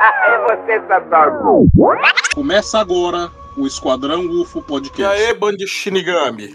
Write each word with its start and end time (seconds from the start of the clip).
É 0.00 0.38
você, 0.56 0.80
Satanás! 0.86 1.34
Começa 2.34 2.78
agora 2.78 3.30
o 3.56 3.66
Esquadrão 3.66 4.24
UFO 4.40 4.60
E 4.60 4.62
Podcast. 4.62 5.02
aí, 5.22 5.34
Band 5.34 5.56
Shinigami? 5.66 6.54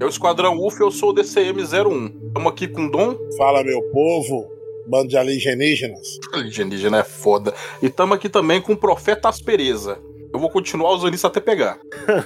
É 0.00 0.04
o 0.04 0.08
Esquadrão 0.08 0.56
UFO, 0.58 0.82
eu 0.84 0.90
sou 0.90 1.10
o 1.10 1.14
DCM-01. 1.14 2.26
Estamos 2.28 2.52
aqui 2.52 2.66
com 2.66 2.86
o 2.86 2.90
Dom. 2.90 3.16
Fala, 3.36 3.62
meu 3.62 3.80
povo, 3.92 4.48
bando 4.88 5.08
de 5.08 5.16
alienígenas. 5.16 6.18
Alienígena 6.32 6.98
é 6.98 7.04
foda. 7.04 7.52
E 7.82 7.86
estamos 7.86 8.16
aqui 8.16 8.28
também 8.28 8.60
com 8.60 8.72
o 8.72 8.76
Profeta 8.76 9.28
Aspereza. 9.28 9.98
Eu 10.32 10.40
vou 10.40 10.50
continuar 10.50 10.90
usando 10.92 11.14
isso 11.14 11.26
até 11.26 11.40
pegar. 11.40 11.78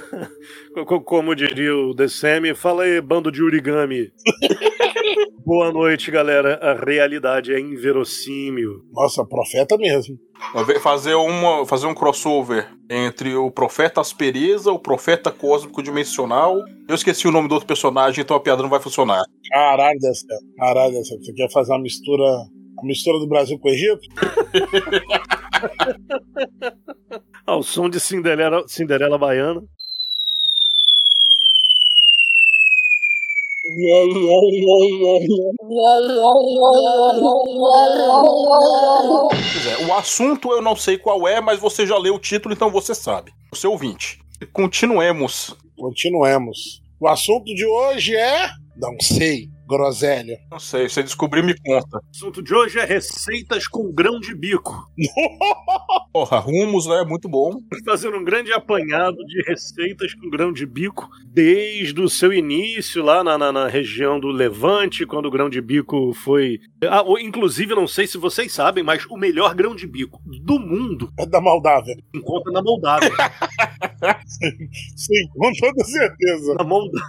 Co- 0.73 0.85
co- 0.85 1.01
Como 1.01 1.35
diria 1.35 1.75
o 1.75 1.93
DCM, 1.93 2.55
fala 2.55 2.83
aí, 2.83 2.99
bando 3.01 3.31
de 3.31 3.43
origami. 3.43 4.11
Boa 5.49 5.71
noite, 5.71 6.11
galera. 6.11 6.59
A 6.61 6.75
realidade 6.75 7.51
é 7.51 7.59
inverossímil. 7.59 8.83
Nossa, 8.93 9.25
profeta 9.25 9.75
mesmo. 9.77 10.15
Fazer, 10.79 11.15
uma, 11.15 11.65
fazer 11.65 11.87
um 11.87 11.95
crossover 11.95 12.69
entre 12.87 13.35
o 13.35 13.49
Profeta 13.49 13.99
Aspereza, 13.99 14.71
o 14.71 14.77
Profeta 14.77 15.31
Cósmico 15.31 15.81
Dimensional. 15.81 16.59
Eu 16.87 16.93
esqueci 16.93 17.27
o 17.27 17.31
nome 17.31 17.47
do 17.47 17.53
outro 17.53 17.67
personagem, 17.67 18.21
então 18.21 18.37
a 18.37 18.39
piada 18.39 18.61
não 18.61 18.69
vai 18.69 18.79
funcionar. 18.79 19.23
Caralho, 19.51 19.99
dessa. 19.99 20.27
Caralho, 20.55 20.93
dessa. 20.93 21.17
Você 21.17 21.33
quer 21.33 21.51
fazer 21.51 21.71
uma 21.71 21.81
mistura. 21.81 22.27
A 22.27 22.85
mistura 22.85 23.17
do 23.17 23.27
Brasil 23.27 23.57
com 23.57 23.69
o 23.69 23.71
Egito? 23.71 24.01
Ao 27.47 27.63
som 27.63 27.89
de 27.89 27.99
Cinderela, 27.99 28.67
Cinderela 28.67 29.17
Baiana. 29.17 29.63
É, 39.69 39.85
o 39.87 39.93
assunto 39.93 40.51
eu 40.51 40.61
não 40.61 40.75
sei 40.75 40.97
qual 40.97 41.27
é, 41.27 41.39
mas 41.41 41.59
você 41.59 41.85
já 41.85 41.97
leu 41.97 42.15
o 42.15 42.19
título, 42.19 42.53
então 42.53 42.69
você 42.69 42.93
sabe. 42.93 43.31
O 43.51 43.55
seu 43.55 43.71
ouvinte. 43.71 44.19
Continuemos. 44.53 45.55
Continuemos. 45.77 46.81
O 46.99 47.07
assunto 47.07 47.45
de 47.53 47.65
hoje 47.65 48.15
é. 48.15 48.49
Não 48.75 48.95
sei, 49.01 49.49
groselha. 49.69 50.37
Não 50.51 50.59
sei, 50.59 50.89
você 50.89 51.03
descobrir, 51.03 51.43
me 51.43 51.53
conta. 51.65 51.97
O 51.97 52.01
assunto 52.09 52.41
de 52.41 52.53
hoje 52.53 52.79
é 52.79 52.85
receitas 52.85 53.67
com 53.67 53.91
grão 53.93 54.19
de 54.19 54.33
bico. 54.35 54.73
Porra, 56.11 56.39
rumos, 56.39 56.87
né? 56.87 57.03
Muito 57.07 57.29
bom. 57.29 57.51
Fazendo 57.85 58.17
um 58.17 58.23
grande 58.23 58.51
apanhado 58.51 59.15
de 59.25 59.43
receitas 59.47 60.13
com 60.15 60.29
grão 60.29 60.51
de 60.51 60.65
bico, 60.65 61.07
desde 61.27 62.01
o 62.01 62.09
seu 62.09 62.33
início 62.33 63.03
lá 63.03 63.23
na, 63.23 63.37
na- 63.37 63.51
na 63.51 63.67
região 63.67 64.19
do 64.19 64.27
Levante, 64.29 65.05
quando 65.05 65.27
o 65.27 65.31
grão 65.31 65.49
de 65.49 65.61
bico 65.61 66.13
foi. 66.13 66.59
Ah, 66.89 67.03
ou, 67.03 67.19
inclusive, 67.19 67.75
não 67.75 67.87
sei 67.87 68.07
se 68.07 68.17
vocês 68.17 68.51
sabem, 68.51 68.83
mas 68.83 69.05
o 69.05 69.17
melhor 69.17 69.53
grão 69.53 69.75
de 69.75 69.85
bico 69.85 70.19
do 70.25 70.59
mundo 70.59 71.11
É 71.19 71.25
da 71.25 71.39
Moldávia. 71.39 71.95
encontra 72.13 72.51
na 72.51 72.61
Moldávia. 72.61 73.11
Sim, 74.95 75.27
com 75.37 75.51
toda 75.59 75.83
certeza. 75.83 76.55
na 76.55 76.63
Moldávia. 76.63 77.05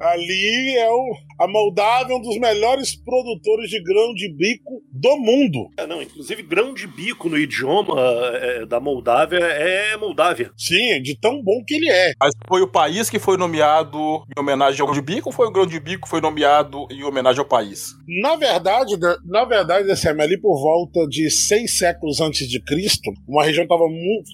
Ali 0.00 0.76
é 0.76 0.90
o. 0.90 1.16
A 1.40 1.46
Moldávia 1.48 1.87
é 1.88 2.14
um 2.14 2.20
dos 2.20 2.38
melhores 2.38 2.94
produtores 2.94 3.70
de 3.70 3.82
grão 3.82 4.12
de 4.14 4.32
bico 4.32 4.82
do 4.92 5.16
mundo. 5.16 5.68
É, 5.76 5.86
não, 5.86 6.02
inclusive, 6.02 6.42
grão 6.42 6.74
de 6.74 6.86
bico 6.86 7.28
no 7.28 7.38
idioma 7.38 7.94
é, 8.00 8.66
da 8.66 8.78
Moldávia 8.80 9.38
é 9.38 9.96
Moldávia. 9.96 10.50
Sim, 10.56 11.00
de 11.02 11.18
tão 11.18 11.42
bom 11.42 11.62
que 11.66 11.74
ele 11.74 11.88
é. 11.90 12.12
Mas 12.20 12.32
foi 12.46 12.60
o 12.62 12.68
país 12.68 13.08
que 13.10 13.18
foi 13.18 13.36
nomeado 13.36 13.98
em 14.36 14.40
homenagem 14.40 14.80
ao 14.80 14.86
grão 14.86 14.98
de 15.00 15.04
bico 15.04 15.28
ou 15.28 15.32
foi 15.32 15.46
o 15.46 15.52
grão 15.52 15.66
de 15.66 15.78
bico 15.80 16.02
que 16.04 16.08
foi 16.10 16.20
nomeado 16.20 16.86
em 16.90 17.02
homenagem 17.04 17.40
ao 17.40 17.46
país? 17.48 17.92
Na 18.22 18.36
verdade, 18.36 18.96
da- 18.96 19.18
na 19.24 19.44
verdade, 19.44 19.86
DCM, 19.86 20.22
ali 20.22 20.40
por 20.40 20.60
volta 20.60 21.06
de 21.08 21.30
seis 21.30 21.76
séculos 21.78 22.20
antes 22.20 22.48
de 22.48 22.60
Cristo, 22.62 23.10
uma 23.26 23.44
região 23.44 23.62
estava 23.64 23.84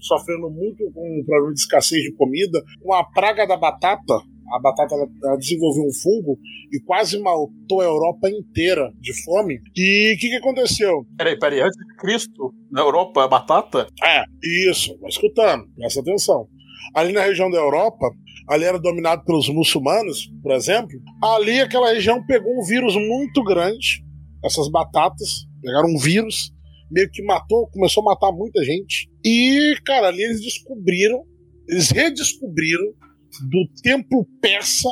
sofrendo 0.02 0.50
muito 0.50 0.84
com 0.92 1.20
um 1.20 1.24
problema 1.24 1.52
de 1.54 1.60
escassez 1.60 2.02
de 2.02 2.12
comida, 2.14 2.62
com 2.82 2.92
a 2.92 3.04
praga 3.04 3.46
da 3.46 3.56
batata. 3.56 4.14
A 4.52 4.58
batata 4.58 4.94
ela, 4.94 5.36
desenvolveu 5.36 5.84
um 5.84 5.92
fungo 5.92 6.38
e 6.72 6.80
quase 6.80 7.18
matou 7.18 7.80
a 7.80 7.84
Europa 7.84 8.28
inteira 8.28 8.92
de 9.00 9.12
fome. 9.24 9.60
E 9.76 10.14
o 10.14 10.18
que, 10.18 10.28
que 10.28 10.36
aconteceu? 10.36 11.06
Peraí, 11.16 11.38
peraí, 11.38 11.60
antes 11.60 11.76
de 11.76 11.96
Cristo, 11.96 12.54
na 12.70 12.82
Europa, 12.82 13.24
a 13.24 13.28
batata? 13.28 13.86
É, 14.02 14.24
isso, 14.68 14.98
vai 15.00 15.08
escutando, 15.08 15.66
presta 15.76 16.00
atenção. 16.00 16.46
Ali 16.94 17.12
na 17.12 17.22
região 17.22 17.50
da 17.50 17.58
Europa, 17.58 18.10
ali 18.48 18.64
era 18.64 18.78
dominado 18.78 19.24
pelos 19.24 19.48
muçulmanos, 19.48 20.30
por 20.42 20.52
exemplo. 20.52 20.98
Ali 21.22 21.60
aquela 21.60 21.92
região 21.92 22.24
pegou 22.26 22.52
um 22.58 22.64
vírus 22.64 22.94
muito 22.94 23.42
grande, 23.42 24.04
essas 24.44 24.68
batatas, 24.68 25.46
pegaram 25.62 25.88
um 25.88 25.98
vírus, 25.98 26.52
meio 26.90 27.10
que 27.10 27.22
matou, 27.22 27.68
começou 27.68 28.02
a 28.02 28.12
matar 28.12 28.30
muita 28.30 28.62
gente. 28.62 29.08
E, 29.24 29.76
cara, 29.84 30.08
ali 30.08 30.22
eles 30.22 30.40
descobriram, 30.40 31.22
eles 31.68 31.90
redescobriram 31.90 32.92
do 33.42 33.68
templo 33.82 34.26
persa 34.40 34.88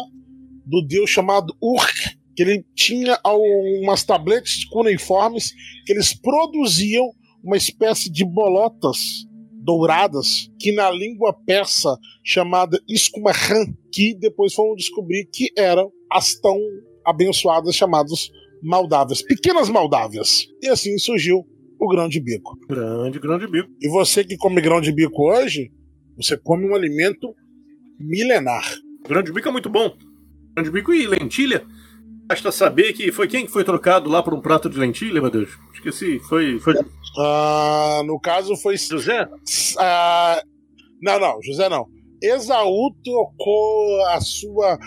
do 0.67 0.83
deus 0.87 1.11
chamado 1.11 1.55
Urk, 1.61 2.17
que 2.35 2.43
ele 2.43 2.65
tinha 2.75 3.19
umas 3.83 4.05
tabletes 4.05 4.65
cuneiformes 4.67 5.53
que 5.85 5.93
eles 5.93 6.15
produziam 6.15 7.11
uma 7.43 7.57
espécie 7.57 8.11
de 8.11 8.25
bolotas 8.25 8.99
douradas 9.63 10.51
que 10.59 10.73
na 10.73 10.91
língua 10.91 11.35
persa 11.47 11.97
chamada 12.25 12.81
Iskumahan, 12.89 13.67
que 13.93 14.15
depois 14.15 14.55
foram 14.55 14.75
descobrir 14.75 15.29
que 15.33 15.51
eram 15.57 15.91
as 16.11 16.35
tão 16.35 16.59
abençoadas 17.05 17.75
chamadas 17.75 18.31
Maldávias, 18.63 19.23
pequenas 19.23 19.69
Maldávias. 19.69 20.47
E 20.63 20.69
assim 20.69 20.97
surgiu 20.99 21.45
o 21.81 21.89
grão 21.89 22.09
de 22.09 22.21
bico. 22.21 22.57
Grande 22.69 23.19
grão 23.19 23.39
de 23.39 23.49
bico. 23.49 23.69
E 23.81 23.89
você 23.89 24.25
que 24.25 24.37
come 24.37 24.61
grão 24.61 24.81
de 24.81 24.93
bico 24.93 25.31
hoje, 25.31 25.71
você 26.17 26.37
come 26.37 26.69
um 26.69 26.75
alimento 26.75 27.35
milenar. 27.99 28.65
Grão 29.09 29.23
de 29.23 29.33
bico 29.33 29.49
é 29.49 29.53
muito 29.53 29.69
bom. 29.71 29.95
Grão 30.55 30.65
de 30.65 30.71
bico 30.71 30.93
e 30.93 31.07
lentilha. 31.07 31.65
Basta 32.27 32.53
saber 32.53 32.93
que 32.93 33.11
foi 33.13 33.27
quem 33.29 33.45
que 33.47 33.53
foi 33.53 33.65
trocado 33.65 34.09
lá 34.09 34.23
por 34.23 34.33
um 34.33 34.41
prato 34.41 34.71
de 34.71 34.79
lentilha, 34.79 35.21
meu 35.21 35.31
Deus? 35.31 35.51
Esqueci. 35.75 36.19
Foi, 36.21 36.59
foi 36.61 36.75
Ah, 37.19 38.03
no 38.07 38.19
caso 38.21 38.57
foi 38.57 38.77
José? 38.77 39.29
Ah, 39.79 40.43
não, 41.03 41.19
não, 41.19 41.43
José 41.43 41.69
não. 41.69 41.87
Esaú 42.23 42.95
trocou 43.05 44.07
a 44.07 44.21
sua 44.21 44.79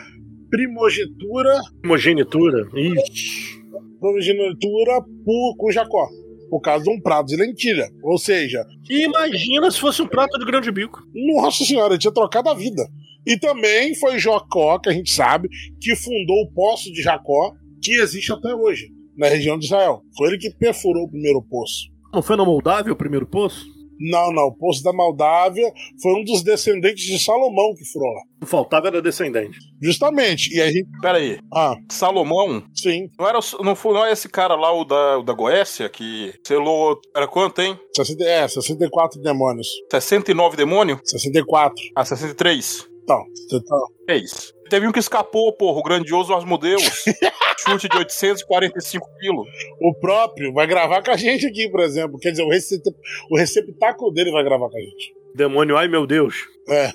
primogenitura, 0.49 1.59
Primogenitura. 1.81 2.67
Ixi. 2.73 3.61
primogenitura 3.99 5.01
por, 5.25 5.57
com 5.57 5.71
Jacó, 5.71 6.07
por 6.49 6.61
causa 6.61 6.83
de 6.83 6.89
um 6.89 6.99
prato 6.99 7.27
de 7.27 7.35
lentilha. 7.35 7.89
Ou 8.03 8.17
seja, 8.17 8.65
Imagina 8.89 9.69
se 9.71 9.79
fosse 9.79 10.01
um 10.01 10.07
prato 10.07 10.37
de 10.37 10.45
grão 10.45 10.61
de 10.61 10.71
bico. 10.71 10.99
nossa 11.13 11.63
senhora, 11.65 11.97
tinha 11.97 12.13
trocado 12.13 12.49
a 12.49 12.53
vida. 12.53 12.87
E 13.25 13.37
também 13.39 13.95
foi 13.95 14.19
Jacó, 14.19 14.77
que 14.77 14.89
a 14.89 14.93
gente 14.93 15.11
sabe, 15.11 15.49
que 15.81 15.95
fundou 15.95 16.43
o 16.43 16.51
poço 16.53 16.91
de 16.93 17.01
Jacó, 17.01 17.53
que 17.81 17.93
existe 17.93 18.31
até 18.31 18.53
hoje, 18.53 18.89
na 19.17 19.27
região 19.27 19.57
de 19.57 19.65
Israel. 19.65 20.01
Foi 20.15 20.27
ele 20.29 20.37
que 20.37 20.51
perfurou 20.51 21.05
o 21.05 21.09
primeiro 21.09 21.41
poço. 21.41 21.89
Não 22.13 22.21
foi 22.21 22.37
na 22.37 22.45
Moldávia 22.45 22.93
o 22.93 22.95
primeiro 22.95 23.25
poço? 23.27 23.65
Não, 23.99 24.31
não, 24.31 24.47
o 24.47 24.55
poço 24.55 24.83
da 24.83 24.91
Moldávia 24.93 25.71
foi 26.01 26.13
um 26.13 26.23
dos 26.23 26.43
descendentes 26.43 27.03
de 27.05 27.17
Salomão 27.19 27.73
que 27.75 27.85
furou 27.85 28.11
lá. 28.13 28.21
Faltava 28.45 28.87
era 28.87 29.01
descendente. 29.01 29.57
Justamente. 29.81 30.53
E 30.55 30.61
a 30.61 30.67
gente. 30.71 30.87
Peraí, 31.01 31.39
Ah, 31.53 31.75
Salomão, 31.89 32.63
sim. 32.73 33.09
não 33.17 33.27
era 33.27 33.39
não 33.63 33.75
foi 33.75 33.93
não 33.93 34.05
é 34.05 34.11
esse 34.11 34.29
cara 34.29 34.55
lá, 34.55 34.71
o 34.73 34.83
da, 34.85 35.17
o 35.19 35.23
da 35.23 35.33
Goécia, 35.33 35.89
que 35.89 36.33
selou. 36.45 36.99
Era 37.15 37.27
quanto, 37.27 37.61
hein? 37.61 37.77
60, 37.95 38.23
é, 38.23 38.47
64 38.47 39.21
demônios. 39.21 39.67
69 39.91 40.57
demônio? 40.57 40.99
64. 41.03 41.75
Ah, 41.95 42.05
63. 42.05 42.87
Então, 43.03 43.23
tá. 43.67 43.77
É 44.09 44.17
isso. 44.17 44.54
Teve 44.69 44.87
um 44.87 44.91
que 44.91 44.99
escapou, 44.99 45.53
porra, 45.53 45.79
o 45.79 45.83
grandioso 45.83 46.33
Asmodeus. 46.33 46.83
Chute 47.59 47.87
de 47.87 47.97
845 47.97 49.07
quilos. 49.19 49.47
O 49.79 49.93
próprio 49.93 50.53
vai 50.53 50.67
gravar 50.67 51.03
com 51.03 51.11
a 51.11 51.17
gente 51.17 51.45
aqui, 51.45 51.69
por 51.69 51.81
exemplo. 51.81 52.19
Quer 52.19 52.31
dizer, 52.31 52.43
o, 52.43 52.49
recep... 52.49 52.81
o 53.29 53.37
receptáculo 53.37 54.11
dele 54.11 54.31
vai 54.31 54.43
gravar 54.43 54.69
com 54.69 54.77
a 54.77 54.81
gente. 54.81 55.13
Demônio, 55.33 55.77
ai 55.77 55.87
meu 55.87 56.05
Deus. 56.05 56.35
É. 56.67 56.91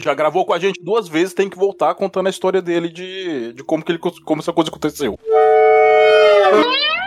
Já 0.00 0.12
gravou 0.12 0.44
com 0.44 0.52
a 0.52 0.58
gente 0.58 0.82
duas 0.82 1.08
vezes, 1.08 1.34
tem 1.34 1.48
que 1.48 1.56
voltar 1.56 1.94
contando 1.94 2.26
a 2.26 2.30
história 2.30 2.60
dele 2.60 2.88
de, 2.88 3.52
de 3.52 3.62
como, 3.62 3.84
que 3.84 3.92
ele, 3.92 3.98
como 3.98 4.40
essa 4.40 4.52
coisa 4.52 4.70
aconteceu. 4.70 5.16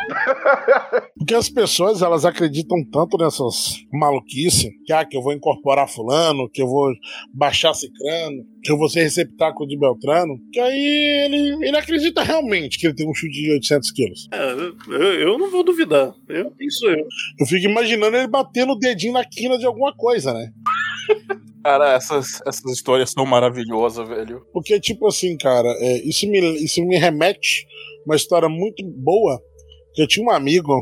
Porque 1.17 1.35
as 1.35 1.49
pessoas, 1.49 2.01
elas 2.01 2.25
acreditam 2.25 2.83
tanto 2.91 3.17
nessas 3.17 3.83
maluquices, 3.91 4.69
que, 4.85 4.93
ah, 4.93 5.05
que 5.05 5.17
eu 5.17 5.21
vou 5.21 5.33
incorporar 5.33 5.89
fulano, 5.89 6.49
que 6.49 6.61
eu 6.61 6.67
vou 6.67 6.91
baixar 7.33 7.73
cicrano, 7.73 8.45
que 8.63 8.71
eu 8.71 8.77
vou 8.77 8.89
ser 8.89 9.03
receptáculo 9.03 9.67
de 9.67 9.77
Beltrano, 9.77 10.39
que 10.51 10.59
aí 10.59 11.25
ele, 11.25 11.67
ele 11.67 11.77
acredita 11.77 12.23
realmente 12.23 12.77
que 12.77 12.87
ele 12.87 12.95
tem 12.95 13.09
um 13.09 13.13
chute 13.13 13.33
de 13.33 13.51
800 13.51 13.91
quilos. 13.91 14.27
É, 14.31 14.51
eu, 14.87 15.13
eu 15.13 15.37
não 15.37 15.49
vou 15.49 15.63
duvidar. 15.63 16.13
Eu, 16.27 16.53
isso 16.59 16.85
eu. 16.85 17.05
Eu 17.39 17.45
fico 17.45 17.65
imaginando 17.65 18.17
ele 18.17 18.27
batendo 18.27 18.73
o 18.73 18.79
dedinho 18.79 19.13
na 19.13 19.25
quina 19.25 19.57
de 19.57 19.65
alguma 19.65 19.93
coisa, 19.95 20.33
né? 20.33 20.51
Cara, 21.63 21.93
essas, 21.93 22.41
essas 22.45 22.71
histórias 22.71 23.11
são 23.11 23.25
maravilhosas, 23.25 24.07
velho. 24.07 24.45
Porque, 24.53 24.79
tipo 24.79 25.05
assim, 25.05 25.35
cara, 25.35 25.67
é, 25.79 25.97
isso, 26.07 26.25
me, 26.25 26.39
isso 26.63 26.81
me 26.85 26.97
remete 26.97 27.67
uma 28.05 28.15
história 28.15 28.47
muito 28.47 28.81
boa. 28.85 29.37
Eu 29.97 30.07
tinha 30.07 30.25
um 30.25 30.29
amigo, 30.29 30.73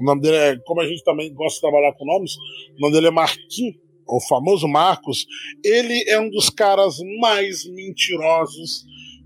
o 0.00 0.04
nome 0.04 0.20
dele 0.20 0.36
é, 0.36 0.56
como 0.64 0.80
a 0.80 0.86
gente 0.86 1.04
também 1.04 1.32
gosta 1.32 1.54
de 1.54 1.60
trabalhar 1.60 1.92
com 1.94 2.04
nomes, 2.04 2.32
o 2.76 2.80
nome 2.80 2.92
dele 2.92 3.06
é 3.06 3.10
Marquinhos, 3.10 3.76
o 4.06 4.20
famoso 4.20 4.66
Marcos. 4.66 5.26
Ele 5.64 6.04
é 6.08 6.18
um 6.18 6.28
dos 6.28 6.50
caras 6.50 6.96
mais 7.20 7.64
mentirosos 7.66 8.84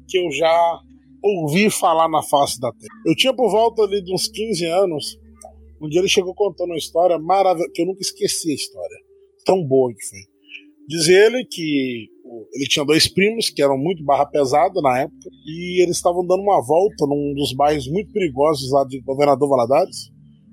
que 0.08 0.18
eu 0.18 0.30
já 0.32 0.80
ouvi 1.22 1.70
falar 1.70 2.08
na 2.08 2.22
face 2.22 2.60
da 2.60 2.70
terra. 2.72 2.94
Eu 3.06 3.14
tinha 3.14 3.32
por 3.32 3.50
volta 3.50 3.82
ali 3.82 4.02
de 4.02 4.12
uns 4.12 4.28
15 4.28 4.66
anos, 4.66 5.18
um 5.80 5.88
dia 5.88 6.00
ele 6.00 6.08
chegou 6.08 6.34
contando 6.34 6.70
uma 6.70 6.76
história 6.76 7.18
maravilhosa, 7.18 7.70
que 7.72 7.82
eu 7.82 7.86
nunca 7.86 8.02
esqueci 8.02 8.50
a 8.50 8.54
história. 8.54 8.96
Tão 9.44 9.64
boa 9.64 9.92
que 9.94 10.04
foi. 10.04 10.20
Diz 10.88 11.08
ele 11.08 11.44
que 11.44 12.08
ele 12.54 12.66
tinha 12.66 12.84
dois 12.84 13.08
primos 13.08 13.50
que 13.50 13.62
eram 13.62 13.76
muito 13.76 14.04
barra 14.04 14.26
pesada 14.26 14.80
na 14.80 15.00
época 15.00 15.30
e 15.46 15.82
eles 15.82 15.96
estavam 15.96 16.26
dando 16.26 16.42
uma 16.42 16.60
volta 16.60 17.06
num 17.06 17.34
dos 17.34 17.52
bairros 17.52 17.88
muito 17.88 18.12
perigosos 18.12 18.70
lá 18.70 18.84
de 18.84 19.00
Governador 19.00 19.48
Valadares, 19.48 20.10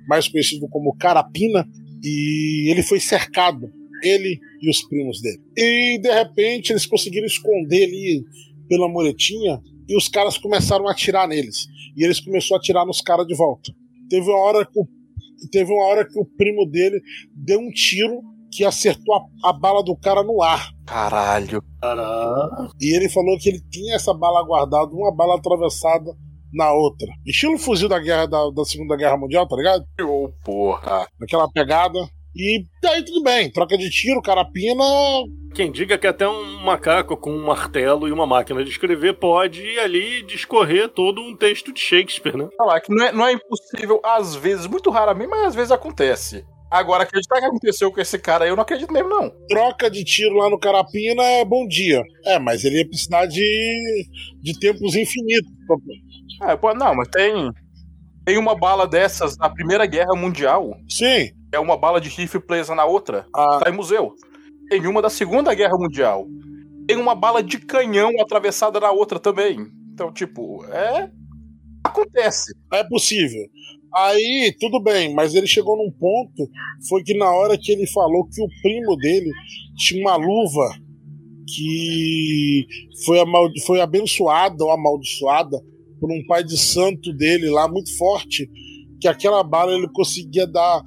mais 0.08 0.28
conhecido 0.28 0.68
como 0.70 0.96
Carapina, 0.96 1.68
e 2.04 2.72
ele 2.72 2.82
foi 2.82 3.00
cercado, 3.00 3.70
ele 4.04 4.40
e 4.62 4.70
os 4.70 4.82
primos 4.88 5.22
dele. 5.22 5.40
E 5.58 6.00
de 6.00 6.12
repente 6.12 6.72
eles 6.72 6.86
conseguiram 6.86 7.28
esconder 7.28 7.84
ali 7.84 8.24
pela 8.68 8.88
muretinha 8.88 9.62
e 9.88 9.96
os 9.98 10.08
caras 10.08 10.38
começaram 10.38 10.88
a 10.88 10.92
atirar 10.92 11.28
neles. 11.28 11.68
E 11.98 12.04
eles 12.04 12.20
começaram 12.20 12.58
a 12.58 12.60
atirar 12.60 12.86
nos 12.86 13.02
caras 13.02 13.26
de 13.26 13.36
volta. 13.36 13.72
Teve 14.10 14.30
uma 14.30 14.40
hora 14.40 14.66
que 14.66 14.80
o, 14.80 14.88
teve 15.52 15.72
uma 15.72 15.84
hora 15.86 16.08
que 16.08 16.18
o 16.20 16.26
primo 16.26 16.66
dele 16.66 17.02
deu 17.36 17.60
um 17.60 17.70
tiro 17.72 18.22
que 18.52 18.66
acertou 18.66 19.16
a, 19.16 19.50
a 19.50 19.54
bala 19.54 19.84
do 19.84 19.96
cara 19.96 20.24
no 20.24 20.42
ar. 20.42 20.70
Caralho. 20.86 21.64
Caralho. 21.82 22.72
E 22.80 22.96
ele 22.96 23.10
falou 23.10 23.38
que 23.38 23.50
ele 23.50 23.62
tinha 23.70 23.96
essa 23.96 24.14
bala 24.14 24.44
guardada, 24.44 24.92
uma 24.92 25.14
bala 25.14 25.36
atravessada 25.36 26.16
na 26.54 26.72
outra. 26.74 27.08
Estilo 27.26 27.58
fuzil 27.58 27.88
da 27.88 28.00
guerra 28.00 28.26
da, 28.26 28.50
da 28.50 28.66
Segunda 28.66 28.96
Guerra 28.96 29.18
Mundial, 29.18 29.48
tá 29.48 29.56
ligado? 29.56 29.86
Ô, 30.02 30.30
porra. 30.44 31.08
Naquela 31.20 31.50
pegada. 31.50 32.00
E 32.36 32.64
daí 32.82 33.04
tudo 33.04 33.24
bem, 33.24 33.52
troca 33.52 33.78
de 33.78 33.90
tiro, 33.90 34.22
carapina. 34.22 34.84
Quem 35.54 35.72
diga 35.72 35.98
que 35.98 36.06
até 36.06 36.28
um 36.28 36.64
macaco 36.64 37.18
com 37.18 37.32
um 37.32 37.46
martelo 37.46 38.08
e 38.08 38.12
uma 38.12 38.26
máquina 38.26 38.64
de 38.64 38.70
escrever 38.70 39.14
pode 39.14 39.62
ali 39.80 40.22
discorrer 40.24 40.90
todo 40.90 41.22
um 41.22 41.36
texto 41.36 41.74
de 41.74 41.80
Shakespeare, 41.80 42.38
né? 42.38 42.48
Falar 42.56 42.82
que 42.82 42.94
não 42.94 43.04
é, 43.04 43.12
não 43.12 43.26
é 43.26 43.34
impossível, 43.34 44.00
às 44.04 44.36
vezes, 44.36 44.68
muito 44.68 44.92
raramente, 44.92 45.30
mas 45.30 45.48
às 45.48 45.56
vezes 45.56 45.72
acontece. 45.72 46.46
Agora, 46.72 47.04
acreditar 47.04 47.40
que 47.40 47.46
aconteceu 47.46 47.92
com 47.92 48.00
esse 48.00 48.20
cara 48.20 48.46
aí, 48.46 48.52
eu 48.52 48.56
não 48.56 48.62
acredito 48.62 48.94
mesmo, 48.94 49.10
não. 49.10 49.32
Troca 49.48 49.90
de 49.90 50.04
tiro 50.04 50.36
lá 50.36 50.50
no 50.50 50.60
Carapina 50.60 51.24
é 51.24 51.44
bom 51.44 51.68
dia. 51.68 52.04
É, 52.26 52.38
mas 52.38 52.64
ele 52.64 52.78
ia 52.78 52.88
precisar 52.88 53.26
de, 53.26 54.06
de 54.40 54.60
tempos 54.60 54.96
infinitos. 54.96 55.52
Ah, 56.42 56.56
pô, 56.56 56.74
não, 56.74 56.96
mas 56.96 57.08
tem. 57.10 57.52
Tem 58.24 58.38
uma 58.38 58.56
bala 58.56 58.88
dessas 58.88 59.36
na 59.38 59.50
Primeira 59.50 59.88
Guerra 59.88 60.16
Mundial. 60.16 60.78
Sim. 60.88 61.32
É 61.52 61.60
uma 61.60 61.76
bala 61.76 62.00
de 62.00 62.10
rifle 62.10 62.40
presa 62.40 62.76
na 62.76 62.86
outra. 62.86 63.26
Ah. 63.36 63.60
Tá 63.64 63.70
em 63.72 63.74
museu. 63.74 64.14
Tem 64.70 64.86
uma 64.86 65.02
da 65.02 65.10
Segunda 65.10 65.54
Guerra 65.56 65.76
Mundial. 65.76 66.28
Tem 66.88 66.98
uma 66.98 67.16
bala 67.16 67.42
de 67.42 67.58
canhão 67.58 68.12
atravessada 68.22 68.80
na 68.80 68.92
outra 68.92 69.20
também. 69.20 69.58
Então, 69.92 70.14
tipo, 70.14 70.64
é. 70.66 71.10
Acontece. 71.84 72.56
É 72.72 72.84
possível. 72.84 73.50
Aí, 73.94 74.56
tudo 74.60 74.80
bem, 74.82 75.14
mas 75.14 75.34
ele 75.34 75.48
chegou 75.48 75.76
num 75.78 75.92
ponto, 75.92 76.50
foi 76.88 77.04
que 77.04 77.18
na 77.18 77.32
hora 77.32 77.58
que 77.58 77.72
ele 77.72 77.88
falou 77.88 78.28
que 78.28 78.42
o 78.42 78.48
primo 78.62 78.96
dele 78.98 79.32
tinha 79.76 80.02
uma 80.02 80.16
luva 80.16 80.70
que 81.48 82.68
foi, 83.04 83.20
amal 83.20 83.50
foi 83.66 83.82
abençoada 83.82 84.64
ou 84.64 84.72
amaldiçoada 84.72 85.60
por 86.00 86.12
um 86.12 86.24
pai 86.28 86.44
de 86.44 86.58
santo 86.58 87.12
dele 87.14 87.50
lá, 87.50 87.68
muito 87.68 87.96
forte, 87.98 88.50
que 89.02 89.08
aquela 89.08 89.44
bala 89.44 89.74
ele 89.74 89.88
conseguia 89.92 90.46
dar, 90.46 90.84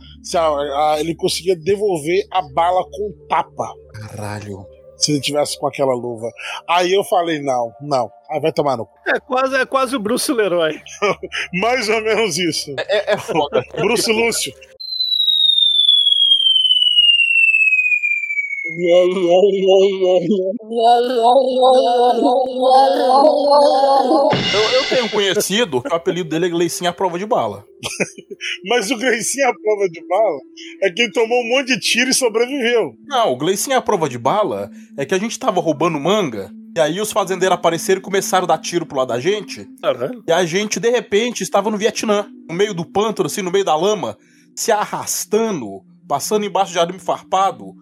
ele 1.00 1.14
conseguia 1.14 1.56
devolver 1.56 2.24
a 2.30 2.42
bala 2.52 2.84
com 2.84 3.26
tapa, 3.28 3.72
Caralho. 3.92 4.64
Se 5.02 5.12
ele 5.12 5.20
tivesse 5.20 5.58
com 5.58 5.66
aquela 5.66 5.94
luva. 5.94 6.30
Aí 6.68 6.92
eu 6.92 7.02
falei, 7.04 7.40
não, 7.40 7.74
não, 7.80 8.10
aí 8.30 8.40
vai 8.40 8.52
tomar 8.52 8.76
no 8.76 8.86
cu. 8.86 8.92
É 9.06 9.18
quase, 9.20 9.56
é 9.56 9.66
quase 9.66 9.96
o 9.96 10.00
Bruce 10.00 10.32
Leroy. 10.32 10.80
Mais 11.60 11.88
ou 11.88 12.00
menos 12.00 12.38
isso. 12.38 12.74
É, 12.78 13.14
é 13.14 13.18
foda. 13.18 13.62
Bruce 13.74 14.10
Lúcio. 14.12 14.52
Eu, 24.54 24.70
eu 24.72 24.88
tenho 24.88 25.04
um 25.04 25.08
conhecido 25.08 25.82
que 25.82 25.92
o 25.92 25.96
apelido 25.96 26.28
dele 26.28 26.46
é 26.46 26.48
Gleicinho 26.48 26.90
à 26.90 26.92
prova 26.92 27.18
de 27.18 27.26
bala. 27.26 27.64
Mas 28.68 28.90
o 28.90 28.96
Gleicinho 28.96 29.48
à 29.48 29.52
prova 29.54 29.88
de 29.88 30.06
bala 30.06 30.38
é 30.82 30.90
que 30.90 31.02
ele 31.02 31.12
tomou 31.12 31.40
um 31.40 31.48
monte 31.48 31.68
de 31.68 31.80
tiro 31.80 32.10
e 32.10 32.14
sobreviveu. 32.14 32.94
Não, 33.06 33.32
o 33.32 33.36
Gleicinho 33.36 33.76
à 33.76 33.82
prova 33.82 34.08
de 34.08 34.18
bala 34.18 34.70
é 34.96 35.04
que 35.04 35.14
a 35.14 35.18
gente 35.18 35.38
tava 35.38 35.60
roubando 35.60 35.98
manga. 36.00 36.50
E 36.74 36.80
aí 36.80 37.00
os 37.00 37.12
fazendeiros 37.12 37.56
apareceram 37.56 37.98
e 37.98 38.02
começaram 38.02 38.44
a 38.44 38.48
dar 38.48 38.58
tiro 38.58 38.86
pro 38.86 38.96
lado 38.96 39.08
da 39.08 39.20
gente. 39.20 39.68
Caralho. 39.82 40.24
E 40.26 40.32
a 40.32 40.44
gente, 40.46 40.80
de 40.80 40.88
repente, 40.90 41.42
estava 41.42 41.70
no 41.70 41.76
Vietnã, 41.76 42.26
no 42.48 42.54
meio 42.54 42.72
do 42.72 42.84
pântano, 42.84 43.26
assim, 43.26 43.42
no 43.42 43.50
meio 43.50 43.64
da 43.64 43.76
lama, 43.76 44.16
se 44.56 44.72
arrastando, 44.72 45.82
passando 46.08 46.46
embaixo 46.46 46.72
de 46.72 46.78
arame 46.78 46.98
farpado. 46.98 47.74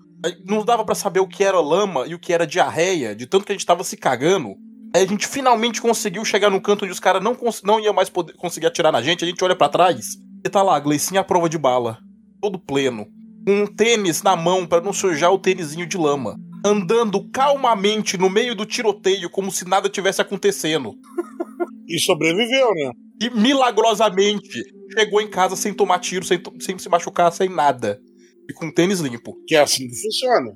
Não 0.44 0.64
dava 0.64 0.84
pra 0.84 0.94
saber 0.94 1.20
o 1.20 1.28
que 1.28 1.42
era 1.42 1.60
lama 1.60 2.06
e 2.06 2.14
o 2.14 2.18
que 2.18 2.32
era 2.32 2.46
diarreia, 2.46 3.14
de 3.14 3.26
tanto 3.26 3.44
que 3.44 3.52
a 3.52 3.54
gente 3.54 3.66
tava 3.66 3.84
se 3.84 3.96
cagando. 3.96 4.54
Aí 4.94 5.04
a 5.04 5.06
gente 5.06 5.26
finalmente 5.26 5.80
conseguiu 5.80 6.24
chegar 6.24 6.50
no 6.50 6.60
canto 6.60 6.84
onde 6.84 6.92
os 6.92 7.00
caras 7.00 7.22
não, 7.22 7.36
não 7.64 7.80
iam 7.80 7.94
mais 7.94 8.10
poder, 8.10 8.34
conseguir 8.34 8.66
atirar 8.66 8.92
na 8.92 9.00
gente. 9.00 9.24
A 9.24 9.28
gente 9.28 9.42
olha 9.44 9.54
pra 9.54 9.68
trás 9.68 10.16
e 10.44 10.48
tá 10.48 10.62
lá, 10.62 10.78
Gleicinho 10.80 11.20
à 11.20 11.24
prova 11.24 11.48
de 11.48 11.56
bala, 11.56 11.98
todo 12.40 12.58
pleno, 12.58 13.06
com 13.46 13.62
um 13.62 13.66
tênis 13.66 14.22
na 14.22 14.34
mão 14.34 14.66
pra 14.66 14.80
não 14.80 14.92
sujar 14.92 15.32
o 15.32 15.38
tênisinho 15.38 15.86
de 15.86 15.96
lama. 15.96 16.36
Andando 16.64 17.26
calmamente 17.30 18.18
no 18.18 18.28
meio 18.28 18.54
do 18.54 18.66
tiroteio, 18.66 19.30
como 19.30 19.50
se 19.50 19.66
nada 19.66 19.88
tivesse 19.88 20.20
acontecendo. 20.20 20.94
E 21.88 21.98
sobreviveu, 21.98 22.74
né? 22.74 22.92
E 23.22 23.30
milagrosamente 23.30 24.62
chegou 24.92 25.20
em 25.20 25.28
casa 25.28 25.56
sem 25.56 25.72
tomar 25.72 25.98
tiro, 26.00 26.24
sem, 26.24 26.40
sem 26.58 26.78
se 26.78 26.88
machucar, 26.88 27.32
sem 27.32 27.48
nada. 27.48 28.00
E 28.50 28.52
com 28.52 28.70
tênis 28.70 28.98
limpo. 29.00 29.36
Que 29.46 29.54
é 29.54 29.60
assim 29.60 29.86
que 29.88 29.94
funciona. 29.96 30.52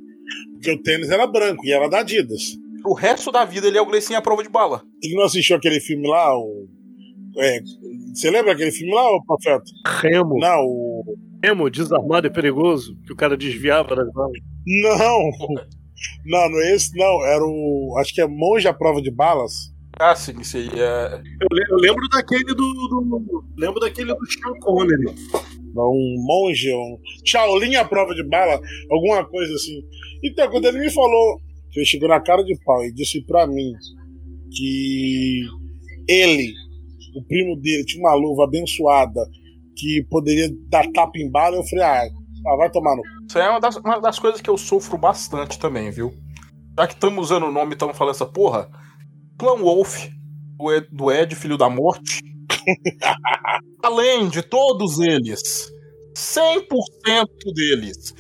Porque 0.55 0.71
o 0.73 0.83
tênis 0.83 1.11
era 1.11 1.27
branco 1.27 1.65
e 1.65 1.73
era 1.73 1.89
da 1.89 2.01
Adidas. 2.01 2.57
O 2.85 2.93
resto 2.95 3.31
da 3.31 3.45
vida 3.45 3.67
ele 3.69 3.79
é 3.79 3.81
o 3.81 3.87
Gleicinho 3.87 4.19
à 4.19 4.23
prova 4.23 4.43
de 4.43 4.49
bala. 4.49 4.83
Ele 5.03 5.15
não 5.15 5.25
assistiu 5.25 5.57
aquele 5.57 5.81
filme 5.81 6.07
lá, 6.09 6.37
o. 6.37 6.67
é, 7.39 7.61
você 8.15 8.31
lembra 8.31 8.53
aquele 8.53 8.73
filme 8.73 8.93
lá, 8.95 9.11
o 9.11 9.25
Profeta? 9.25 9.65
Remo. 10.03 10.39
Não, 10.39 10.61
o. 10.65 11.17
Remo, 11.43 11.71
desarmado 11.71 12.27
e 12.27 12.31
perigoso, 12.33 12.97
que 13.07 13.13
o 13.13 13.17
cara 13.17 13.37
desviava 13.37 13.95
das 13.95 14.11
balas. 14.13 14.39
Não! 14.67 15.31
Não, 16.27 16.51
não 16.51 16.59
é 16.61 16.75
esse, 16.75 16.95
não. 16.99 17.25
Era 17.25 17.45
o. 17.45 17.97
Acho 17.99 18.13
que 18.15 18.21
é 18.21 18.27
Monge 18.27 18.67
à 18.69 18.75
prova 18.75 19.01
de 19.01 19.11
balas. 19.11 19.53
Ah, 19.99 20.15
sim, 20.15 20.35
isso 20.41 20.57
aí 20.57 20.69
é. 20.75 21.23
Eu 21.71 21.77
lembro 21.79 22.07
daquele 22.09 22.45
do, 22.45 22.55
do- 22.55 23.45
Lembro 23.57 23.79
daquele 23.81 24.13
do 24.13 24.27
Sean 24.27 24.53
Connery. 24.61 25.15
Um 25.83 26.17
monge, 26.19 26.73
um. 26.73 26.99
Shaolin 27.25 27.77
à 27.77 27.85
prova 27.85 28.15
de 28.15 28.23
bala, 28.29 28.61
alguma 28.91 29.25
coisa 29.25 29.55
assim. 29.55 29.81
Então, 30.23 30.51
quando 30.51 30.67
ele 30.67 30.79
me 30.79 30.91
falou, 30.91 31.41
que 31.71 31.81
ele 31.81 31.87
chegou 31.87 32.09
na 32.09 32.21
cara 32.21 32.43
de 32.43 32.57
pau 32.65 32.85
e 32.85 32.93
disse 32.93 33.21
pra 33.23 33.47
mim 33.47 33.73
que 34.53 35.41
ele, 36.09 36.53
o 37.17 37.23
primo 37.25 37.57
dele, 37.61 37.85
tinha 37.85 38.01
uma 38.01 38.15
luva 38.15 38.45
abençoada 38.45 39.21
que 39.77 40.07
poderia 40.09 40.49
dar 40.69 40.87
tapa 40.93 41.19
em 41.19 41.31
bala, 41.31 41.57
eu 41.57 41.65
falei, 41.65 41.85
ah, 41.85 42.09
ah, 42.47 42.57
vai 42.57 42.71
tomar 42.71 42.95
no. 42.95 43.03
Isso 43.29 43.39
é 43.39 43.51
uma 43.51 43.61
das, 43.61 43.77
uma 43.77 44.01
das 44.01 44.19
coisas 44.19 44.41
que 44.41 44.49
eu 44.49 44.57
sofro 44.57 44.97
bastante 44.97 45.59
também, 45.59 45.91
viu? 45.91 46.13
Já 46.79 46.87
que 46.87 46.95
estamos 46.95 47.27
usando 47.27 47.47
o 47.47 47.53
nome 47.53 47.73
e 47.73 47.75
estamos 47.75 47.97
falando 47.97 48.15
essa 48.15 48.27
porra, 48.27 48.69
Clã 49.39 49.57
Wolf, 49.57 50.09
do 50.57 50.73
Ed, 50.73 50.89
do 50.93 51.11
Ed, 51.11 51.35
filho 51.35 51.59
da 51.59 51.69
morte. 51.69 52.21
Além 53.83 54.29
de 54.29 54.43
todos 54.43 54.99
eles, 54.99 55.71
100% 56.15 57.27
deles 57.55 58.15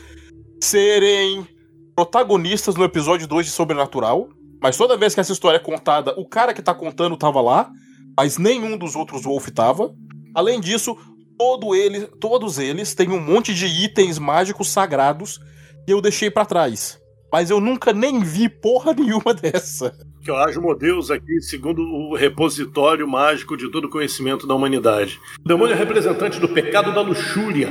serem 0.62 1.46
protagonistas 1.94 2.74
no 2.74 2.84
episódio 2.84 3.28
2 3.28 3.46
de 3.46 3.52
Sobrenatural, 3.52 4.28
mas 4.60 4.76
toda 4.76 4.96
vez 4.96 5.14
que 5.14 5.20
essa 5.20 5.32
história 5.32 5.56
é 5.56 5.60
contada, 5.60 6.14
o 6.18 6.26
cara 6.26 6.54
que 6.54 6.62
tá 6.62 6.74
contando 6.74 7.16
tava 7.16 7.40
lá, 7.40 7.70
mas 8.16 8.38
nenhum 8.38 8.76
dos 8.78 8.96
outros 8.96 9.22
Wolf 9.22 9.48
tava. 9.48 9.94
Além 10.34 10.60
disso, 10.60 10.96
todo 11.36 11.74
ele, 11.74 12.06
todos 12.20 12.58
eles 12.58 12.94
têm 12.94 13.10
um 13.10 13.20
monte 13.20 13.54
de 13.54 13.66
itens 13.66 14.18
mágicos 14.18 14.68
sagrados 14.68 15.38
que 15.86 15.92
eu 15.92 16.00
deixei 16.00 16.30
pra 16.30 16.46
trás. 16.46 16.98
Mas 17.32 17.50
eu 17.50 17.60
nunca 17.60 17.92
nem 17.92 18.20
vi 18.20 18.48
porra 18.48 18.94
nenhuma 18.94 19.34
dessa. 19.34 19.94
Que 20.24 20.30
o 20.30 20.36
Asmodeus 20.36 21.10
aqui, 21.10 21.38
segundo 21.42 21.82
o 21.82 22.14
repositório 22.14 23.06
mágico 23.06 23.58
de 23.58 23.70
todo 23.70 23.90
conhecimento 23.90 24.46
da 24.46 24.54
humanidade. 24.54 25.20
O 25.44 25.46
demônio 25.46 25.74
é 25.74 25.76
representante 25.76 26.40
do 26.40 26.48
pecado 26.48 26.94
da 26.94 27.02
luxúria. 27.02 27.68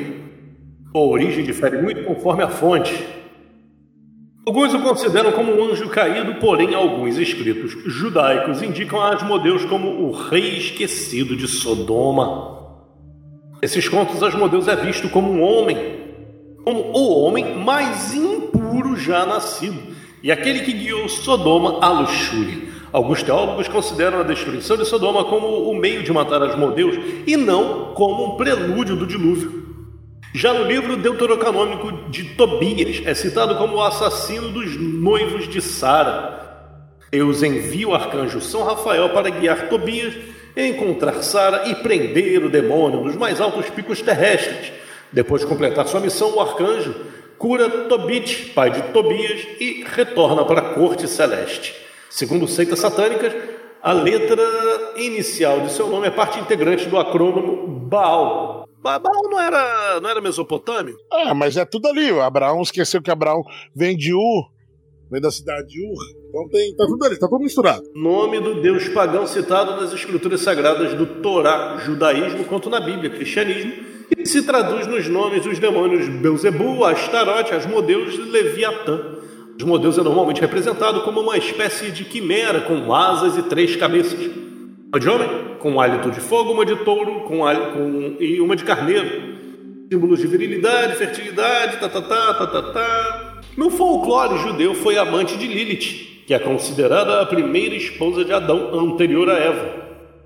A 0.94 1.00
origem 1.00 1.44
difere 1.44 1.82
muito 1.82 2.04
conforme 2.04 2.44
a 2.44 2.50
fonte. 2.50 2.94
Alguns 4.46 4.72
o 4.72 4.84
consideram 4.84 5.32
como 5.32 5.52
um 5.52 5.72
anjo 5.72 5.90
caído, 5.90 6.36
porém 6.36 6.76
alguns 6.76 7.18
escritos 7.18 7.72
judaicos 7.92 8.62
indicam 8.62 9.02
Asmodeus 9.02 9.66
como 9.66 9.88
o 9.88 10.12
rei 10.12 10.60
esquecido 10.60 11.36
de 11.36 11.48
Sodoma. 11.48 12.78
Esses 13.64 13.90
contos 13.90 14.22
Asmodeus 14.22 14.68
é 14.68 14.76
visto 14.76 15.10
como 15.10 15.32
um 15.32 15.42
homem, 15.42 15.76
como 16.64 16.82
o 16.82 17.20
homem 17.24 17.58
mais 17.58 18.14
impuro 18.14 18.96
já 18.96 19.26
nascido, 19.26 19.93
e 20.24 20.32
aquele 20.32 20.62
que 20.62 20.72
guiou 20.72 21.10
Sodoma 21.10 21.80
à 21.86 21.90
luxúria. 21.90 22.72
Alguns 22.94 23.22
teólogos 23.22 23.68
consideram 23.68 24.20
a 24.20 24.24
destruição 24.24 24.78
de 24.78 24.86
Sodoma 24.86 25.26
como 25.26 25.70
o 25.70 25.76
meio 25.76 26.02
de 26.02 26.14
matar 26.14 26.42
Asmodeus 26.42 26.96
e 27.28 27.36
não 27.36 27.94
como 27.94 28.24
um 28.24 28.38
prelúdio 28.38 28.96
do 28.96 29.06
dilúvio. 29.06 29.64
Já 30.34 30.54
no 30.54 30.64
livro 30.64 30.96
deuterocanônico 30.96 32.10
de 32.10 32.24
Tobias, 32.36 33.02
é 33.06 33.14
citado 33.14 33.56
como 33.56 33.76
o 33.76 33.84
assassino 33.84 34.50
dos 34.50 34.80
noivos 34.80 35.48
de 35.48 35.62
Sara. 35.62 36.40
Deus 37.12 37.44
envia 37.44 37.88
o 37.88 37.94
arcanjo 37.94 38.42
São 38.42 38.64
Rafael 38.64 39.10
para 39.10 39.30
guiar 39.30 39.70
Tobias, 39.70 40.16
encontrar 40.56 41.22
Sara 41.22 41.70
e 41.70 41.76
prender 41.76 42.44
o 42.44 42.50
demônio 42.50 43.04
nos 43.04 43.16
mais 43.16 43.42
altos 43.42 43.70
picos 43.70 44.02
terrestres. 44.02 44.72
Depois 45.12 45.42
de 45.42 45.48
completar 45.48 45.88
sua 45.88 46.00
missão, 46.00 46.36
o 46.36 46.40
arcanjo 46.40 46.96
cura 47.44 47.70
Tobit, 47.90 48.52
pai 48.56 48.72
de 48.72 48.82
Tobias, 48.94 49.46
e 49.60 49.84
retorna 49.86 50.46
para 50.46 50.62
a 50.62 50.74
corte 50.76 51.10
celeste. 51.10 51.76
Segundo 52.10 52.48
seitas 52.48 52.80
satânicas, 52.80 53.34
a 53.82 53.92
letra 53.92 54.42
inicial 54.96 55.60
de 55.60 55.74
seu 55.74 55.90
nome 55.90 56.08
é 56.08 56.10
parte 56.10 56.40
integrante 56.40 56.88
do 56.88 56.98
acrônimo 56.98 57.68
Baal, 57.68 58.66
Baal 58.82 59.02
não 59.30 59.42
era, 59.42 60.00
não 60.00 60.10
era 60.10 60.22
Mesopotâmio? 60.22 60.96
É, 61.12 61.34
mas 61.34 61.58
é 61.58 61.66
tudo 61.66 61.90
ali. 61.90 62.18
Abraão 62.18 62.62
esqueceu 62.62 63.02
que 63.02 63.12
Abraão 63.12 63.44
vem 63.76 63.98
de 63.98 64.14
Ur, 64.14 64.50
vem 65.12 65.20
da 65.20 65.30
cidade 65.30 65.68
de 65.68 65.86
Ur. 65.86 66.02
Então 66.30 66.48
tem, 66.48 66.74
tá 66.78 66.86
tudo 66.86 67.06
ali, 67.06 67.20
tá 67.20 67.28
tudo 67.28 67.44
misturado. 67.44 67.84
Nome 67.94 68.40
do 68.40 68.62
deus 68.62 68.88
pagão 68.88 69.28
citado 69.28 69.82
nas 69.82 69.92
escrituras 69.92 70.40
sagradas 70.40 70.94
do 70.94 71.22
Torá, 71.22 71.78
judaísmo, 71.84 72.46
quanto 72.46 72.70
na 72.70 72.80
Bíblia, 72.80 73.10
cristianismo, 73.10 73.93
e 74.18 74.26
se 74.26 74.44
traduz 74.44 74.88
nos 74.88 75.08
nomes 75.08 75.44
dos 75.44 75.60
demônios 75.60 76.08
Beuzebu, 76.08 76.84
Astarote, 76.86 77.54
Asmodeus 77.54 78.16
e 78.16 78.22
Leviatã. 78.22 79.00
Asmodeus 79.60 79.98
é 79.98 80.02
normalmente 80.02 80.42
representado 80.42 81.02
como 81.02 81.22
uma 81.22 81.38
espécie 81.38 81.92
de 81.92 82.04
quimera 82.06 82.62
com 82.62 82.94
asas 82.94 83.38
e 83.38 83.44
três 83.44 83.76
cabeças. 83.76 84.20
Uma 84.88 85.00
de 85.00 85.10
homem, 85.10 85.30
com 85.60 85.72
um 85.72 85.82
hálito 85.82 86.12
de 86.12 86.20
fogo, 86.20 86.52
uma 86.52 86.66
de 86.66 86.76
touro 86.78 87.22
com 87.22 87.46
hálito, 87.46 87.72
com, 87.72 88.16
e 88.20 88.40
uma 88.40 88.56
de 88.56 88.64
carneiro. 88.64 89.34
Símbolos 89.92 90.20
de 90.20 90.28
virilidade, 90.28 90.96
fertilidade, 90.96 91.78
tá, 91.78 91.90
tá, 91.90 92.02
tá, 92.02 92.34
tá, 92.34 92.48
tá, 92.48 92.62
tá. 92.62 93.42
No 93.56 93.70
folclore 93.70 94.40
judeu 94.40 94.74
foi 94.74 94.98
amante 94.98 95.38
de 95.38 95.48
Lilith, 95.48 96.24
que 96.26 96.34
é 96.34 96.40
considerada 96.40 97.22
a 97.22 97.26
primeira 97.26 97.76
esposa 97.76 98.26
de 98.26 98.34
Adão 98.34 98.74
anterior 98.74 99.30
a 99.30 99.38
Eva. 99.38 99.84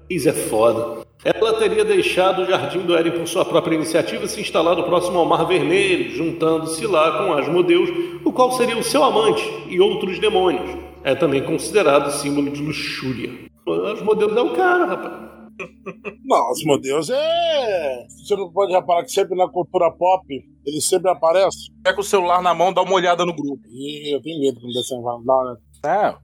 Isso 0.10 0.30
é 0.30 0.34
foda. 0.34 1.07
Ela 1.24 1.54
teria 1.58 1.84
deixado 1.84 2.44
o 2.44 2.46
Jardim 2.46 2.80
do 2.80 2.96
Éden 2.96 3.12
por 3.12 3.28
sua 3.28 3.44
própria 3.44 3.76
iniciativa 3.76 4.24
e 4.24 4.30
se 4.30 4.40
instalado 4.40 4.84
próximo 4.84 5.18
ao 5.18 5.26
Mar 5.26 5.46
Vermelho, 5.46 6.12
juntando-se 6.12 6.86
lá 6.86 7.18
com 7.18 7.34
Asmodeus, 7.34 7.90
o 8.24 8.32
qual 8.32 8.52
seria 8.52 8.78
o 8.78 8.84
seu 8.84 9.04
amante 9.04 9.44
e 9.68 9.80
outros 9.80 10.20
demônios. 10.20 10.78
É 11.04 11.16
também 11.16 11.44
considerado 11.44 12.12
símbolo 12.12 12.52
de 12.52 12.62
luxúria. 12.62 13.32
Os 13.66 14.02
modelos 14.02 14.38
é 14.38 14.42
o 14.42 14.56
cara, 14.56 14.86
rapaz. 14.86 15.28
Não, 16.24 16.52
os 16.52 16.64
modelos 16.64 17.10
é. 17.10 18.06
Você 18.10 18.36
não 18.36 18.52
pode 18.52 18.72
reparar 18.72 19.04
que 19.04 19.12
sempre 19.12 19.36
na 19.36 19.50
cultura 19.50 19.90
pop 19.92 20.24
ele 20.66 20.82
sempre 20.82 21.10
aparece. 21.10 21.72
Pega 21.84 22.00
o 22.00 22.04
celular 22.04 22.44
na 22.44 22.54
mão, 22.54 22.72
dá 22.72 22.82
uma 22.82 22.94
olhada 22.94 23.26
no 23.26 23.34
grupo. 23.34 23.64
Ih, 23.68 24.14
eu 24.14 24.22
tenho 24.22 24.40
medo 24.40 24.60
quando 24.62 25.04
vai 25.04 25.18
dar, 25.26 25.44
né? 25.44 26.16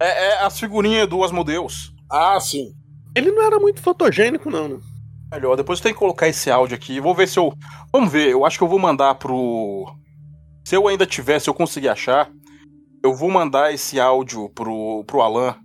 É. 0.00 0.04
É, 0.04 0.26
é 0.28 0.44
as 0.44 0.58
figurinhas 0.58 1.06
do 1.06 1.22
Asmodeus. 1.22 1.92
Ah, 2.10 2.40
sim. 2.40 2.72
Ele 3.14 3.30
não 3.30 3.42
era 3.42 3.58
muito 3.58 3.80
fotogênico, 3.80 4.50
não, 4.50 4.68
né? 4.68 4.80
Melhor, 5.32 5.56
depois 5.56 5.78
eu 5.78 5.82
tenho 5.84 5.94
que 5.94 5.98
colocar 5.98 6.28
esse 6.28 6.50
áudio 6.50 6.76
aqui. 6.76 7.00
Vou 7.00 7.14
ver 7.14 7.26
se 7.26 7.38
eu. 7.38 7.52
Vamos 7.90 8.12
ver, 8.12 8.28
eu 8.28 8.44
acho 8.44 8.58
que 8.58 8.64
eu 8.64 8.68
vou 8.68 8.78
mandar 8.78 9.14
pro. 9.14 9.94
Se 10.66 10.76
eu 10.76 10.86
ainda 10.86 11.06
tiver, 11.06 11.38
se 11.38 11.48
eu 11.48 11.54
conseguir 11.54 11.88
achar, 11.88 12.30
eu 13.02 13.14
vou 13.14 13.30
mandar 13.30 13.72
esse 13.72 13.98
áudio 13.98 14.48
pro, 14.50 15.04
pro 15.04 15.22
Alan 15.22 15.56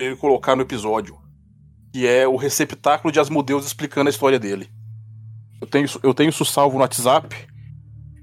ele 0.00 0.16
colocar 0.16 0.56
no 0.56 0.62
episódio. 0.62 1.18
Que 1.92 2.06
é 2.06 2.26
o 2.26 2.36
receptáculo 2.36 3.12
de 3.12 3.20
Asmodeus 3.20 3.66
explicando 3.66 4.08
a 4.08 4.10
história 4.10 4.38
dele. 4.38 4.70
Eu 5.60 5.66
tenho, 5.66 5.86
eu 6.02 6.14
tenho 6.14 6.30
isso 6.30 6.44
salvo 6.44 6.76
no 6.76 6.82
WhatsApp. 6.82 7.36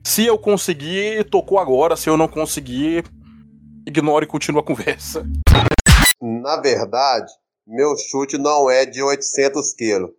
Se 0.03 0.25
eu 0.25 0.37
conseguir, 0.37 1.23
tocou 1.25 1.59
agora. 1.59 1.95
Se 1.95 2.09
eu 2.09 2.17
não 2.17 2.27
conseguir, 2.27 3.03
ignore 3.85 4.25
e 4.25 4.27
continue 4.27 4.61
a 4.61 4.63
conversa. 4.63 5.23
Na 6.19 6.59
verdade, 6.59 7.31
meu 7.67 7.97
chute 7.97 8.37
não 8.37 8.71
é 8.71 8.85
de 8.85 9.03
800 9.03 9.73
quilos. 9.73 10.11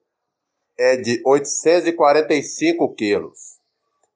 É 0.77 0.97
de 0.97 1.23
845 1.25 2.95
quilos. 2.95 3.57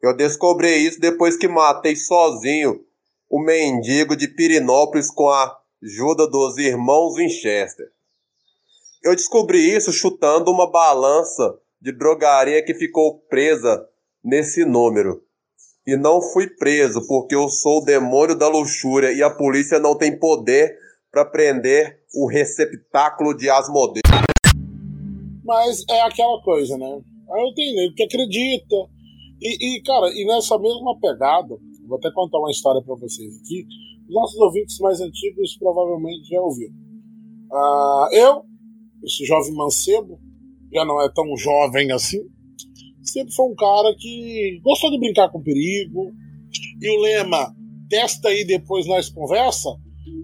Eu 0.02 0.14
descobri 0.14 0.86
isso 0.86 1.00
depois 1.00 1.36
que 1.36 1.48
matei 1.48 1.96
sozinho 1.96 2.84
o 3.30 3.40
mendigo 3.40 4.14
de 4.14 4.28
Pirinópolis 4.28 5.10
com 5.10 5.30
a 5.30 5.58
ajuda 5.82 6.28
dos 6.28 6.58
irmãos 6.58 7.16
Winchester. 7.16 7.90
Eu 9.02 9.16
descobri 9.16 9.74
isso 9.74 9.90
chutando 9.90 10.50
uma 10.50 10.70
balança 10.70 11.58
de 11.80 11.90
drogaria 11.90 12.62
que 12.62 12.74
ficou 12.74 13.18
presa 13.30 13.88
nesse 14.22 14.62
número. 14.64 15.24
E 15.86 15.96
não 15.96 16.20
fui 16.20 16.48
preso 16.48 17.06
porque 17.08 17.34
eu 17.34 17.48
sou 17.48 17.78
o 17.78 17.84
demônio 17.84 18.36
da 18.36 18.46
luxúria 18.46 19.10
e 19.10 19.22
a 19.22 19.30
polícia 19.30 19.78
não 19.78 19.96
tem 19.96 20.16
poder 20.16 20.81
para 21.12 21.26
prender 21.26 22.00
o 22.14 22.26
receptáculo 22.26 23.36
de 23.36 23.50
Asmodeus. 23.50 24.00
Mas 25.44 25.84
é 25.90 26.00
aquela 26.00 26.40
coisa, 26.42 26.78
né? 26.78 26.88
Eu 26.88 27.54
tenho 27.54 27.94
que 27.94 28.02
acredita. 28.04 28.76
E, 29.40 29.76
e, 29.76 29.82
cara, 29.82 30.10
e 30.14 30.24
nessa 30.24 30.58
mesma 30.58 30.98
pegada, 30.98 31.54
vou 31.86 31.98
até 31.98 32.10
contar 32.12 32.38
uma 32.38 32.50
história 32.50 32.82
para 32.82 32.94
vocês 32.94 33.36
aqui. 33.38 33.66
Os 34.08 34.14
nossos 34.14 34.40
ouvintes 34.40 34.78
mais 34.78 35.00
antigos 35.00 35.56
provavelmente 35.58 36.28
já 36.28 36.40
ouviram. 36.40 36.74
Uh, 37.50 38.14
eu, 38.14 38.42
esse 39.04 39.26
jovem 39.26 39.52
mancebo, 39.52 40.18
já 40.72 40.84
não 40.84 41.02
é 41.02 41.12
tão 41.12 41.36
jovem 41.36 41.92
assim, 41.92 42.22
sempre 43.02 43.34
foi 43.34 43.46
um 43.46 43.54
cara 43.54 43.94
que 43.98 44.60
gostou 44.62 44.90
de 44.90 44.98
brincar 44.98 45.30
com 45.30 45.42
perigo. 45.42 46.12
E 46.80 46.88
o 46.90 47.00
lema 47.00 47.54
testa 47.88 48.28
aí 48.28 48.44
depois 48.44 48.86
nós 48.86 49.10
conversa 49.10 49.68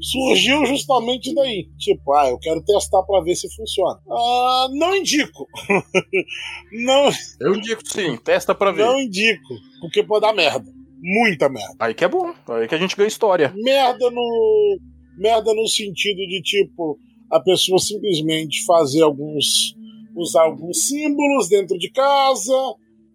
surgiu 0.00 0.64
justamente 0.66 1.34
daí. 1.34 1.68
Tipo, 1.78 2.12
ah, 2.14 2.28
eu 2.30 2.38
quero 2.38 2.62
testar 2.62 3.02
para 3.02 3.22
ver 3.22 3.34
se 3.34 3.48
funciona. 3.54 4.00
Ah, 4.10 4.68
não 4.72 4.94
indico. 4.94 5.46
não. 6.72 7.10
Eu 7.40 7.54
indico 7.54 7.82
sim, 7.84 8.16
testa 8.16 8.54
para 8.54 8.72
ver. 8.72 8.84
Não 8.84 9.00
indico, 9.00 9.54
porque 9.80 10.02
pode 10.02 10.22
dar 10.22 10.32
merda. 10.32 10.70
Muita 11.00 11.48
merda. 11.48 11.76
Aí 11.78 11.94
que 11.94 12.04
é 12.04 12.08
bom, 12.08 12.32
aí 12.48 12.66
que 12.66 12.74
a 12.74 12.78
gente 12.78 12.96
ganha 12.96 13.08
história. 13.08 13.52
Merda 13.56 14.10
no. 14.10 14.78
Merda 15.16 15.52
no 15.52 15.66
sentido 15.66 16.18
de 16.28 16.40
tipo, 16.42 16.98
a 17.30 17.40
pessoa 17.40 17.78
simplesmente 17.78 18.64
fazer 18.64 19.02
alguns. 19.02 19.74
usar 20.16 20.42
alguns 20.42 20.86
símbolos 20.86 21.48
dentro 21.48 21.78
de 21.78 21.90
casa 21.90 22.54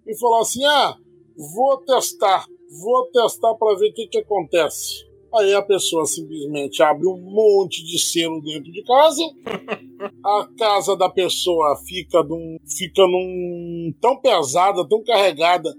e 0.08 0.18
falar 0.18 0.42
assim: 0.42 0.64
ah, 0.66 0.96
vou 1.54 1.78
testar, 1.78 2.46
vou 2.82 3.06
testar 3.12 3.54
para 3.56 3.78
ver 3.78 3.90
o 3.90 3.94
que, 3.94 4.08
que 4.08 4.20
acontece. 4.20 5.13
Aí 5.36 5.54
a 5.54 5.62
pessoa 5.62 6.06
simplesmente 6.06 6.84
abre 6.84 7.08
um 7.08 7.18
monte 7.18 7.84
de 7.84 8.00
selo 8.00 8.42
dentro 8.42 8.72
de 8.72 8.84
casa. 8.84 9.24
A 10.24 10.48
casa 10.58 10.98
da 10.98 11.10
pessoa 11.10 11.78
fica 11.88 12.22
num, 12.24 12.58
fica 12.68 13.02
num 13.04 13.94
tão 14.02 14.20
pesada, 14.20 14.86
tão 14.88 15.02
carregada 15.02 15.74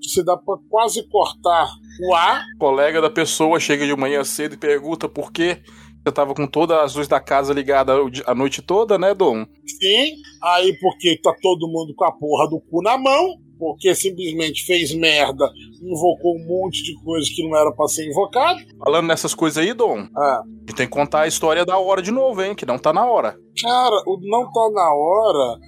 que 0.00 0.08
você 0.08 0.24
dá 0.24 0.36
para 0.36 0.58
quase 0.68 1.08
cortar 1.08 1.68
o 2.00 2.14
ar. 2.14 2.44
O 2.56 2.58
colega 2.58 3.00
da 3.00 3.08
pessoa 3.08 3.60
chega 3.60 3.86
de 3.86 3.94
manhã 3.94 4.24
cedo 4.24 4.54
e 4.54 4.58
pergunta 4.58 5.08
por 5.08 5.32
que 5.32 5.58
você 6.04 6.12
tava 6.12 6.34
com 6.34 6.46
todas 6.46 6.78
as 6.78 6.94
luzes 6.94 7.08
da 7.08 7.20
casa 7.20 7.52
ligadas 7.52 7.96
a 8.26 8.34
noite 8.34 8.62
toda, 8.62 8.98
né, 8.98 9.14
Dom? 9.14 9.46
Sim, 9.66 10.14
aí 10.42 10.76
porque 10.80 11.18
tá 11.22 11.34
todo 11.40 11.68
mundo 11.68 11.94
com 11.94 12.04
a 12.04 12.12
porra 12.12 12.48
do 12.48 12.60
cu 12.60 12.82
na 12.82 12.96
mão, 12.96 13.36
porque 13.58 13.94
simplesmente 13.94 14.64
fez 14.64 14.94
merda, 14.94 15.50
invocou 15.82 16.36
um 16.36 16.46
monte 16.46 16.82
de 16.82 16.94
coisas 17.02 17.28
que 17.28 17.42
não 17.48 17.56
era 17.56 17.72
pra 17.72 17.88
ser 17.88 18.08
invocado. 18.08 18.60
Falando 18.78 19.06
nessas 19.08 19.34
coisas 19.34 19.58
aí, 19.62 19.72
Dom, 19.74 20.06
ah. 20.16 20.42
e 20.68 20.72
tem 20.72 20.86
que 20.86 20.92
contar 20.92 21.22
a 21.22 21.26
história 21.28 21.64
da 21.64 21.78
hora 21.78 22.00
de 22.02 22.10
novo, 22.10 22.42
hein, 22.42 22.54
que 22.54 22.66
não 22.66 22.78
tá 22.78 22.92
na 22.92 23.04
hora. 23.06 23.36
Cara, 23.60 24.02
o 24.06 24.18
não 24.22 24.50
tá 24.52 24.70
na 24.72 24.94
hora 24.94 25.58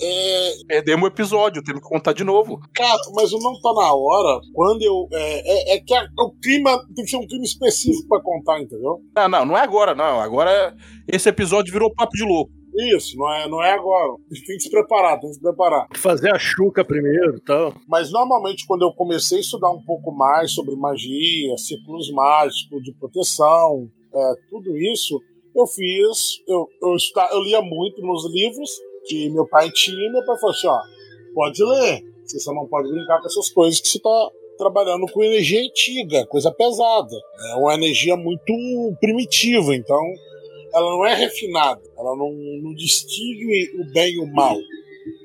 É, 0.00 0.52
Perdemos 0.68 1.02
o 1.04 1.08
episódio, 1.08 1.60
temos 1.64 1.82
que 1.82 1.88
contar 1.88 2.12
de 2.12 2.22
novo. 2.22 2.60
cara, 2.72 3.00
mas 3.14 3.32
o 3.32 3.38
não 3.40 3.60
tá 3.60 3.72
na 3.74 3.92
hora. 3.92 4.40
Quando 4.54 4.80
eu. 4.82 5.08
É, 5.12 5.72
é, 5.72 5.76
é 5.76 5.80
que 5.80 5.92
a- 5.92 6.06
o 6.20 6.30
clima 6.40 6.78
tem 6.94 7.04
que 7.04 7.10
ser 7.10 7.16
um 7.16 7.26
clima 7.26 7.42
específico 7.44 8.06
pra 8.08 8.20
contar, 8.22 8.60
entendeu? 8.60 9.00
Não, 9.16 9.28
não, 9.28 9.44
não 9.44 9.58
é 9.58 9.62
agora, 9.62 9.96
não. 9.96 10.20
Agora 10.20 10.72
esse 11.12 11.28
episódio 11.28 11.72
virou 11.72 11.92
papo 11.92 12.12
de 12.16 12.22
louco. 12.22 12.52
Isso, 12.94 13.16
não 13.16 13.32
é, 13.34 13.48
não 13.48 13.62
é 13.62 13.72
agora. 13.72 14.12
Tem 14.46 14.56
que 14.56 14.60
se 14.60 14.70
preparar, 14.70 15.18
tem 15.18 15.28
que 15.30 15.34
se 15.34 15.40
preparar. 15.42 15.88
Fazer 15.96 16.32
a 16.32 16.38
chuca 16.38 16.84
primeiro 16.84 17.36
e 17.36 17.40
tal. 17.40 17.74
Mas 17.88 18.12
normalmente, 18.12 18.64
quando 18.66 18.82
eu 18.82 18.92
comecei 18.92 19.38
a 19.38 19.40
estudar 19.40 19.70
um 19.70 19.82
pouco 19.82 20.12
mais 20.12 20.52
sobre 20.52 20.76
magia, 20.76 21.56
círculos 21.56 22.10
mágicos, 22.12 22.82
de 22.84 22.92
proteção, 22.94 23.88
é, 24.14 24.32
tudo 24.48 24.76
isso, 24.76 25.20
eu 25.56 25.66
fiz. 25.66 26.40
Eu, 26.46 26.68
eu, 26.82 26.94
estu- 26.94 27.18
eu 27.32 27.42
lia 27.42 27.60
muito 27.60 28.00
nos 28.00 28.30
livros 28.32 28.70
que 29.08 29.28
meu 29.30 29.46
pai 29.48 29.70
tinha, 29.72 30.06
e 30.06 30.12
meu 30.12 30.24
pai 30.24 30.36
falou 30.38 30.54
assim: 30.54 30.66
ó, 30.68 30.78
pode 31.34 31.62
ler, 31.64 32.02
você 32.24 32.38
só 32.38 32.54
não 32.54 32.66
pode 32.68 32.88
brincar 32.92 33.18
com 33.20 33.26
essas 33.26 33.50
coisas 33.50 33.80
que 33.80 33.88
você 33.88 33.98
tá 33.98 34.28
trabalhando 34.56 35.06
com 35.12 35.22
energia 35.24 35.60
antiga, 35.62 36.26
coisa 36.26 36.52
pesada. 36.52 37.16
É 37.52 37.56
uma 37.56 37.74
energia 37.74 38.16
muito 38.16 38.52
primitiva, 39.00 39.74
então 39.74 40.00
ela 40.78 40.90
não 40.90 41.06
é 41.06 41.14
refinada, 41.14 41.82
ela 41.96 42.16
não, 42.16 42.30
não 42.62 42.74
distingue 42.74 43.80
o 43.80 43.92
bem 43.92 44.14
e 44.14 44.18
o 44.18 44.26
mal. 44.32 44.56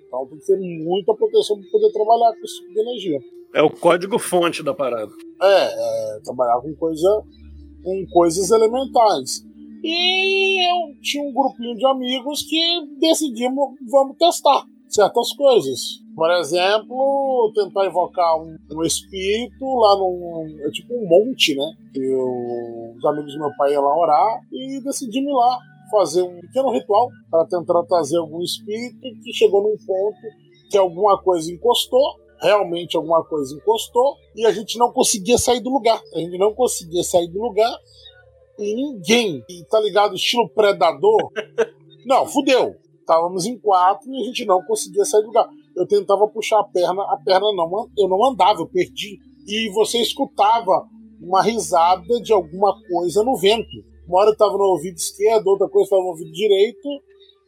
Então 0.07 0.27
tem 0.27 0.39
que 0.39 0.45
ter 0.45 0.57
muita 0.57 1.13
proteção 1.13 1.59
para 1.59 1.71
poder 1.71 1.91
trabalhar 1.91 2.33
com 2.33 2.43
esse 2.43 2.59
tipo 2.59 2.73
de 2.73 2.79
energia. 2.79 3.19
É 3.55 3.61
o 3.61 3.69
código-fonte 3.69 4.63
da 4.63 4.73
parada. 4.73 5.11
É, 5.41 6.15
é, 6.15 6.19
trabalhar 6.23 6.59
com 6.61 6.73
coisa 6.75 7.23
com 7.83 8.05
coisas 8.11 8.49
elementais. 8.49 9.43
E 9.83 10.65
eu 10.65 10.95
tinha 11.01 11.23
um 11.23 11.33
grupinho 11.33 11.75
de 11.75 11.85
amigos 11.85 12.43
que 12.43 12.61
decidimos, 12.99 13.75
vamos 13.91 14.17
testar 14.17 14.65
certas 14.93 15.33
coisas. 15.33 15.79
Por 16.15 16.31
exemplo, 16.31 17.51
tentar 17.55 17.87
invocar 17.87 18.39
um, 18.39 18.55
um 18.71 18.83
espírito 18.83 19.65
lá 19.65 19.97
num. 19.97 20.45
É 20.61 20.69
tipo 20.71 20.93
um 20.93 21.07
monte, 21.07 21.55
né? 21.55 21.65
Eu- 21.95 22.93
os 22.97 23.05
amigos 23.05 23.33
do 23.33 23.39
meu 23.39 23.51
pai 23.57 23.73
iam 23.73 23.83
lá 23.83 23.97
orar 23.97 24.39
e 24.51 24.79
decidimos 24.81 25.31
ir 25.31 25.35
lá 25.35 25.59
fazer 25.91 26.21
um 26.23 26.39
pequeno 26.41 26.71
ritual 26.71 27.09
para 27.29 27.45
tentar 27.45 27.83
trazer 27.83 28.17
algum 28.17 28.41
espírito 28.41 28.99
que 29.23 29.33
chegou 29.33 29.63
num 29.63 29.77
ponto 29.85 30.17
que 30.69 30.77
alguma 30.77 31.21
coisa 31.21 31.51
encostou 31.51 32.23
realmente 32.43 32.97
alguma 32.97 33.23
coisa 33.23 33.55
encostou 33.55 34.17
e 34.35 34.45
a 34.45 34.51
gente 34.51 34.77
não 34.77 34.91
conseguia 34.91 35.37
sair 35.37 35.61
do 35.61 35.69
lugar. 35.69 35.99
A 36.13 36.19
gente 36.19 36.37
não 36.37 36.53
conseguia 36.53 37.01
sair 37.03 37.27
do 37.29 37.41
lugar 37.41 37.73
e 38.59 38.75
ninguém, 38.75 39.43
e 39.49 39.63
tá 39.65 39.79
ligado, 39.79 40.13
estilo 40.15 40.47
predador. 40.49 41.31
Não, 42.05 42.27
fudeu. 42.27 42.75
Estávamos 43.03 43.45
em 43.45 43.59
quatro 43.59 44.09
e 44.13 44.21
a 44.21 44.23
gente 44.23 44.45
não 44.45 44.63
conseguia 44.63 45.03
sair 45.03 45.21
do 45.21 45.27
lugar. 45.27 45.49
Eu 45.75 45.85
tentava 45.85 46.25
puxar 46.29 46.61
a 46.61 46.63
perna, 46.63 47.03
a 47.03 47.17
perna 47.17 47.51
não, 47.53 47.89
eu 47.97 48.07
não 48.07 48.25
andava, 48.25 48.61
eu 48.61 48.67
perdi. 48.67 49.19
E 49.45 49.69
você 49.71 49.97
escutava 49.99 50.87
uma 51.21 51.41
risada 51.41 52.21
de 52.21 52.31
alguma 52.31 52.73
coisa 52.87 53.21
no 53.21 53.35
vento. 53.35 53.83
Uma 54.07 54.21
hora 54.21 54.31
estava 54.31 54.53
no 54.53 54.63
ouvido 54.63 54.95
esquerdo, 54.95 55.47
outra 55.47 55.67
coisa 55.67 55.85
estava 55.85 56.01
no 56.01 56.09
ouvido 56.09 56.31
direito, 56.31 56.87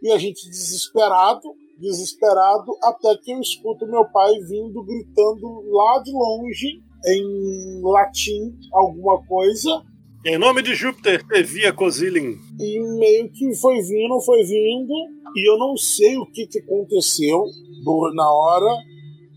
e 0.02 0.12
a 0.12 0.18
gente 0.18 0.50
desesperado, 0.50 1.54
desesperado, 1.80 2.72
até 2.84 3.16
que 3.18 3.32
eu 3.32 3.40
escuto 3.40 3.88
meu 3.88 4.06
pai 4.12 4.34
vindo 4.42 4.84
gritando 4.84 5.62
lá 5.72 6.00
de 6.00 6.12
longe, 6.12 6.82
em 7.08 7.82
latim, 7.82 8.58
alguma 8.74 9.26
coisa, 9.26 9.82
Em 10.26 10.38
nome 10.40 10.64
de 10.64 10.74
Júpiter, 10.74 11.24
Evia 11.32 11.72
Cozilin. 11.72 12.38
e 12.60 12.80
meio 12.98 13.32
que 13.32 13.54
foi 13.56 13.80
vindo, 13.82 14.20
foi 14.22 14.44
vindo, 14.44 14.94
e 15.36 15.48
eu 15.50 15.58
não 15.58 15.78
sei 15.78 16.18
o 16.18 16.26
que, 16.26 16.48
que 16.48 16.60
aconteceu 16.60 17.44
do- 17.84 18.12
na 18.16 18.28
hora 18.28 18.76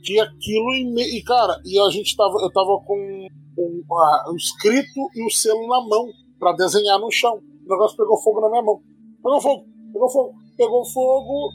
que 0.02 0.18
aquilo 0.18 0.73
e, 0.75 0.85
me- 0.90 1.18
e 1.18 1.23
cara, 1.23 1.61
e 1.66 1.78
a 1.78 1.90
gente 1.90 2.16
tava, 2.16 2.33
eu 2.40 2.50
tava 2.50 2.80
com, 2.87 3.26
ah, 3.92 4.31
o 4.33 4.37
escrito 4.37 5.11
e 5.14 5.27
o 5.27 5.31
selo 5.31 5.66
na 5.68 5.81
mão 5.87 6.09
pra 6.38 6.53
desenhar 6.53 6.98
no 6.98 7.11
chão. 7.11 7.35
O 7.37 7.68
negócio 7.68 7.96
pegou 7.96 8.16
fogo 8.22 8.40
na 8.40 8.48
minha 8.48 8.62
mão. 8.62 8.81
Pegou 9.22 9.42
fogo, 9.42 9.64
pegou 9.92 10.09
fogo, 10.11 10.35
pegou 10.57 10.85
fogo, 10.87 11.51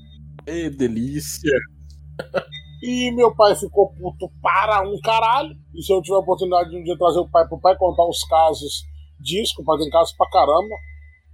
Que 0.46 0.70
delícia. 0.70 1.58
E 2.86 3.12
meu 3.14 3.34
pai 3.34 3.56
ficou 3.56 3.94
puto 3.94 4.30
para 4.42 4.82
um 4.86 5.00
caralho. 5.00 5.56
E 5.74 5.82
se 5.82 5.94
eu 5.94 6.02
tiver 6.02 6.18
a 6.18 6.20
oportunidade 6.20 6.70
de 6.70 6.76
um 6.78 6.84
dia 6.84 6.98
trazer 6.98 7.20
o 7.20 7.30
pai 7.30 7.48
pro 7.48 7.58
pai 7.62 7.78
contar 7.78 8.06
os 8.06 8.26
casos 8.26 8.84
disso, 9.24 9.56
que 9.56 9.62
o 9.62 9.66
pai 9.66 9.78
casos 9.90 10.16
pra 10.16 10.30
caramba. 10.30 10.76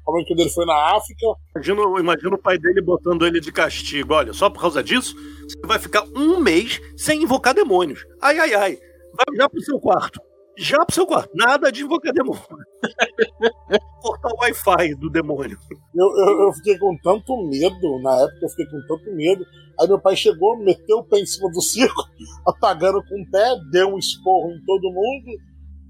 Como 0.04 0.26
que 0.26 0.34
ele 0.34 0.50
foi 0.50 0.66
na 0.66 0.96
África. 0.96 1.26
Imagina, 1.56 1.82
imagina 2.00 2.36
o 2.36 2.42
pai 2.42 2.58
dele 2.58 2.82
botando 2.82 3.28
ele 3.28 3.40
de 3.40 3.52
castigo. 3.52 4.14
Olha, 4.14 4.34
só 4.34 4.50
por 4.50 4.62
causa 4.62 4.82
disso, 4.82 5.16
você 5.48 5.68
vai 5.68 5.78
ficar 5.78 6.04
um 6.16 6.40
mês 6.40 6.82
sem 6.98 7.22
invocar 7.22 7.54
demônios. 7.54 8.04
Ai, 8.22 8.40
ai, 8.40 8.54
ai. 8.54 8.78
Vai 9.14 9.38
já 9.38 9.50
pro 9.50 9.62
seu 9.62 9.80
quarto. 9.80 10.20
Já 10.58 10.84
pro 10.84 10.96
seu 10.96 11.06
quarto. 11.06 11.30
Nada 11.36 11.72
de 11.72 11.84
invocar 11.84 12.12
demônio. 12.12 12.42
Cortar 14.02 14.30
o 14.30 14.42
Wi-Fi 14.42 14.96
do 14.96 15.10
demônio. 15.10 15.58
Eu, 15.94 16.08
eu, 16.08 16.42
eu 16.48 16.54
fiquei 16.54 16.78
com 16.78 16.98
tanto 17.04 17.38
medo, 17.48 18.02
na 18.02 18.16
época 18.16 18.40
eu 18.42 18.50
fiquei 18.50 18.66
com 18.66 18.82
tanto 18.88 19.16
medo. 19.16 19.46
Aí 19.80 19.88
meu 19.88 20.00
pai 20.00 20.16
chegou, 20.16 20.58
meteu 20.58 20.98
o 20.98 21.04
pé 21.04 21.20
em 21.20 21.26
cima 21.26 21.50
do 21.52 21.62
circo, 21.64 22.04
apagando 22.46 23.02
com 23.08 23.22
o 23.22 23.32
pé, 23.32 23.56
deu 23.72 23.94
um 23.94 23.98
esporro 23.98 24.52
em 24.52 24.66
todo 24.66 24.92
mundo, 24.92 25.40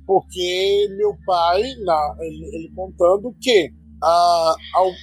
porque 0.09 0.87
meu 0.97 1.15
pai, 1.23 1.61
na, 1.85 2.15
ele, 2.19 2.49
ele 2.51 2.71
contando 2.75 3.31
que 3.39 3.71
ah, 4.01 4.55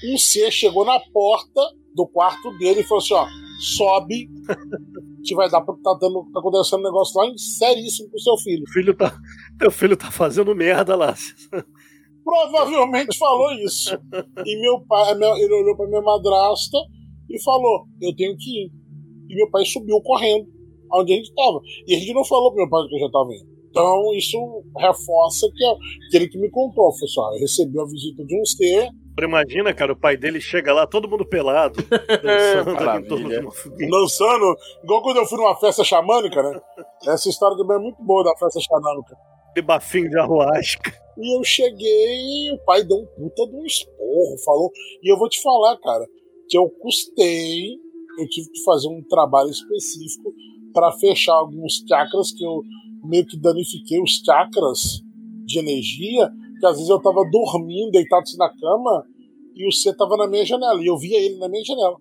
um 0.05 0.19
ser 0.19 0.51
chegou 0.51 0.85
na 0.85 0.99
porta 0.99 1.61
do 1.95 2.09
quarto 2.09 2.51
dele 2.59 2.81
e 2.81 2.83
falou 2.83 3.01
assim: 3.01 3.15
ó, 3.15 3.25
sobe, 3.77 4.29
que 5.25 5.33
vai 5.37 5.49
dar 5.49 5.61
pra 5.61 5.77
tá, 5.77 5.97
dando, 6.01 6.29
tá 6.33 6.41
acontecendo 6.41 6.81
um 6.81 6.83
negócio 6.83 7.21
lá 7.21 7.33
seríssimo 7.37 8.11
com 8.11 8.17
o 8.17 8.21
seu 8.21 8.37
filho. 8.39 8.65
O 8.65 8.73
filho 8.73 8.97
tá, 8.97 9.17
teu 9.61 9.71
filho 9.71 9.97
tá 9.97 10.11
fazendo 10.11 10.57
merda 10.57 10.97
lá. 10.97 11.15
Provavelmente 12.25 13.17
falou 13.17 13.53
isso. 13.53 13.97
E 14.45 14.61
meu 14.61 14.81
pai, 14.89 15.13
ele 15.13 15.55
olhou 15.55 15.77
pra 15.77 15.87
minha 15.87 16.03
madrasta 16.03 16.79
e 17.31 17.41
falou: 17.45 17.87
Eu 18.03 18.13
tenho 18.17 18.37
que 18.37 18.65
ir. 18.65 18.73
E 19.29 19.37
meu 19.37 19.49
pai 19.53 19.65
subiu 19.65 20.01
correndo 20.01 20.49
onde 20.93 21.13
a 21.13 21.17
gente 21.17 21.29
estava. 21.29 21.61
E 21.87 21.95
a 21.95 21.99
gente 22.01 22.13
não 22.13 22.25
falou 22.25 22.51
pro 22.51 22.59
meu 22.59 22.69
pai 22.69 22.89
que 22.89 22.97
eu 22.97 22.99
já 22.99 23.07
estava 23.07 23.33
indo. 23.33 23.56
Então 23.77 24.15
isso 24.15 24.39
reforça 24.79 25.47
que 25.55 25.63
é 25.63 25.75
aquele 26.09 26.29
que 26.29 26.39
me 26.39 26.51
contou. 26.51 26.91
Foi 26.99 27.07
só, 27.09 27.31
eu 27.35 27.41
recebi 27.41 27.79
a 27.79 27.85
visita 27.85 28.25
de 28.25 28.41
um 28.41 28.45
ser. 28.47 28.89
Imagina, 29.23 29.75
cara, 29.75 29.93
o 29.93 30.01
pai 30.01 30.17
dele 30.17 30.41
chega 30.41 30.73
lá, 30.73 30.87
todo 30.87 31.09
mundo 31.09 31.27
pelado, 31.27 31.77
dançando 32.23 33.05
fogueira. 33.53 33.91
Dançando, 33.91 34.57
igual 34.83 35.03
quando 35.03 35.19
eu 35.19 35.27
fui 35.27 35.39
numa 35.39 35.57
festa 35.57 35.85
xamânica, 35.85 36.43
né? 36.43 36.59
Essa 37.07 37.29
história 37.29 37.57
também 37.57 37.77
é 37.77 37.81
muito 37.81 38.03
boa 38.03 38.25
da 38.25 38.35
festa 38.39 38.61
xamânica. 38.61 39.15
De 39.55 39.61
bafinho 39.61 40.09
de 40.09 40.19
arruasca. 40.19 40.93
E 41.19 41.39
eu 41.39 41.45
cheguei 41.45 42.53
o 42.53 42.59
pai 42.65 42.83
deu 42.83 42.97
um 42.97 43.07
puta 43.07 43.47
de 43.47 43.57
um 43.57 43.65
esporro, 43.65 44.39
falou. 44.45 44.71
E 45.03 45.13
eu 45.13 45.19
vou 45.19 45.29
te 45.29 45.41
falar, 45.43 45.79
cara, 45.79 46.05
que 46.49 46.57
eu 46.57 46.69
custei, 46.81 47.75
eu 48.19 48.29
tive 48.29 48.51
que 48.51 48.65
fazer 48.65 48.89
um 48.89 49.03
trabalho 49.09 49.51
específico 49.51 50.33
para 50.75 50.93
fechar 50.93 51.35
alguns 51.35 51.83
chakras 51.89 52.33
que 52.33 52.45
eu 52.45 52.63
meio 53.07 53.27
que 53.27 53.39
danifiquei 53.39 54.01
os 54.03 54.23
chakras 54.25 55.01
de 55.45 55.59
energia, 55.59 56.31
que 56.59 56.67
às 56.67 56.75
vezes 56.75 56.89
eu 56.89 57.01
tava 57.01 57.23
dormindo, 57.31 57.93
deitado 57.93 58.23
assim 58.23 58.37
na 58.37 58.49
cama, 58.49 59.05
e 59.55 59.67
o 59.67 59.73
C 59.73 59.95
tava 59.95 60.17
na 60.17 60.27
minha 60.27 60.45
janela, 60.45 60.83
e 60.83 60.87
eu 60.87 60.99
via 60.99 61.19
ele 61.19 61.37
na 61.39 61.49
minha 61.49 61.65
janela, 61.65 61.97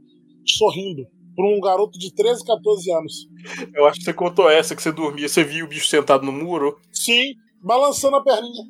sorrindo, 0.46 1.06
para 1.36 1.46
um 1.46 1.60
garoto 1.60 2.00
de 2.00 2.14
13, 2.14 2.44
14 2.46 2.92
anos. 2.92 3.28
Eu 3.74 3.86
acho 3.86 4.00
que 4.00 4.06
você 4.06 4.14
contou 4.14 4.50
essa, 4.50 4.76
que 4.76 4.82
você 4.82 4.92
dormia, 4.92 5.28
você 5.28 5.44
viu 5.44 5.66
o 5.66 5.70
bicho 5.70 5.88
sentado 5.88 6.26
no 6.26 6.32
muro. 6.32 6.78
Sim, 6.92 7.34
balançando 7.62 8.16
a 8.16 8.24
perninha. 8.24 8.64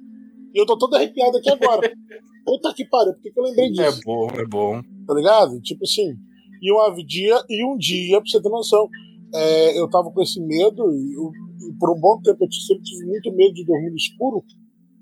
E 0.53 0.59
eu 0.59 0.65
tô 0.65 0.77
todo 0.77 0.95
arrepiado 0.95 1.37
aqui 1.37 1.49
agora. 1.49 1.91
Puta 2.45 2.73
que 2.73 2.85
pariu, 2.85 3.13
por 3.13 3.21
que, 3.21 3.31
eu 3.35 3.43
lembrei 3.43 3.71
disso? 3.71 3.99
É 3.99 4.03
bom, 4.05 4.27
é 4.29 4.45
bom. 4.45 4.81
Tá 5.07 5.13
ligado? 5.13 5.59
Tipo 5.61 5.83
assim. 5.83 6.13
E 6.61 6.71
um 6.71 7.05
dia, 7.05 7.43
e 7.49 7.65
um 7.65 7.77
dia, 7.77 8.19
pra 8.21 8.29
você 8.29 8.41
ter 8.41 8.49
noção, 8.49 8.87
é, 9.33 9.79
eu 9.79 9.89
tava 9.89 10.11
com 10.11 10.21
esse 10.21 10.39
medo, 10.39 10.83
e, 10.91 11.13
eu, 11.13 11.31
por 11.79 11.91
um 11.91 11.99
bom 11.99 12.19
tempo 12.21 12.43
eu 12.43 12.51
sempre 12.51 12.83
tive 12.83 13.05
muito 13.05 13.31
medo 13.33 13.53
de 13.53 13.65
dormir 13.65 13.89
no 13.89 13.95
escuro, 13.95 14.43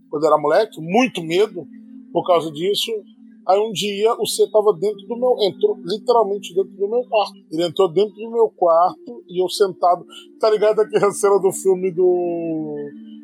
quando 0.10 0.26
era 0.26 0.38
moleque, 0.38 0.80
muito 0.80 1.24
medo 1.24 1.68
por 2.12 2.26
causa 2.26 2.52
disso. 2.52 2.92
Aí 3.48 3.60
um 3.60 3.74
dia 3.74 4.14
o 4.14 4.26
C 4.26 4.50
tava 4.50 4.74
dentro 4.80 5.06
do 5.06 5.18
meu. 5.18 5.36
entrou 5.42 5.78
literalmente 5.84 6.56
dentro 6.56 6.72
do 6.72 6.88
meu 6.88 7.04
quarto. 7.04 7.34
Ele 7.52 7.66
entrou 7.66 7.92
dentro 7.92 8.16
do 8.16 8.32
meu 8.32 8.50
quarto 8.50 9.24
e 9.28 9.44
eu 9.44 9.50
sentado. 9.50 10.06
Tá 10.40 10.50
ligado 10.50 10.80
aquela 10.80 11.12
cena 11.12 11.38
do 11.40 11.52
filme 11.52 11.92
do. 11.92 12.76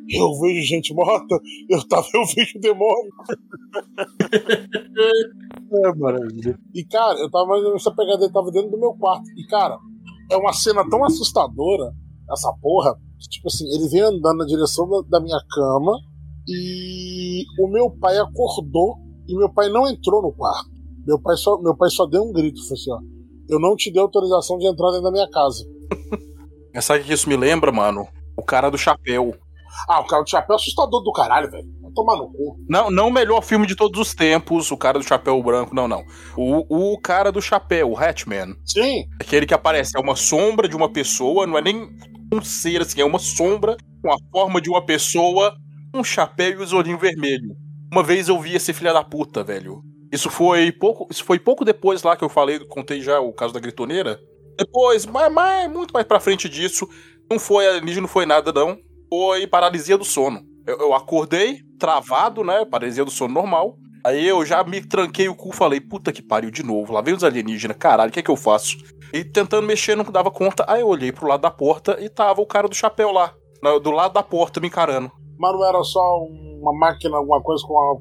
Eu 0.10 0.38
vejo 0.40 0.68
gente 0.68 0.94
morta, 0.94 1.40
eu 1.70 1.88
tava, 1.88 2.06
eu 2.14 2.26
vejo 2.36 2.60
demônio. 2.60 3.12
É 5.72 5.94
maravilha. 5.94 6.60
E, 6.74 6.84
cara, 6.84 7.20
eu 7.20 7.30
tava 7.30 7.62
nessa 7.72 7.92
pegada, 7.92 8.24
ele 8.24 8.34
tava 8.34 8.52
dentro 8.52 8.72
do 8.72 8.80
meu 8.80 8.92
quarto. 8.94 9.30
E, 9.38 9.46
cara, 9.46 9.78
é 10.32 10.36
uma 10.36 10.52
cena 10.52 10.84
tão 10.90 11.04
assustadora, 11.04 11.94
essa 12.32 12.52
porra, 12.60 13.00
tipo 13.28 13.48
assim, 13.48 13.66
ele 13.74 13.90
vem 13.90 14.02
andando 14.02 14.38
na 14.38 14.46
direção 14.46 14.88
da, 14.90 15.02
da 15.18 15.20
minha 15.20 15.40
cama 15.50 16.00
e 16.48 17.44
o 17.60 17.68
meu 17.68 17.92
pai 17.92 18.18
acordou 18.18 18.98
e 19.28 19.36
meu 19.36 19.50
pai 19.50 19.70
não 19.70 19.88
entrou 19.88 20.22
no 20.22 20.32
quarto. 20.32 20.70
Meu 21.06 21.20
pai 21.20 21.36
só, 21.38 21.60
meu 21.60 21.76
pai 21.76 21.90
só 21.90 22.06
deu 22.06 22.24
um 22.24 22.32
grito, 22.32 22.62
falou 22.62 22.74
assim, 22.74 22.92
ó. 22.92 23.00
eu 23.50 23.60
não 23.60 23.76
te 23.76 23.92
dei 23.92 24.02
autorização 24.02 24.58
de 24.58 24.68
entrar 24.68 24.90
dentro 24.90 25.04
da 25.04 25.12
minha 25.12 25.30
casa. 25.30 25.66
Mas 26.74 26.86
Sabe 26.86 27.02
o 27.02 27.04
que 27.04 27.14
isso 27.14 27.30
me 27.30 27.38
lembra, 27.38 27.72
mano? 27.72 28.08
O 28.38 28.44
cara 28.44 28.70
do 28.70 28.78
chapéu. 28.78 29.36
Ah, 29.88 30.02
o 30.02 30.08
cara 30.08 30.24
do 30.24 30.30
chapéu 30.30 30.54
é 30.54 30.56
assustador 30.56 31.04
do 31.04 31.12
caralho, 31.12 31.50
velho. 31.50 31.68
Vai 31.82 31.92
tomar 31.92 32.18
no 32.18 32.32
cu. 32.32 32.58
Não, 32.68 32.90
não 32.90 33.08
o 33.08 33.12
melhor 33.12 33.42
filme 33.42 33.66
de 33.68 33.76
todos 33.76 34.00
os 34.00 34.14
tempos, 34.14 34.72
o 34.72 34.78
cara 34.78 35.00
do 35.00 35.06
chapéu 35.06 35.42
branco, 35.42 35.76
não, 35.76 35.88
não. 35.88 36.04
O, 36.36 36.94
o 36.94 37.00
cara 37.00 37.32
do 37.32 37.42
chapéu, 37.42 37.92
o 37.92 37.98
Hatchman. 37.98 38.56
Sim, 38.66 39.06
Aquele 39.20 39.46
que 39.46 39.54
aparece, 39.54 39.98
é 39.98 40.00
uma 40.00 40.16
sombra 40.16 40.68
de 40.68 40.76
uma 40.76 40.90
pessoa, 40.90 41.46
não 41.46 41.58
é 41.58 41.62
nem 41.62 41.90
um 42.32 42.42
ser 42.42 42.82
assim, 42.82 43.02
é 43.02 43.06
uma 43.06 43.20
sombra 43.20 43.76
com 44.02 44.12
a 44.12 44.18
forma 44.32 44.62
de 44.62 44.70
uma 44.70 44.86
pessoa, 44.86 45.56
um 45.94 46.04
chapéu 46.04 46.60
e 46.60 46.64
os 46.64 46.74
olhinhos 46.74 47.02
vermelhos. 47.02 47.56
Uma 47.92 48.04
vez 48.04 48.30
eu 48.30 48.40
vi 48.40 48.56
esse 48.56 48.72
filho 48.72 48.94
da 48.94 49.04
puta, 49.04 49.44
velho. 49.44 49.82
Isso 50.12 50.30
foi 50.30 50.72
pouco, 50.72 51.08
isso 51.10 51.24
foi 51.24 51.40
pouco 51.40 51.66
depois 51.66 52.04
lá 52.04 52.16
que 52.16 52.24
eu 52.24 52.30
falei, 52.30 52.60
contei 52.68 53.02
já 53.02 53.20
o 53.20 53.34
caso 53.34 53.54
da 53.54 53.60
gritoneira. 53.60 54.20
Depois, 54.58 55.06
mas 55.06 55.72
muito 55.72 55.92
mais 55.92 56.06
pra 56.06 56.20
frente 56.20 56.50
disso, 56.50 56.88
não 57.30 57.40
foi 57.40 57.68
alienígena, 57.68 58.02
não 58.02 58.08
foi 58.08 58.26
nada 58.26 58.52
não. 58.52 58.78
Foi 59.10 59.48
paralisia 59.48 59.98
do 59.98 60.06
sono. 60.06 60.42
Eu, 60.68 60.78
eu 60.80 60.94
acordei, 60.94 61.62
travado, 61.80 62.44
né? 62.44 62.66
Paralisia 62.66 63.06
do 63.06 63.12
sono 63.12 63.34
normal. 63.34 63.78
Aí 64.06 64.28
eu 64.28 64.46
já 64.46 64.64
me 64.64 64.82
tranquei 64.82 65.28
o 65.28 65.36
cu, 65.36 65.52
falei, 65.52 65.82
puta 65.82 66.12
que 66.12 66.22
pariu 66.22 66.50
de 66.50 66.64
novo, 66.64 66.94
lá 66.94 67.02
vem 67.02 67.14
os 67.14 67.24
alienígenas, 67.24 67.76
caralho, 67.78 68.10
o 68.10 68.14
que 68.14 68.20
é 68.20 68.24
que 68.24 68.32
eu 68.32 68.38
faço? 68.38 68.78
E 69.14 69.24
tentando 69.24 69.66
mexer, 69.68 69.96
não 69.96 70.04
dava 70.06 70.30
conta, 70.32 70.64
aí 70.68 70.82
eu 70.82 70.88
olhei 70.88 71.12
pro 71.12 71.28
lado 71.28 71.42
da 71.42 71.52
porta 71.52 71.98
e 72.00 72.10
tava 72.10 72.42
o 72.42 72.46
cara 72.46 72.68
do 72.68 72.76
chapéu 72.76 73.12
lá, 73.12 73.34
do 73.82 73.92
lado 73.92 74.14
da 74.14 74.24
porta 74.24 74.60
me 74.60 74.68
encarando. 74.68 75.12
mas 75.38 75.54
não 75.54 75.66
era 75.66 75.84
só 75.84 76.00
uma 76.62 76.74
máquina, 76.74 77.18
alguma 77.18 77.42
coisa 77.42 77.64
com 77.66 77.78
a. 77.80 77.96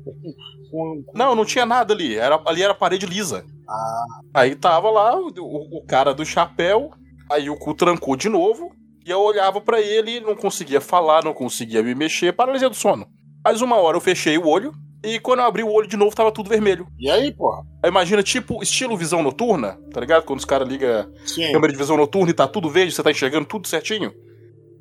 Com, 0.70 1.02
com- 1.04 1.12
Não, 1.14 1.34
não 1.34 1.44
tinha 1.44 1.64
nada 1.64 1.94
ali, 1.94 2.16
era, 2.16 2.40
ali 2.46 2.62
era 2.62 2.74
parede 2.74 3.06
lisa. 3.06 3.44
Ah, 3.68 4.04
Aí 4.34 4.54
tava 4.54 4.90
lá 4.90 5.16
o, 5.18 5.28
o- 5.28 5.84
cara 5.86 6.12
do 6.12 6.24
chapéu, 6.26 6.90
aí 7.30 7.48
o 7.48 7.56
cu 7.58 7.72
trancou 7.74 8.16
de 8.16 8.28
novo, 8.28 8.70
e 9.06 9.10
eu 9.10 9.20
olhava 9.20 9.60
pra 9.60 9.80
ele, 9.80 10.20
não 10.20 10.36
conseguia 10.36 10.80
falar, 10.80 11.24
não 11.24 11.32
conseguia 11.32 11.82
me 11.82 11.94
mexer, 11.94 12.34
paralisia 12.34 12.68
do 12.68 12.74
sono. 12.76 13.06
Mas 13.44 13.62
uma 13.62 13.76
hora 13.76 13.96
eu 13.96 14.00
fechei 14.00 14.36
o 14.36 14.46
olho, 14.46 14.72
e 15.02 15.20
quando 15.20 15.40
eu 15.40 15.46
abri 15.46 15.62
o 15.62 15.70
olho 15.72 15.86
de 15.86 15.96
novo 15.96 16.14
tava 16.14 16.32
tudo 16.32 16.48
vermelho. 16.48 16.86
e 16.98 17.10
aí, 17.10 17.32
porra? 17.32 17.64
Aí 17.82 17.90
imagina, 17.90 18.22
tipo, 18.22 18.62
estilo 18.62 18.96
visão 18.96 19.22
noturna, 19.22 19.78
tá 19.92 20.00
ligado? 20.00 20.24
Quando 20.24 20.40
os 20.40 20.44
caras 20.44 20.68
ligam 20.68 21.10
câmera 21.52 21.72
de 21.72 21.78
visão 21.78 21.96
noturna 21.96 22.30
e 22.30 22.34
tá 22.34 22.48
tudo 22.48 22.68
verde, 22.68 22.92
você 22.92 23.02
tá 23.02 23.10
enxergando 23.10 23.46
tudo 23.46 23.68
certinho. 23.68 24.12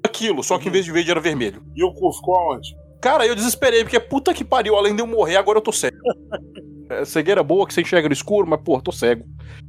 Aquilo, 0.03 0.43
só 0.43 0.57
que 0.57 0.69
em 0.69 0.71
vez 0.71 0.85
de 0.85 0.91
verde 0.91 1.11
era 1.11 1.19
vermelho. 1.19 1.63
E 1.75 1.83
o 1.83 1.93
cu 1.93 2.11
ficou 2.13 2.35
aonde? 2.35 2.75
Cara, 3.01 3.27
eu 3.27 3.35
desesperei, 3.35 3.83
porque 3.83 3.99
puta 3.99 4.33
que 4.33 4.43
pariu, 4.43 4.75
além 4.75 4.95
de 4.95 5.01
eu 5.01 5.07
morrer, 5.07 5.35
agora 5.35 5.59
eu 5.59 5.63
tô 5.63 5.71
cego. 5.71 5.97
É, 6.89 7.03
cegueira 7.03 7.43
boa 7.43 7.67
que 7.67 7.73
você 7.73 7.81
enxerga 7.81 8.07
no 8.07 8.13
escuro, 8.13 8.47
mas, 8.47 8.61
pô, 8.61 8.79
tô 8.79 8.93
cego. 8.93 9.25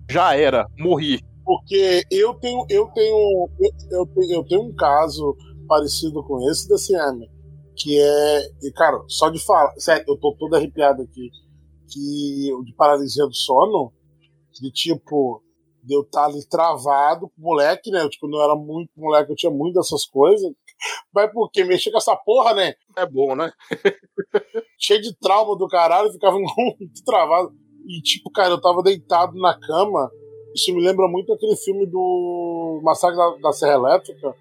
Já 0.09 0.37
era, 0.37 0.69
morri. 0.79 1.21
Porque 1.45 2.05
eu 2.13 2.33
tenho, 2.35 2.65
eu 2.71 2.87
tenho, 2.95 3.49
eu, 3.59 3.69
eu 3.91 4.07
tenho, 4.07 4.33
eu 4.37 4.45
tenho 4.45 4.63
um 4.63 4.73
caso 4.73 5.37
parecido 5.67 6.23
com 6.23 6.49
esse 6.49 6.69
da 6.69 6.77
CM, 6.77 7.29
que 7.79 8.01
é, 8.01 8.41
e 8.63 8.73
cara, 8.73 9.03
só 9.07 9.29
de 9.31 9.39
falar, 9.39 9.73
sério, 9.79 10.05
eu 10.09 10.17
tô 10.17 10.35
todo 10.35 10.55
arrepiado 10.55 11.03
aqui, 11.03 11.31
que 11.89 12.53
o 12.55 12.65
de 12.65 12.75
paralisia 12.75 13.25
do 13.25 13.35
sono, 13.35 13.93
de 14.53 14.71
tipo, 14.71 15.43
de 15.83 15.95
eu 15.95 16.03
estar 16.03 16.27
ali 16.27 16.47
travado, 16.47 17.31
moleque, 17.39 17.91
né? 17.91 18.07
Tipo, 18.09 18.27
quando 18.27 18.37
eu 18.37 18.43
era 18.43 18.55
muito 18.55 18.91
moleque, 18.97 19.31
eu 19.31 19.37
tinha 19.37 19.53
muito 19.53 19.75
dessas 19.75 20.05
coisas. 20.05 20.53
Mas 21.15 21.33
porque 21.33 21.65
mexer 21.65 21.91
com 21.91 21.99
essa 21.99 22.17
porra, 22.17 22.55
né? 22.55 22.75
É 22.97 23.07
bom, 23.07 23.35
né? 23.35 23.51
cheio 24.79 25.01
de 25.01 25.17
trauma 25.17 25.57
do 25.57 25.67
caralho, 25.69 26.13
ficava 26.13 26.37
muito 26.39 27.05
travado. 27.05 27.53
E, 27.87 28.03
tipo, 28.03 28.31
cara, 28.31 28.51
eu 28.51 28.61
tava 28.61 28.83
deitado 28.83 29.35
na 29.39 29.59
cama. 29.59 30.11
Isso 30.55 30.75
me 30.75 30.83
lembra 30.83 31.09
muito 31.09 31.33
aquele 31.33 31.57
filme 31.57 31.87
do 31.87 32.81
Massacre 32.83 33.17
da, 33.17 33.37
da 33.49 33.53
Serra 33.53 33.75
Elétrica. 33.75 34.35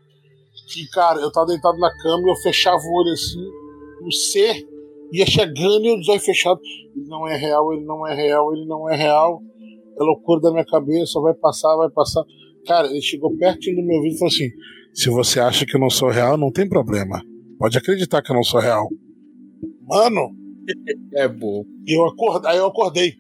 Que, 0.67 0.88
cara, 0.89 1.19
eu 1.19 1.32
tava 1.32 1.47
deitado 1.47 1.77
na 1.77 1.89
cama 1.97 2.27
e 2.27 2.32
eu 2.32 2.36
fechava 2.38 2.77
o 2.77 2.93
olho 2.93 3.12
assim, 3.13 3.45
o 4.06 4.12
ser 4.12 4.67
ia 5.13 5.25
chegando 5.25 5.86
e 5.86 5.88
eu 5.88 5.99
de 5.99 6.12
olho 6.12 6.19
fechado. 6.19 6.60
Ele 6.95 7.08
não 7.08 7.27
é 7.27 7.38
real, 7.38 7.73
ele 7.73 7.86
não 7.86 8.06
é 8.06 8.13
real, 8.13 8.53
ele 8.53 8.65
não 8.65 8.89
é 8.89 8.95
real. 8.95 9.41
É 9.99 10.03
loucura 10.03 10.41
da 10.41 10.51
minha 10.51 10.65
cabeça, 10.65 11.19
vai 11.21 11.34
passar, 11.34 11.75
vai 11.77 11.89
passar. 11.89 12.23
Cara, 12.65 12.88
ele 12.88 13.01
chegou 13.01 13.36
pertinho 13.38 13.77
do 13.77 13.84
meu 13.88 13.97
ouvido 13.97 14.15
e 14.15 14.17
falou 14.19 14.34
assim: 14.34 14.49
Se 14.93 15.10
você 15.10 15.39
acha 15.39 15.65
que 15.65 15.75
eu 15.75 15.80
não 15.80 15.89
sou 15.89 16.10
real, 16.10 16.38
não 16.38 16.51
tem 16.51 16.67
problema. 16.67 17.21
Pode 17.58 17.77
acreditar 17.77 18.21
que 18.21 18.32
eu 18.32 18.36
não 18.36 18.43
sou 18.43 18.60
real. 18.60 18.88
Mano, 19.88 20.30
É 21.15 21.27
bom. 21.27 21.63
eu 21.88 22.06
acordei, 22.06 22.51
aí 22.51 22.58
eu 22.58 22.67
acordei. 22.67 23.13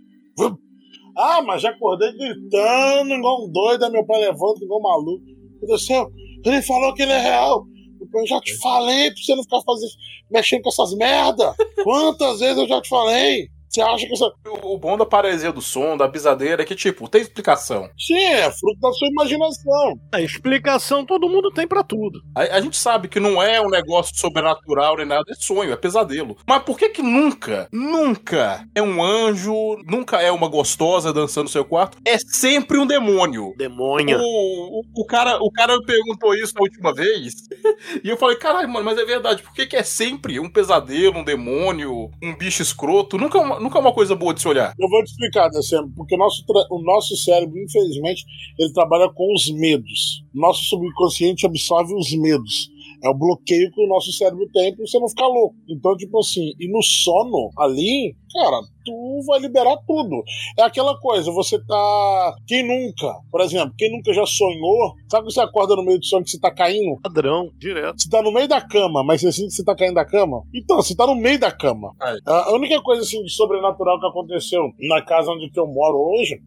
Ah, 1.17 1.41
mas 1.41 1.61
já 1.63 1.69
acordei 1.71 2.11
gritando, 2.11 3.11
igual 3.13 3.45
um 3.45 3.51
doido, 3.51 3.85
aí 3.85 3.91
meu 3.91 4.05
pai 4.05 4.19
levanta 4.19 4.63
igual 4.63 4.79
um 4.79 4.83
maluco. 4.83 5.23
Meu 5.25 5.67
Deus 5.67 5.81
do 5.81 5.85
céu, 5.87 6.11
ele 6.45 6.61
falou 6.61 6.93
que 6.93 7.01
ele 7.01 7.11
é 7.11 7.19
real. 7.19 7.65
Eu 8.13 8.27
já 8.27 8.39
te 8.39 8.55
falei 8.59 9.11
pra 9.11 9.21
você 9.21 9.35
não 9.35 9.43
ficar 9.43 9.61
fazendo, 9.61 9.91
mexendo 10.31 10.61
com 10.61 10.69
essas 10.69 10.93
merda. 10.95 11.55
Quantas 11.83 12.39
vezes 12.39 12.57
eu 12.57 12.67
já 12.67 12.81
te 12.81 12.89
falei? 12.89 13.49
Você 13.77 13.81
acha 13.81 14.07
que 14.07 14.13
isso. 14.13 14.33
O, 14.63 14.77
bom 14.77 14.97
da 14.97 15.05
paralisia 15.05 15.51
do 15.51 15.61
som, 15.61 15.95
da 15.95 16.09
pisadeira, 16.09 16.63
é 16.63 16.65
que, 16.65 16.75
tipo, 16.75 17.07
tem 17.07 17.21
explicação. 17.21 17.87
Sim, 17.97 18.17
é 18.17 18.49
fruto 18.51 18.79
da 18.81 18.91
sua 18.91 19.07
imaginação. 19.07 19.99
A 20.11 20.19
explicação 20.21 21.05
todo 21.05 21.29
mundo 21.29 21.51
tem 21.51 21.67
pra 21.67 21.83
tudo. 21.83 22.19
A, 22.35 22.41
a 22.57 22.61
gente 22.61 22.75
sabe 22.77 23.07
que 23.07 23.19
não 23.19 23.41
é 23.41 23.61
um 23.61 23.69
negócio 23.69 24.15
sobrenatural 24.17 24.97
nem 24.97 25.05
nada, 25.05 25.23
é 25.29 25.35
sonho, 25.35 25.71
é 25.71 25.75
pesadelo. 25.75 26.37
Mas 26.47 26.63
por 26.63 26.77
que 26.77 26.89
que 26.89 27.03
nunca, 27.03 27.67
nunca 27.71 28.65
é 28.73 28.81
um 28.81 29.03
anjo, 29.03 29.53
nunca 29.85 30.21
é 30.21 30.31
uma 30.31 30.47
gostosa 30.47 31.13
dançando 31.13 31.43
no 31.43 31.49
seu 31.49 31.63
quarto? 31.63 31.99
É 32.05 32.17
sempre 32.17 32.79
um 32.79 32.87
demônio. 32.87 33.53
Demônia. 33.57 34.17
O, 34.19 34.79
o, 34.79 35.01
o 35.01 35.05
cara, 35.05 35.37
o 35.39 35.51
cara 35.51 35.77
me 35.77 35.85
perguntou 35.85 36.33
isso 36.33 36.53
na 36.55 36.61
última 36.61 36.93
vez. 36.93 37.33
e 38.03 38.09
eu 38.09 38.17
falei, 38.17 38.37
caralho, 38.37 38.69
mano, 38.69 38.85
mas 38.85 38.97
é 38.97 39.05
verdade. 39.05 39.43
Por 39.43 39.53
que, 39.53 39.67
que 39.67 39.75
é 39.75 39.83
sempre 39.83 40.39
um 40.39 40.49
pesadelo, 40.49 41.19
um 41.19 41.23
demônio, 41.23 42.09
um 42.23 42.35
bicho 42.35 42.63
escroto? 42.63 43.17
Nunca, 43.17 43.37
é 43.37 43.41
uma- 43.41 43.59
nunca 43.67 43.77
é 43.77 43.81
uma 43.81 43.93
coisa 43.93 44.15
boa 44.15 44.33
de 44.33 44.41
se 44.41 44.47
olhar. 44.47 44.73
Eu 44.79 44.89
vou 44.89 45.03
te 45.03 45.11
explicar, 45.11 45.49
December, 45.49 45.91
porque 45.95 46.15
o 46.15 46.17
nosso, 46.17 46.43
o 46.71 46.81
nosso 46.81 47.15
cérebro, 47.17 47.59
infelizmente, 47.61 48.25
ele 48.57 48.71
trabalha 48.71 49.09
com 49.09 49.33
os 49.33 49.51
medos. 49.51 50.23
Nosso 50.33 50.63
subconsciente 50.63 51.45
absorve 51.45 51.93
os 51.93 52.11
medos. 52.13 52.69
É 53.03 53.09
o 53.09 53.13
bloqueio 53.13 53.71
que 53.71 53.83
o 53.83 53.87
nosso 53.87 54.11
cérebro 54.11 54.47
tem 54.53 54.75
pra 54.75 54.85
você 54.85 54.99
não 54.99 55.09
ficar 55.09 55.27
louco. 55.27 55.55
Então, 55.69 55.95
tipo 55.95 56.19
assim, 56.19 56.53
e 56.59 56.71
no 56.71 56.81
sono 56.81 57.49
ali, 57.57 58.15
cara, 58.33 58.61
tu 58.85 59.21
vai 59.25 59.39
liberar 59.39 59.77
tudo. 59.85 60.23
É 60.57 60.63
aquela 60.63 60.97
coisa, 60.99 61.31
você 61.31 61.59
tá. 61.65 62.35
Quem 62.47 62.65
nunca, 62.65 63.13
por 63.31 63.41
exemplo, 63.41 63.73
quem 63.77 63.91
nunca 63.91 64.13
já 64.13 64.25
sonhou, 64.25 64.93
sabe 65.11 65.27
que 65.27 65.33
você 65.33 65.41
acorda 65.41 65.75
no 65.75 65.83
meio 65.83 65.99
do 65.99 66.05
sonho 66.05 66.23
que 66.23 66.31
você 66.31 66.39
tá 66.39 66.53
caindo? 66.53 66.99
Padrão, 67.01 67.51
direto. 67.57 68.01
Você 68.01 68.09
tá 68.09 68.21
no 68.21 68.31
meio 68.31 68.47
da 68.47 68.61
cama, 68.61 69.03
mas 69.03 69.21
você 69.21 69.31
sente 69.31 69.49
que 69.49 69.53
você 69.55 69.63
tá 69.63 69.75
caindo 69.75 69.95
da 69.95 70.05
cama? 70.05 70.43
Então, 70.53 70.77
você 70.77 70.95
tá 70.95 71.05
no 71.05 71.15
meio 71.15 71.39
da 71.39 71.51
cama. 71.51 71.93
Aí. 72.01 72.19
A 72.25 72.53
única 72.53 72.81
coisa 72.81 73.01
assim 73.01 73.21
de 73.23 73.31
sobrenatural 73.31 73.99
que 73.99 74.07
aconteceu 74.07 74.63
na 74.79 75.01
casa 75.01 75.31
onde 75.31 75.49
eu 75.55 75.67
moro 75.67 75.97
hoje, 75.97 76.39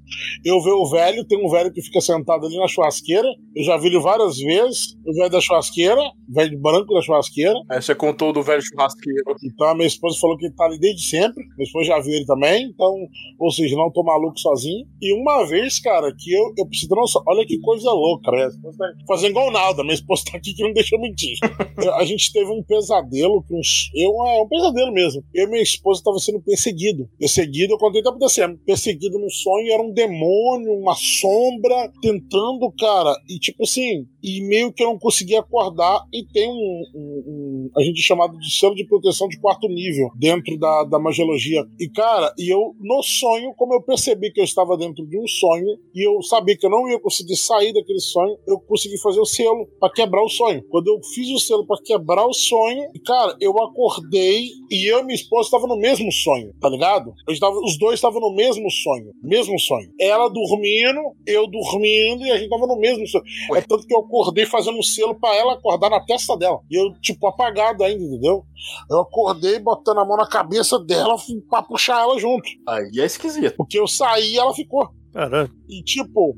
eu 0.44 0.60
ver 0.62 0.72
o 0.72 0.88
velho, 0.88 1.24
tem 1.24 1.44
um 1.44 1.48
velho 1.48 1.72
que 1.72 1.82
fica 1.82 2.00
sentado 2.00 2.46
ali 2.46 2.56
na 2.56 2.68
churrasqueira. 2.68 3.28
Eu 3.54 3.64
já 3.64 3.76
vi 3.76 3.88
ele 3.88 3.98
várias 3.98 4.38
vezes. 4.38 4.96
O 5.06 5.12
velho 5.12 5.30
da 5.30 5.40
churrasqueira, 5.40 6.00
velho 6.40 6.58
branco 6.58 6.94
da 6.94 7.02
churrasqueira. 7.02 7.54
Aí 7.68 7.82
você 7.82 7.94
contou 7.94 8.32
do 8.32 8.42
velho 8.42 8.62
churrasqueiro. 8.62 9.36
Então 9.44 9.68
a 9.68 9.74
minha 9.74 9.86
esposa 9.86 10.18
falou 10.18 10.36
que 10.36 10.46
ele 10.46 10.54
tá 10.54 10.64
ali 10.64 10.78
desde 10.78 11.02
sempre. 11.02 11.44
Minha 11.56 11.66
esposa 11.66 11.86
já 11.86 12.00
viu 12.00 12.14
ele 12.14 12.24
também. 12.24 12.64
Então, 12.64 12.94
ou 13.38 13.50
seja, 13.50 13.76
não 13.76 13.90
tô 13.90 14.02
maluco 14.02 14.38
sozinho. 14.38 14.86
E 15.00 15.12
uma 15.12 15.44
vez, 15.44 15.78
cara, 15.78 16.12
que 16.16 16.32
eu, 16.32 16.52
eu 16.56 16.66
preciso. 16.66 16.94
Nossa, 16.94 17.20
olha 17.26 17.46
que 17.46 17.58
coisa 17.60 17.90
louca. 17.90 18.30
Esposa 18.48 18.78
tá 18.78 18.86
fazendo 19.06 19.30
igual 19.30 19.50
nada. 19.50 19.82
Minha 19.82 19.94
esposa 19.94 20.24
tá 20.30 20.38
aqui 20.38 20.54
que 20.54 20.62
não 20.62 20.72
deixa 20.72 20.96
eu 20.96 21.00
mentir. 21.00 21.38
A 21.96 22.04
gente 22.04 22.32
teve 22.32 22.50
um 22.50 22.62
pesadelo. 22.62 23.44
Com 23.48 23.58
uns, 23.58 23.90
eu, 23.94 24.10
é 24.26 24.42
um 24.42 24.48
pesadelo 24.48 24.92
mesmo. 24.92 25.22
Eu 25.34 25.46
e 25.46 25.50
minha 25.50 25.62
esposa 25.62 26.02
tava 26.04 26.18
sendo 26.18 26.40
perseguido. 26.40 27.08
Perseguido, 27.18 27.74
eu 27.74 27.78
contei 27.78 28.00
até 28.00 28.10
pro 28.10 28.18
DCM. 28.18 28.56
Perseguido 28.64 29.18
num 29.18 29.30
sonho, 29.30 29.72
era 29.72 29.82
um 29.82 29.92
demônio, 29.92 30.72
uma 30.72 30.94
sombra, 30.94 31.90
tentando, 32.00 32.70
cara. 32.78 33.14
E 33.28 33.38
tipo 33.38 33.64
assim, 33.64 34.06
e 34.22 34.42
meio 34.42 34.72
que 34.72 34.82
eu 34.82 34.88
não 34.88 34.98
conseguia 34.98 35.40
acordar. 35.40 36.04
E 36.12 36.24
tem 36.32 36.48
um, 36.48 36.82
um- 36.94 37.24
um- 37.26 37.70
a 37.76 37.82
gente 37.82 38.00
chamado 38.02 38.38
de 38.38 38.50
selo 38.50 38.74
de 38.74 38.84
proteção 38.86 39.28
de 39.28 39.38
quarto 39.40 39.68
nível 39.68 40.08
dentro 40.16 40.58
da, 40.58 40.84
da 40.84 40.98
magiologia. 40.98 41.64
E 41.78 41.88
cara, 41.88 42.32
e 42.38 42.48
eu 42.52 42.74
no 42.80 43.02
sonho, 43.02 43.52
como 43.56 43.74
eu 43.74 43.82
percebi 43.82 44.32
que 44.32 44.40
eu 44.40 44.44
estava 44.44 44.76
dentro 44.76 45.06
de 45.06 45.18
um 45.18 45.26
sonho 45.26 45.78
e 45.94 46.06
eu 46.06 46.22
sabia 46.22 46.56
que 46.56 46.66
eu 46.66 46.70
não 46.70 46.88
ia 46.88 46.98
conseguir 47.00 47.36
sair 47.36 47.72
daquele 47.72 48.00
sonho, 48.00 48.36
eu 48.46 48.58
consegui 48.60 48.98
fazer 48.98 49.20
o 49.20 49.24
selo 49.26 49.66
para 49.78 49.92
quebrar 49.92 50.22
o 50.22 50.28
sonho. 50.28 50.62
Quando 50.68 50.88
eu 50.88 51.00
fiz 51.14 51.28
o 51.30 51.38
selo 51.38 51.66
para 51.66 51.80
quebrar 51.82 52.26
o 52.26 52.32
sonho, 52.32 52.88
cara, 53.04 53.36
eu 53.40 53.52
acordei 53.62 54.48
e 54.70 54.86
eu 54.90 55.00
e 55.00 55.02
minha 55.04 55.14
esposa 55.14 55.46
estavam 55.46 55.68
no 55.68 55.76
mesmo 55.76 56.10
sonho, 56.12 56.52
tá 56.60 56.68
ligado? 56.68 57.12
Os 57.28 57.78
dois 57.78 57.94
estavam 57.94 58.20
no 58.20 58.34
mesmo 58.34 58.70
sonho, 58.70 59.12
mesmo 59.22 59.58
sonho. 59.58 59.90
Ela 60.00 60.28
dormindo, 60.28 61.00
eu 61.26 61.46
dormindo 61.46 62.24
e 62.26 62.30
a 62.30 62.38
gente 62.38 62.50
tava 62.50 62.66
no 62.66 62.76
mesmo 62.78 63.06
sonho. 63.06 63.24
É 63.54 63.60
tanto 63.60 63.86
que 63.86 63.94
eu 63.94 64.00
acordei 64.00 64.46
fazendo 64.46 64.78
um 64.78 64.82
selo 64.82 65.14
para 65.14 65.34
ela 65.36 65.54
acordar 65.54 65.90
na 65.90 66.00
testa 66.04 66.19
dela. 66.36 66.60
E 66.70 66.76
eu, 66.76 66.92
tipo, 67.00 67.26
apagado 67.26 67.84
ainda, 67.84 68.02
entendeu? 68.02 68.44
Eu 68.90 69.00
acordei 69.00 69.58
botando 69.58 69.98
a 69.98 70.04
mão 70.04 70.16
na 70.16 70.26
cabeça 70.26 70.78
dela 70.78 71.16
pra 71.48 71.62
puxar 71.62 72.00
ela 72.00 72.18
junto. 72.18 72.48
Aí 72.68 72.90
é 72.98 73.04
esquisito. 73.04 73.56
Porque 73.56 73.78
eu 73.78 73.86
saí 73.86 74.32
e 74.32 74.38
ela 74.38 74.54
ficou. 74.54 74.88
Caralho. 75.12 75.50
E 75.68 75.82
tipo, 75.82 76.34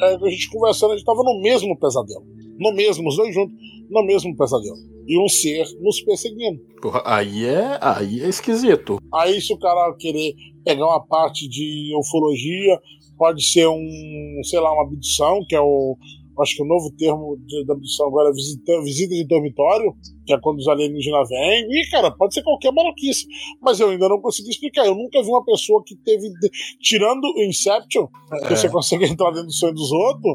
é, 0.00 0.14
a 0.14 0.30
gente 0.30 0.50
conversando, 0.50 0.92
a 0.92 0.96
gente 0.96 1.06
tava 1.06 1.22
no 1.22 1.40
mesmo 1.40 1.78
pesadelo. 1.78 2.24
No 2.58 2.72
mesmo, 2.72 3.08
os 3.08 3.16
dois 3.16 3.34
juntos, 3.34 3.56
no 3.90 4.04
mesmo 4.04 4.36
pesadelo. 4.36 4.76
E 5.06 5.18
um 5.18 5.28
ser 5.28 5.66
nos 5.80 6.00
perseguindo. 6.00 6.60
Porra, 6.80 7.02
aí 7.04 7.44
é, 7.44 7.78
aí 7.80 8.22
é 8.22 8.28
esquisito. 8.28 8.98
Aí, 9.12 9.40
se 9.40 9.52
o 9.52 9.58
cara 9.58 9.94
querer 9.98 10.34
pegar 10.64 10.86
uma 10.86 11.04
parte 11.04 11.48
de 11.48 11.92
ufologia, 11.98 12.80
pode 13.16 13.44
ser 13.44 13.66
um, 13.68 14.40
sei 14.44 14.60
lá, 14.60 14.72
uma 14.72 14.82
abdução, 14.82 15.44
que 15.48 15.54
é 15.54 15.60
o. 15.60 15.96
Acho 16.40 16.56
que 16.56 16.62
o 16.62 16.66
novo 16.66 16.90
termo 16.96 17.36
de, 17.46 17.64
da 17.64 17.74
abdução 17.74 18.06
agora 18.08 18.30
é 18.30 18.32
visita, 18.32 18.80
visita 18.82 19.14
de 19.14 19.24
dormitório, 19.26 19.94
que 20.26 20.32
é 20.34 20.40
quando 20.40 20.58
os 20.58 20.66
alienígenas 20.68 21.28
vêm. 21.28 21.66
E, 21.70 21.88
cara, 21.90 22.10
pode 22.10 22.34
ser 22.34 22.42
qualquer 22.42 22.72
maluquice. 22.72 23.26
Mas 23.62 23.78
eu 23.80 23.90
ainda 23.90 24.08
não 24.08 24.20
consegui 24.20 24.50
explicar. 24.50 24.84
Eu 24.86 24.94
nunca 24.94 25.22
vi 25.22 25.28
uma 25.28 25.44
pessoa 25.44 25.82
que 25.86 25.94
teve. 25.96 26.28
Tirando 26.80 27.24
o 27.24 27.42
Inception, 27.42 28.06
que 28.46 28.52
É. 28.52 28.56
você 28.56 28.68
consegue 28.68 29.04
entrar 29.06 29.30
dentro 29.30 29.46
do 29.46 29.52
sonho 29.54 29.74
dos 29.74 29.92
outros, 29.92 30.34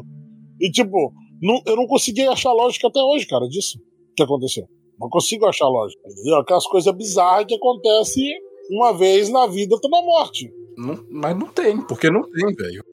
e, 0.60 0.70
tipo, 0.70 1.12
não- 1.42 1.60
eu 1.66 1.76
não 1.76 1.86
consegui 1.86 2.22
achar 2.22 2.52
lógica 2.52 2.88
até 2.88 3.00
hoje, 3.02 3.26
cara, 3.26 3.46
disso 3.48 3.78
que 4.16 4.22
aconteceu. 4.22 4.66
Não 4.98 5.08
consigo 5.08 5.46
achar 5.46 5.66
lógica, 5.68 6.00
entendeu? 6.10 6.36
Aquelas 6.36 6.66
coisas 6.66 6.94
bizarras 6.94 7.46
que 7.46 7.54
acontecem 7.54 8.34
uma 8.70 8.92
vez 8.92 9.28
na 9.30 9.46
vida, 9.46 9.74
outra 9.74 9.88
na 9.90 10.02
morte. 10.02 10.52
Não- 10.76 11.04
mas 11.10 11.36
não 11.38 11.48
tem, 11.48 11.80
porque 11.86 12.10
não 12.10 12.22
tem, 12.30 12.54
velho. 12.54 12.84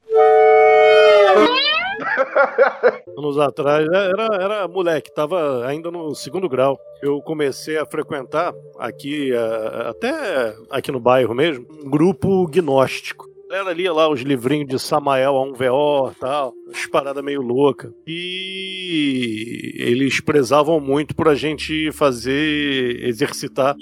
anos 3.16 3.38
atrás, 3.38 3.86
era, 3.86 4.28
era 4.40 4.68
moleque, 4.68 5.12
tava 5.14 5.66
ainda 5.66 5.90
no 5.90 6.14
segundo 6.14 6.48
grau. 6.48 6.78
Eu 7.02 7.20
comecei 7.22 7.76
a 7.78 7.86
frequentar 7.86 8.52
aqui, 8.78 9.32
eh, 9.32 9.88
até 9.88 10.54
aqui 10.70 10.90
no 10.90 11.00
bairro 11.00 11.34
mesmo, 11.34 11.66
um 11.84 11.90
grupo 11.90 12.46
gnóstico. 12.48 13.26
Ela 13.50 13.72
lia 13.72 13.92
lá 13.92 14.08
os 14.08 14.20
livrinhos 14.20 14.68
de 14.68 14.78
Samael 14.78 15.36
a 15.36 15.46
1VO 15.46 16.12
e 16.12 16.14
tal, 16.16 16.52
umas 16.68 16.86
paradas 16.86 17.24
meio 17.24 17.40
louca. 17.40 17.92
E 18.06 19.72
eles 19.76 20.20
prezavam 20.20 20.80
muito 20.80 21.14
por 21.14 21.28
a 21.28 21.34
gente 21.34 21.90
fazer, 21.92 23.04
exercitar 23.04 23.74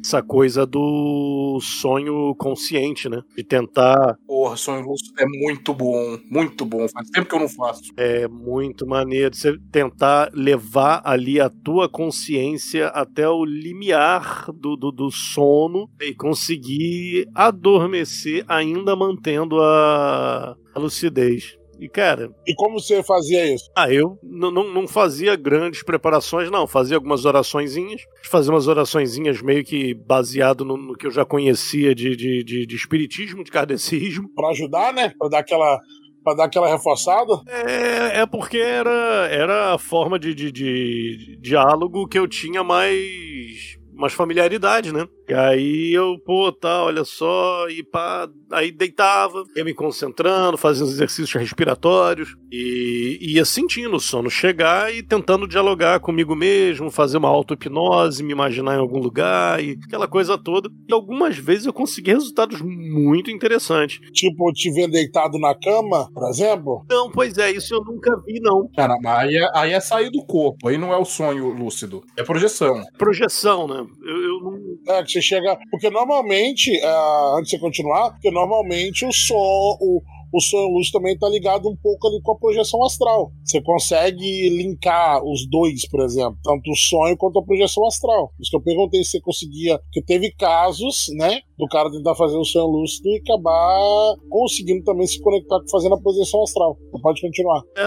essa 0.00 0.22
coisa 0.22 0.66
do 0.66 1.58
sonho 1.60 2.34
consciente, 2.36 3.08
né? 3.08 3.22
De 3.36 3.44
tentar 3.44 4.16
Porra, 4.26 4.56
sonho 4.56 4.84
lúcido 4.84 5.12
é 5.18 5.26
muito 5.26 5.74
bom, 5.74 6.18
muito 6.30 6.64
bom. 6.64 6.86
Faz 6.88 7.10
tempo 7.10 7.28
que 7.28 7.34
eu 7.34 7.40
não 7.40 7.48
faço. 7.48 7.82
É 7.96 8.26
muito 8.28 8.86
maneiro 8.86 9.34
você 9.34 9.56
tentar 9.70 10.30
levar 10.32 11.02
ali 11.04 11.40
a 11.40 11.50
tua 11.50 11.88
consciência 11.88 12.88
até 12.88 13.28
o 13.28 13.44
limiar 13.44 14.46
do, 14.52 14.76
do, 14.76 14.90
do 14.90 15.10
sono 15.10 15.88
e 16.00 16.14
conseguir 16.14 17.26
adormecer 17.34 18.44
ainda 18.48 18.96
mantendo 18.96 19.60
a, 19.60 20.56
a 20.74 20.78
lucidez. 20.78 21.56
E, 21.84 21.88
cara, 21.88 22.30
e 22.46 22.54
como 22.54 22.80
você 22.80 23.02
fazia 23.02 23.54
isso? 23.54 23.70
ah, 23.76 23.92
eu 23.92 24.18
não 24.22 24.50
não 24.50 24.88
fazia 24.88 25.36
grandes 25.36 25.82
preparações, 25.82 26.50
não. 26.50 26.66
Fazia 26.66 26.96
algumas 26.96 27.26
oraçõezinhas. 27.26 28.00
Fazia 28.24 28.50
umas 28.50 28.66
oraçõezinhas 28.66 29.42
meio 29.42 29.62
que 29.62 29.92
baseado 29.92 30.64
no, 30.64 30.78
no 30.78 30.96
que 30.96 31.06
eu 31.06 31.10
já 31.10 31.26
conhecia 31.26 31.94
de, 31.94 32.16
de, 32.16 32.42
de, 32.42 32.66
de 32.66 32.74
espiritismo, 32.76 33.44
de 33.44 33.50
kardecismo. 33.50 34.28
Pra 34.34 34.48
ajudar, 34.48 34.94
né? 34.94 35.12
Pra 35.18 35.28
dar 35.28 35.40
aquela, 35.40 35.78
pra 36.22 36.34
dar 36.34 36.44
aquela 36.44 36.68
reforçada? 36.68 37.34
É, 37.48 38.20
é 38.20 38.26
porque 38.26 38.56
era, 38.56 39.28
era 39.30 39.74
a 39.74 39.78
forma 39.78 40.18
de, 40.18 40.34
de, 40.34 40.50
de 40.50 41.38
diálogo 41.42 42.08
que 42.08 42.18
eu 42.18 42.26
tinha 42.26 42.64
mais, 42.64 43.76
mais 43.92 44.14
familiaridade, 44.14 44.90
né? 44.90 45.06
E 45.28 45.32
aí 45.32 45.92
eu, 45.92 46.18
pô, 46.18 46.52
tá, 46.52 46.84
olha 46.84 47.04
só, 47.04 47.68
e 47.68 47.82
pá, 47.82 48.28
aí 48.52 48.70
deitava, 48.70 49.44
ia 49.56 49.64
me 49.64 49.72
concentrando, 49.72 50.58
os 50.62 50.80
exercícios 50.80 51.32
respiratórios 51.32 52.36
e 52.50 53.18
ia 53.20 53.44
sentindo 53.44 53.96
o 53.96 54.00
sono 54.00 54.28
chegar 54.28 54.94
e 54.94 55.02
tentando 55.02 55.48
dialogar 55.48 56.00
comigo 56.00 56.34
mesmo, 56.34 56.90
fazer 56.90 57.16
uma 57.18 57.28
auto-hipnose, 57.28 58.22
me 58.22 58.32
imaginar 58.32 58.74
em 58.74 58.80
algum 58.80 58.98
lugar 58.98 59.62
e 59.62 59.78
aquela 59.86 60.06
coisa 60.06 60.36
toda. 60.36 60.68
E 60.88 60.92
algumas 60.92 61.36
vezes 61.38 61.66
eu 61.66 61.72
consegui 61.72 62.12
resultados 62.12 62.60
muito 62.60 63.30
interessantes. 63.30 64.00
Tipo, 64.12 64.52
te 64.52 64.70
ver 64.70 64.88
deitado 64.88 65.38
na 65.38 65.54
cama, 65.54 66.08
por 66.12 66.28
exemplo? 66.28 66.84
Não, 66.88 67.10
pois 67.10 67.38
é, 67.38 67.50
isso 67.50 67.74
eu 67.74 67.82
nunca 67.82 68.14
vi, 68.26 68.40
não. 68.40 68.68
Cara, 68.76 68.96
mas 69.02 69.20
aí 69.20 69.36
é, 69.36 69.50
aí 69.54 69.72
é 69.72 69.80
sair 69.80 70.10
do 70.10 70.24
corpo, 70.24 70.68
aí 70.68 70.76
não 70.76 70.92
é 70.92 70.96
o 70.96 71.04
sonho 71.04 71.48
lúcido, 71.48 72.02
é 72.16 72.22
projeção. 72.22 72.82
Projeção, 72.98 73.66
né? 73.66 73.86
Eu, 74.02 74.16
eu 74.16 74.40
não. 74.40 74.94
É, 74.94 75.04
você 75.14 75.22
chega. 75.22 75.58
Porque 75.70 75.90
normalmente, 75.90 76.70
é, 76.76 77.36
antes 77.38 77.50
de 77.50 77.56
você 77.56 77.58
continuar, 77.58 78.10
porque 78.10 78.30
normalmente 78.30 79.04
o 79.04 79.12
som, 79.12 79.76
o, 79.80 80.02
o 80.36 80.40
sonho 80.40 80.68
lúcido 80.68 80.98
também 80.98 81.16
tá 81.18 81.28
ligado 81.28 81.68
um 81.68 81.76
pouco 81.76 82.08
ali 82.08 82.20
com 82.22 82.32
a 82.32 82.38
projeção 82.38 82.82
astral. 82.84 83.30
Você 83.44 83.60
consegue 83.62 84.48
linkar 84.50 85.22
os 85.24 85.48
dois, 85.48 85.88
por 85.88 86.02
exemplo, 86.04 86.38
tanto 86.42 86.70
o 86.70 86.76
sonho 86.76 87.16
quanto 87.16 87.38
a 87.38 87.42
projeção 87.44 87.86
astral. 87.86 88.28
Por 88.28 88.42
isso 88.42 88.50
que 88.50 88.56
eu 88.56 88.62
perguntei 88.62 89.02
se 89.04 89.10
você 89.12 89.20
conseguia. 89.20 89.78
Porque 89.78 90.02
teve 90.02 90.32
casos, 90.32 91.06
né, 91.16 91.40
do 91.58 91.66
cara 91.68 91.90
tentar 91.90 92.14
fazer 92.14 92.36
o 92.36 92.44
sonho 92.44 92.66
lúcido 92.66 93.08
e 93.08 93.16
acabar 93.24 94.14
conseguindo 94.28 94.82
também 94.84 95.06
se 95.06 95.20
conectar 95.20 95.60
com 95.60 95.68
fazendo 95.68 95.94
a 95.94 96.00
projeção 96.00 96.42
astral. 96.42 96.76
Então 96.88 97.00
pode 97.00 97.20
continuar. 97.20 97.62
É, 97.76 97.84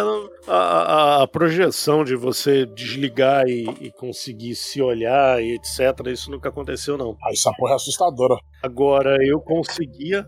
a, 0.48 0.54
a- 0.54 1.24
a 1.24 1.28
projeção 1.28 2.04
de 2.04 2.16
você 2.16 2.66
desligar 2.66 3.46
e, 3.48 3.66
e 3.82 3.92
conseguir 3.92 4.56
se 4.56 4.82
olhar 4.82 5.42
e 5.44 5.56
etc., 5.56 6.08
isso 6.12 6.32
nunca 6.32 6.50
aconteceu, 6.50 6.98
não. 6.98 7.16
Aí 7.26 7.34
essa 7.34 7.52
porra 7.58 7.74
é 7.74 7.76
assustadora. 7.76 8.36
Agora, 8.64 9.18
eu 9.26 9.40
conseguia. 9.42 10.26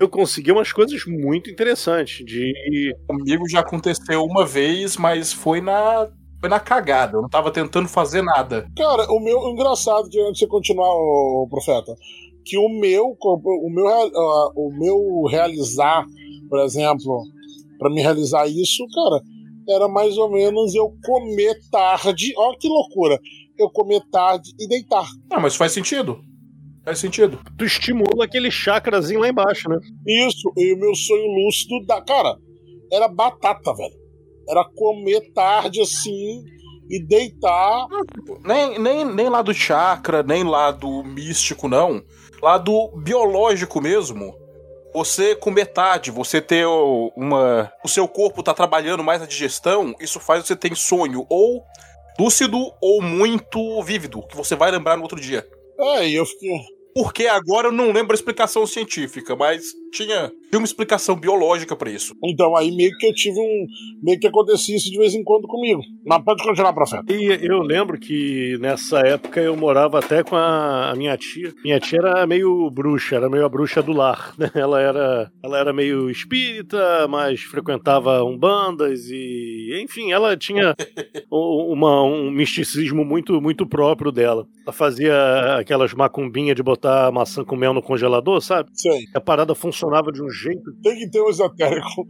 Eu 0.00 0.08
conseguia 0.08 0.54
umas 0.54 0.72
coisas 0.72 1.04
muito 1.04 1.50
interessantes. 1.50 2.24
De. 2.24 2.96
Comigo 3.06 3.46
já 3.46 3.60
aconteceu 3.60 4.24
uma 4.24 4.46
vez, 4.46 4.96
mas 4.96 5.30
foi 5.30 5.60
na, 5.60 6.08
foi 6.40 6.48
na 6.48 6.58
cagada. 6.58 7.18
Eu 7.18 7.22
não 7.22 7.28
tava 7.28 7.50
tentando 7.50 7.86
fazer 7.86 8.22
nada. 8.22 8.66
Cara, 8.74 9.12
o 9.12 9.20
meu. 9.20 9.50
Engraçado 9.50 10.08
que 10.08 10.18
antes 10.18 10.32
de 10.32 10.38
você 10.38 10.46
continuar, 10.46 10.88
ô, 10.88 11.46
profeta, 11.50 11.94
que 12.46 12.56
o 12.56 12.70
meu. 12.70 13.14
O 13.20 13.70
meu, 13.70 13.86
ah, 13.86 14.52
o 14.56 14.72
meu 14.72 15.28
realizar, 15.28 16.06
por 16.48 16.60
exemplo, 16.60 17.22
pra 17.78 17.90
me 17.90 18.00
realizar 18.00 18.46
isso, 18.46 18.86
cara, 18.94 19.22
era 19.68 19.86
mais 19.86 20.16
ou 20.16 20.30
menos 20.32 20.74
eu 20.74 20.94
comer 21.04 21.58
tarde. 21.70 22.32
Olha 22.38 22.56
que 22.58 22.68
loucura! 22.68 23.18
Eu 23.58 23.68
comer 23.68 24.00
tarde 24.10 24.50
e 24.58 24.66
deitar. 24.66 25.06
Não, 25.30 25.42
mas 25.42 25.56
faz 25.56 25.72
sentido. 25.72 26.29
Faz 26.84 26.98
sentido. 26.98 27.38
Tu 27.58 27.64
estimula 27.64 28.24
aquele 28.24 28.50
chakrazinho 28.50 29.20
lá 29.20 29.28
embaixo, 29.28 29.68
né? 29.68 29.76
Isso, 30.06 30.50
e 30.56 30.74
o 30.74 30.78
meu 30.78 30.94
sonho 30.94 31.26
lúcido 31.44 31.84
da. 31.86 32.00
Cara, 32.02 32.34
era 32.92 33.06
batata, 33.08 33.74
velho. 33.74 33.94
Era 34.48 34.64
comer 34.74 35.20
tarde 35.32 35.80
assim 35.80 36.42
e 36.90 37.04
deitar. 37.06 37.86
Nem, 38.44 38.78
nem, 38.78 39.04
nem 39.04 39.28
lá 39.28 39.42
do 39.42 39.54
chakra, 39.54 40.22
nem 40.22 40.42
lá 40.42 40.70
do 40.70 41.04
místico, 41.04 41.68
não. 41.68 42.02
Lá 42.42 42.58
do 42.58 42.88
biológico 42.96 43.80
mesmo. 43.80 44.34
Você 44.92 45.36
com 45.36 45.52
metade, 45.52 46.10
você 46.10 46.40
ter 46.40 46.66
o- 46.66 47.12
uma. 47.16 47.70
O 47.84 47.88
seu 47.88 48.08
corpo 48.08 48.42
tá 48.42 48.52
trabalhando 48.52 49.04
mais 49.04 49.22
a 49.22 49.26
digestão, 49.26 49.94
isso 50.00 50.18
faz 50.18 50.44
você 50.44 50.56
ter 50.56 50.74
sonho 50.74 51.24
ou 51.28 51.62
lúcido 52.18 52.58
ou 52.82 53.00
muito 53.00 53.80
vívido, 53.84 54.26
que 54.26 54.36
você 54.36 54.56
vai 54.56 54.70
lembrar 54.72 54.96
no 54.96 55.02
outro 55.02 55.20
dia. 55.20 55.46
É, 55.80 56.08
e 56.08 56.14
eu 56.14 56.26
fiquei. 56.26 56.58
Porque 56.94 57.26
agora 57.26 57.68
eu 57.68 57.72
não 57.72 57.92
lembro 57.92 58.12
a 58.12 58.14
explicação 58.14 58.66
científica, 58.66 59.36
mas 59.36 59.72
tinha, 59.90 60.32
tinha 60.50 60.58
uma 60.58 60.64
explicação 60.64 61.16
biológica 61.16 61.76
pra 61.76 61.90
isso. 61.90 62.14
Então, 62.24 62.56
aí 62.56 62.70
meio 62.70 62.96
que 62.96 63.06
eu 63.06 63.14
tive 63.14 63.38
um. 63.38 63.66
Meio 64.02 64.18
que 64.18 64.26
acontecia 64.26 64.76
isso 64.76 64.90
de 64.90 64.96
vez 64.96 65.14
em 65.14 65.22
quando 65.22 65.46
comigo. 65.46 65.82
Mas 66.06 66.22
pode 66.22 66.42
continuar, 66.42 66.72
profeta. 66.72 67.12
E 67.12 67.38
eu 67.42 67.60
lembro 67.60 67.98
que 67.98 68.56
nessa 68.60 69.00
época 69.00 69.40
eu 69.40 69.56
morava 69.56 69.98
até 69.98 70.22
com 70.22 70.36
a, 70.36 70.90
a 70.90 70.94
minha 70.94 71.16
tia. 71.16 71.52
Minha 71.64 71.78
tia 71.78 71.98
era 71.98 72.26
meio 72.26 72.70
bruxa, 72.70 73.16
era 73.16 73.28
meio 73.28 73.44
a 73.44 73.48
bruxa 73.48 73.82
do 73.82 73.92
lar, 73.92 74.34
né? 74.38 74.50
Ela 74.60 74.80
era, 74.80 75.32
ela 75.42 75.58
era 75.58 75.72
meio 75.72 76.10
espírita, 76.10 77.08
mas 77.08 77.40
frequentava 77.40 78.22
umbandas 78.22 79.08
e, 79.08 79.80
enfim, 79.82 80.12
ela 80.12 80.36
tinha 80.36 80.74
uma, 81.30 82.02
um 82.02 82.30
misticismo 82.30 83.04
muito, 83.04 83.40
muito 83.40 83.66
próprio 83.66 84.12
dela. 84.12 84.46
Ela 84.66 84.72
fazia 84.72 85.56
aquelas 85.56 85.94
macumbinhas 85.94 86.54
de 86.54 86.62
botar 86.62 87.10
maçã 87.10 87.42
com 87.42 87.56
mel 87.56 87.72
no 87.72 87.82
congelador, 87.82 88.40
sabe? 88.42 88.68
Sei. 88.74 89.04
A 89.14 89.20
parada 89.20 89.54
funcionava 89.54 89.79
de 90.12 90.22
um 90.22 90.28
jeito. 90.30 90.72
Tem 90.82 90.98
que 90.98 91.10
ter 91.10 91.20
um 91.22 91.28
esotérico. 91.28 92.06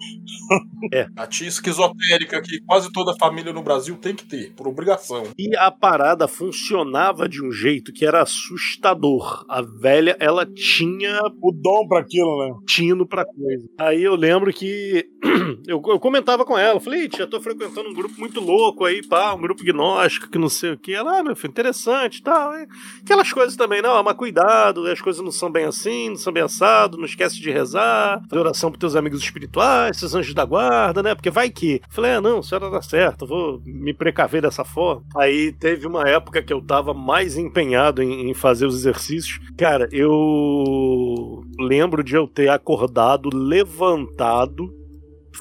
A 1.17 1.27
tia 1.27 1.49
esquizotérica 1.49 2.41
que 2.43 2.61
quase 2.63 2.91
toda 2.93 3.15
família 3.19 3.53
no 3.53 3.63
Brasil 3.63 3.97
tem 3.97 4.15
que 4.15 4.25
ter, 4.25 4.53
por 4.55 4.67
obrigação. 4.67 5.25
E 5.39 5.57
a 5.57 5.71
parada 5.71 6.27
funcionava 6.27 7.29
de 7.29 7.45
um 7.45 7.53
jeito 7.53 7.93
que 7.93 8.05
era 8.05 8.23
assustador. 8.23 9.45
A 9.49 9.63
velha, 9.63 10.17
ela 10.19 10.47
tinha 10.47 11.21
O 11.43 11.53
dom 11.53 11.87
pra 11.87 12.01
aquilo, 12.01 12.39
né? 12.47 12.55
tino 12.67 13.07
pra 13.07 13.25
coisa. 13.25 13.69
Aí 13.79 14.03
eu 14.03 14.15
lembro 14.15 14.53
que 14.53 15.07
eu, 15.67 15.83
eu 15.87 16.01
comentava 16.01 16.45
com 16.45 16.57
ela, 16.59 16.81
falei, 16.81 17.09
tia, 17.09 17.27
tô 17.27 17.41
frequentando 17.41 17.89
um 17.89 17.95
grupo 17.95 18.15
muito 18.19 18.41
louco 18.41 18.85
aí, 18.85 19.07
pá, 19.07 19.35
um 19.35 19.41
grupo 19.41 19.63
gnóstico 19.63 20.31
que 20.31 20.39
não 20.39 20.49
sei 20.49 20.73
o 20.73 20.79
que. 20.79 20.93
Ela, 20.93 21.19
ah, 21.19 21.23
meu 21.23 21.37
filho, 21.37 21.51
interessante 21.51 22.19
e 22.19 22.23
tal. 22.23 22.53
É, 22.55 22.67
Aquelas 23.03 23.33
coisas 23.33 23.57
também, 23.57 23.83
não, 23.83 24.03
mas 24.03 24.17
cuidado, 24.17 24.87
as 24.87 25.01
coisas 25.01 25.23
não 25.23 25.31
são 25.33 25.51
bem 25.51 25.65
assim, 25.65 26.11
não 26.11 26.17
são 26.17 26.33
bem 26.33 26.43
assado, 26.43 26.97
não 26.97 27.05
esquece 27.05 27.41
de 27.41 27.51
rezar, 27.61 28.23
fazer 28.29 28.41
oração 28.41 28.71
pros 28.71 28.81
teus 28.81 28.97
amigos 28.97 29.23
espirituais, 29.23 29.97
esses 29.97 30.15
anjos 30.15 30.35
da 30.35 30.45
guarda, 30.45 31.03
né? 31.03 31.15
Porque 31.15 31.31
vai 31.31 31.51
que. 31.51 31.81
Falei, 31.89 32.13
ah, 32.13 32.21
não, 32.21 32.39
a 32.39 32.43
senhora 32.43 32.71
dá 32.71 32.83
certo, 32.83 33.27
vou 33.27 33.61
me 33.65 33.95
precaver 33.95 34.43
dessa 34.43 34.65
forma. 34.65 35.05
Aí 35.17 35.53
teve 35.53 35.87
uma 35.87 36.09
época 36.09 36.43
que 36.43 36.53
eu 36.53 36.61
tava 36.61 36.93
mais 36.93 37.37
empenhado 37.37 38.03
em, 38.03 38.31
em 38.31 38.35
fazer 38.35 38.67
os 38.67 38.75
exercícios. 38.75 39.41
Cara, 39.57 39.89
eu 39.93 41.43
lembro 41.59 42.03
de 42.03 42.15
eu 42.15 42.27
ter 42.27 42.49
acordado, 42.49 43.31
levantado, 43.33 44.73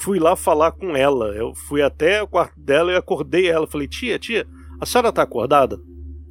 fui 0.02 0.20
lá 0.20 0.36
falar 0.36 0.72
com 0.72 0.96
ela. 0.96 1.36
Eu 1.36 1.54
fui 1.54 1.82
até 1.82 2.22
o 2.22 2.28
quarto 2.28 2.60
dela 2.60 2.92
e 2.92 2.96
acordei 2.96 3.50
ela. 3.50 3.68
Falei, 3.68 3.88
tia, 3.88 4.20
tia, 4.20 4.46
a 4.80 4.86
senhora 4.86 5.12
tá 5.12 5.22
acordada? 5.22 5.80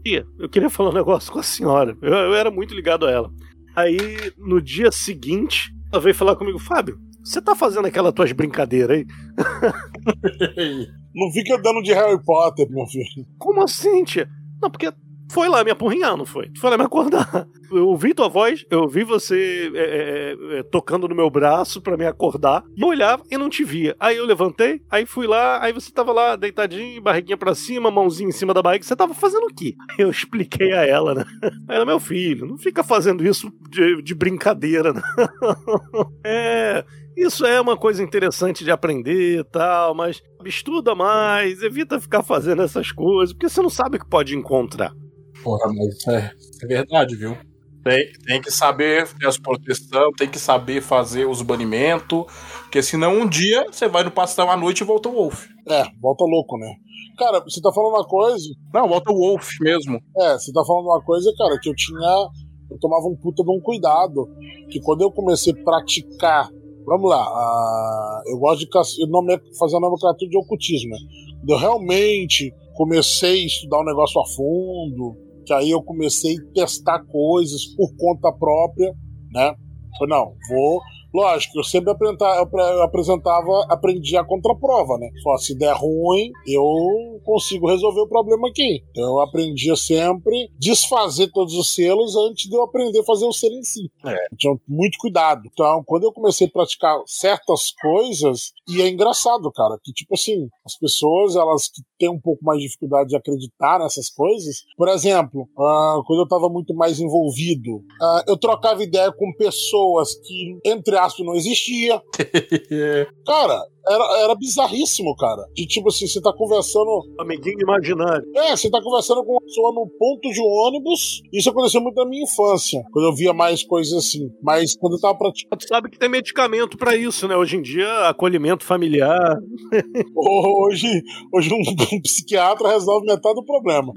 Tia, 0.04 0.26
eu 0.38 0.48
queria 0.48 0.70
falar 0.70 0.90
um 0.90 0.94
negócio 0.94 1.32
com 1.32 1.38
a 1.38 1.42
senhora. 1.42 1.96
Eu, 2.00 2.12
eu 2.12 2.34
era 2.34 2.50
muito 2.50 2.74
ligado 2.74 3.06
a 3.06 3.10
ela. 3.10 3.30
Aí, 3.76 4.32
no 4.36 4.60
dia 4.60 4.90
seguinte, 4.90 5.72
ela 5.92 6.02
veio 6.02 6.14
falar 6.14 6.36
comigo, 6.36 6.58
Fábio, 6.58 6.98
você 7.22 7.40
tá 7.40 7.54
fazendo 7.54 7.86
aquelas 7.86 8.12
tuas 8.12 8.32
brincadeiras 8.32 8.98
aí? 8.98 9.06
Não 11.14 11.32
fica 11.32 11.58
dando 11.58 11.82
de 11.82 11.92
Harry 11.92 12.22
Potter, 12.22 12.70
meu 12.70 12.86
filho. 12.86 13.26
Como 13.38 13.62
assim, 13.62 14.04
tia? 14.04 14.28
Não, 14.62 14.70
porque 14.70 14.92
foi 15.30 15.48
lá 15.48 15.62
me 15.62 15.70
apurrinhar, 15.70 16.16
não 16.16 16.24
foi? 16.24 16.50
Foi 16.58 16.70
lá 16.70 16.78
me 16.78 16.84
acordar. 16.84 17.46
Eu 17.70 17.88
ouvi 17.88 18.14
tua 18.14 18.28
voz, 18.28 18.64
eu 18.70 18.80
ouvi 18.80 19.04
você 19.04 19.70
é, 19.74 19.78
é, 19.78 20.58
é, 20.58 20.62
tocando 20.62 21.06
no 21.06 21.14
meu 21.14 21.28
braço 21.28 21.82
para 21.82 21.96
me 21.96 22.06
acordar. 22.06 22.64
E 22.74 22.80
eu 22.80 22.88
olhava 22.88 23.22
e 23.30 23.36
não 23.36 23.50
te 23.50 23.62
via. 23.62 23.94
Aí 24.00 24.16
eu 24.16 24.24
levantei, 24.24 24.80
aí 24.90 25.04
fui 25.04 25.26
lá, 25.26 25.62
aí 25.62 25.72
você 25.72 25.92
tava 25.92 26.12
lá 26.12 26.34
deitadinho, 26.34 27.02
barriguinha 27.02 27.36
para 27.36 27.54
cima, 27.54 27.90
mãozinha 27.90 28.28
em 28.28 28.32
cima 28.32 28.54
da 28.54 28.62
barriga. 28.62 28.84
Você 28.84 28.96
tava 28.96 29.12
fazendo 29.12 29.44
o 29.44 29.54
quê? 29.54 29.74
Eu 29.98 30.10
expliquei 30.10 30.72
a 30.72 30.86
ela, 30.86 31.14
né? 31.14 31.24
Ela, 31.68 31.84
meu 31.84 32.00
filho, 32.00 32.46
não 32.46 32.56
fica 32.56 32.82
fazendo 32.82 33.26
isso 33.26 33.52
de, 33.68 34.00
de 34.02 34.14
brincadeira, 34.14 34.92
né? 34.92 35.02
É. 36.24 36.84
Isso 37.16 37.44
é 37.44 37.60
uma 37.60 37.76
coisa 37.76 38.00
interessante 38.00 38.62
de 38.62 38.70
aprender 38.70 39.40
e 39.40 39.44
tal, 39.44 39.92
mas 39.92 40.22
estuda 40.44 40.94
mais, 40.94 41.62
evita 41.62 42.00
ficar 42.00 42.22
fazendo 42.22 42.62
essas 42.62 42.92
coisas, 42.92 43.32
porque 43.32 43.48
você 43.48 43.60
não 43.60 43.68
sabe 43.68 43.96
o 43.96 44.00
que 44.00 44.08
pode 44.08 44.36
encontrar. 44.36 44.92
Porra, 45.42 45.72
mas 45.72 46.06
é, 46.08 46.30
é 46.62 46.66
verdade, 46.66 47.16
viu? 47.16 47.36
Tem, 47.84 48.06
tem 48.26 48.42
que 48.42 48.50
saber 48.50 49.08
ter 49.14 49.26
as 49.26 49.38
proteção, 49.38 50.12
tem 50.12 50.28
que 50.28 50.38
saber 50.38 50.82
fazer 50.82 51.26
os 51.26 51.42
banimentos, 51.42 52.24
porque 52.62 52.82
senão 52.82 53.20
um 53.20 53.28
dia 53.28 53.64
você 53.70 53.88
vai 53.88 54.04
no 54.04 54.10
pastão 54.10 54.50
à 54.50 54.56
noite 54.56 54.80
e 54.80 54.84
volta 54.84 55.08
o 55.08 55.12
Wolf. 55.12 55.46
É, 55.68 55.84
volta 56.00 56.24
louco, 56.24 56.58
né? 56.58 56.74
Cara, 57.16 57.40
você 57.40 57.60
tá 57.60 57.72
falando 57.72 57.94
uma 57.94 58.06
coisa. 58.06 58.46
Não, 58.72 58.88
volta 58.88 59.10
o 59.10 59.16
Wolf 59.16 59.48
mesmo. 59.60 59.98
É, 60.18 60.32
você 60.34 60.52
tá 60.52 60.62
falando 60.64 60.86
uma 60.86 61.02
coisa, 61.02 61.32
cara, 61.36 61.58
que 61.60 61.68
eu 61.68 61.74
tinha. 61.74 62.28
Eu 62.70 62.78
tomava 62.78 63.06
um 63.06 63.16
puta 63.16 63.42
de 63.42 63.50
um 63.50 63.60
cuidado. 63.60 64.28
Que 64.70 64.80
quando 64.80 65.02
eu 65.02 65.10
comecei 65.10 65.52
a 65.52 65.64
praticar. 65.64 66.50
Vamos 66.84 67.10
lá, 67.10 67.22
ah, 67.22 68.22
eu 68.28 68.38
gosto 68.38 68.60
de 68.60 69.10
nome, 69.10 69.38
fazer 69.58 69.76
a 69.76 69.80
nomenclatura 69.80 70.30
de 70.30 70.38
ocultismo, 70.38 70.88
né? 70.88 70.98
Quando 71.38 71.50
eu 71.50 71.58
realmente 71.58 72.50
comecei 72.74 73.42
a 73.42 73.46
estudar 73.46 73.80
o 73.80 73.84
negócio 73.84 74.18
a 74.18 74.24
fundo, 74.24 75.14
que 75.48 75.54
aí 75.54 75.70
eu 75.70 75.82
comecei 75.82 76.36
a 76.36 76.52
testar 76.52 77.02
coisas 77.06 77.64
por 77.74 77.90
conta 77.96 78.30
própria, 78.30 78.94
né? 79.32 79.54
Falei, 79.98 80.10
não, 80.10 80.34
vou. 80.50 80.78
Lógico, 81.14 81.58
eu 81.58 81.64
sempre 81.64 81.90
apresentava, 81.90 82.36
eu 82.36 82.42
apre- 82.42 82.62
eu 82.62 82.82
apresentava, 82.82 83.66
aprendia 83.68 84.20
a 84.20 84.24
contraprova, 84.26 84.98
né? 84.98 85.08
Só 85.22 85.36
se 85.38 85.56
der 85.56 85.74
ruim, 85.74 86.30
eu 86.46 87.20
consigo 87.24 87.66
resolver 87.68 88.00
o 88.00 88.08
problema 88.08 88.48
aqui. 88.48 88.82
Então 88.90 89.04
eu 89.04 89.20
aprendia 89.20 89.74
sempre 89.76 90.50
desfazer 90.58 91.30
todos 91.32 91.54
os 91.54 91.74
selos 91.74 92.16
antes 92.16 92.48
de 92.48 92.54
eu 92.56 92.62
aprender 92.62 93.00
a 93.00 93.04
fazer 93.04 93.26
o 93.26 93.32
selo 93.32 93.54
em 93.54 93.62
si. 93.62 93.90
É. 94.04 94.16
Tinha 94.36 94.54
muito 94.68 94.98
cuidado. 94.98 95.42
Então, 95.52 95.82
quando 95.86 96.04
eu 96.04 96.12
comecei 96.12 96.46
a 96.46 96.50
praticar 96.50 96.98
certas 97.06 97.70
coisas, 97.80 98.52
e 98.68 98.82
é 98.82 98.88
engraçado, 98.88 99.50
cara, 99.52 99.78
que 99.82 99.92
tipo 99.92 100.14
assim, 100.14 100.48
as 100.64 100.76
pessoas, 100.78 101.36
elas 101.36 101.68
que 101.68 101.82
têm 101.98 102.08
um 102.10 102.20
pouco 102.20 102.44
mais 102.44 102.58
de 102.60 102.66
dificuldade 102.66 103.08
de 103.10 103.16
acreditar 103.16 103.78
nessas 103.78 104.08
coisas, 104.10 104.64
por 104.76 104.88
exemplo, 104.88 105.48
ah, 105.58 106.00
quando 106.06 106.20
eu 106.20 106.28
tava 106.28 106.48
muito 106.48 106.74
mais 106.74 107.00
envolvido, 107.00 107.82
ah, 108.00 108.24
eu 108.28 108.36
trocava 108.36 108.82
ideia 108.82 109.10
com 109.12 109.32
pessoas 109.36 110.14
que, 110.14 110.58
entre 110.64 110.96
aspas, 110.98 111.24
não 111.24 111.34
existia. 111.34 112.02
Cara, 113.26 113.62
era, 113.90 114.24
era 114.24 114.34
bizarríssimo, 114.34 115.14
cara. 115.16 115.42
De 115.54 115.66
tipo 115.66 115.88
assim, 115.88 116.06
você 116.06 116.20
tá 116.20 116.32
conversando. 116.32 116.88
Amiguinho 117.18 117.60
imaginário. 117.60 118.24
É, 118.34 118.56
você 118.56 118.70
tá 118.70 118.80
conversando 118.82 119.24
com 119.24 119.32
uma 119.32 119.40
pessoa 119.40 119.72
no 119.72 119.86
ponto 119.98 120.30
de 120.30 120.40
ônibus. 120.40 121.22
Isso 121.32 121.50
aconteceu 121.50 121.80
muito 121.80 121.96
na 121.96 122.06
minha 122.06 122.24
infância, 122.24 122.82
quando 122.92 123.06
eu 123.06 123.14
via 123.14 123.32
mais 123.32 123.62
coisas 123.64 123.92
assim. 123.92 124.30
Mas 124.42 124.76
quando 124.76 124.94
eu 124.94 125.00
tava 125.00 125.16
praticando. 125.16 125.56
Tu 125.58 125.68
sabe 125.68 125.90
que 125.90 125.98
tem 125.98 126.08
medicamento 126.08 126.76
pra 126.76 126.96
isso, 126.96 127.26
né? 127.26 127.36
Hoje 127.36 127.56
em 127.56 127.62
dia, 127.62 128.08
acolhimento 128.08 128.64
familiar. 128.64 129.38
Hoje, 130.14 131.02
hoje 131.32 131.52
um, 131.52 131.60
um 131.60 132.00
psiquiatra 132.02 132.68
resolve 132.68 133.06
metade 133.06 133.34
do 133.34 133.44
problema. 133.44 133.92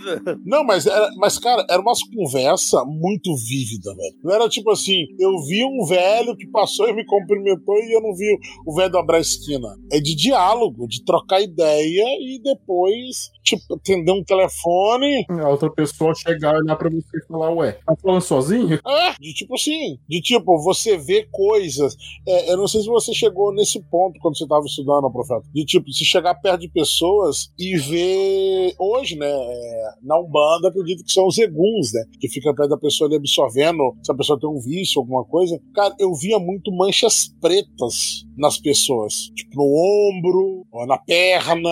Não, 0.46 0.64
mas, 0.64 0.86
era, 0.86 1.10
mas 1.18 1.38
cara, 1.38 1.66
era 1.70 1.82
uma 1.82 1.94
conversa 2.16 2.84
muito 2.86 3.36
vívida, 3.36 3.94
velho. 3.96 4.16
Não 4.24 4.34
era 4.34 4.50
tipo 4.50 4.72
assim, 4.72 5.06
eu 5.20 5.32
vi 5.44 5.64
um 5.64 5.86
velho 5.86 6.36
que 6.36 6.48
passou 6.48 6.88
e 6.88 6.94
me 6.94 7.06
cumprimentou 7.06 7.76
e 7.76 7.96
eu 7.96 8.02
não 8.02 8.14
vi 8.14 8.38
o 8.66 8.76
velho 8.76 8.92
dobrar 8.92 9.18
a 9.18 9.22
esquina. 9.22 9.68
É 9.92 10.00
de 10.00 10.16
diálogo, 10.16 10.88
de 10.88 11.04
trocar 11.04 11.42
ideia 11.42 12.06
e 12.20 12.40
depois, 12.42 13.30
tipo, 13.44 13.76
atender 13.76 14.12
um 14.12 14.24
telefone. 14.24 15.26
A 15.30 15.50
outra 15.50 15.70
pessoa 15.70 16.14
chegar, 16.16 16.56
olhar 16.56 16.76
pra 16.76 16.90
você 16.90 17.18
e 17.18 17.28
falar, 17.28 17.54
ué, 17.54 17.74
tá 17.86 17.96
falando 18.02 18.22
sozinho? 18.22 18.80
É, 18.88 19.14
de 19.20 19.34
tipo 19.34 19.56
assim, 19.56 19.98
de 20.08 20.22
tipo, 20.22 20.62
você 20.62 20.98
vê 20.98 21.28
coisas. 21.32 21.96
É, 22.28 22.52
eu 22.52 22.58
não 22.58 22.68
sei 22.68 22.82
se 22.82 22.88
você 22.88 23.14
chegou 23.14 23.54
nesse 23.54 23.82
ponto 23.82 24.20
quando 24.20 24.38
você 24.38 24.44
estava 24.44 24.66
estudando, 24.66 25.12
profeta. 25.12 25.44
De 25.54 25.66
tipo, 25.66 25.92
se 25.92 26.06
chegar 26.06 26.36
perto 26.36 26.62
de 26.62 26.70
pessoas 26.70 27.52
e 27.58 27.78
ver. 27.78 28.74
Hoje, 28.80 29.16
né, 29.16 29.30
é, 29.30 29.84
na 30.02 30.20
Umbanda, 30.20 30.70
acredito 30.70 31.04
que 31.04 31.12
são 31.12 31.28
os 31.28 31.38
eguns, 31.38 31.94
né? 31.94 32.04
Que 32.20 32.30
fica 32.30 32.54
perto 32.54 32.70
da 32.70 32.78
pessoa 32.78 33.08
ali 33.08 33.18
absorvendo, 33.18 33.96
se 34.04 34.12
a 34.12 34.16
pessoa 34.16 34.40
tem 34.40 34.50
um 34.50 34.60
vício, 34.60 35.00
alguma 35.00 35.24
coisa. 35.26 35.60
Cara, 35.74 35.96
eu 36.00 36.14
via 36.14 36.40
muito 36.40 36.72
manchas 36.72 37.28
pretas 37.40 38.26
nas 38.38 38.58
pessoas. 38.58 39.30
Tipo, 39.36 39.58
no 39.58 39.64
ombro, 39.72 40.66
ou 40.72 40.88
na 40.88 40.98
perna, 40.98 41.70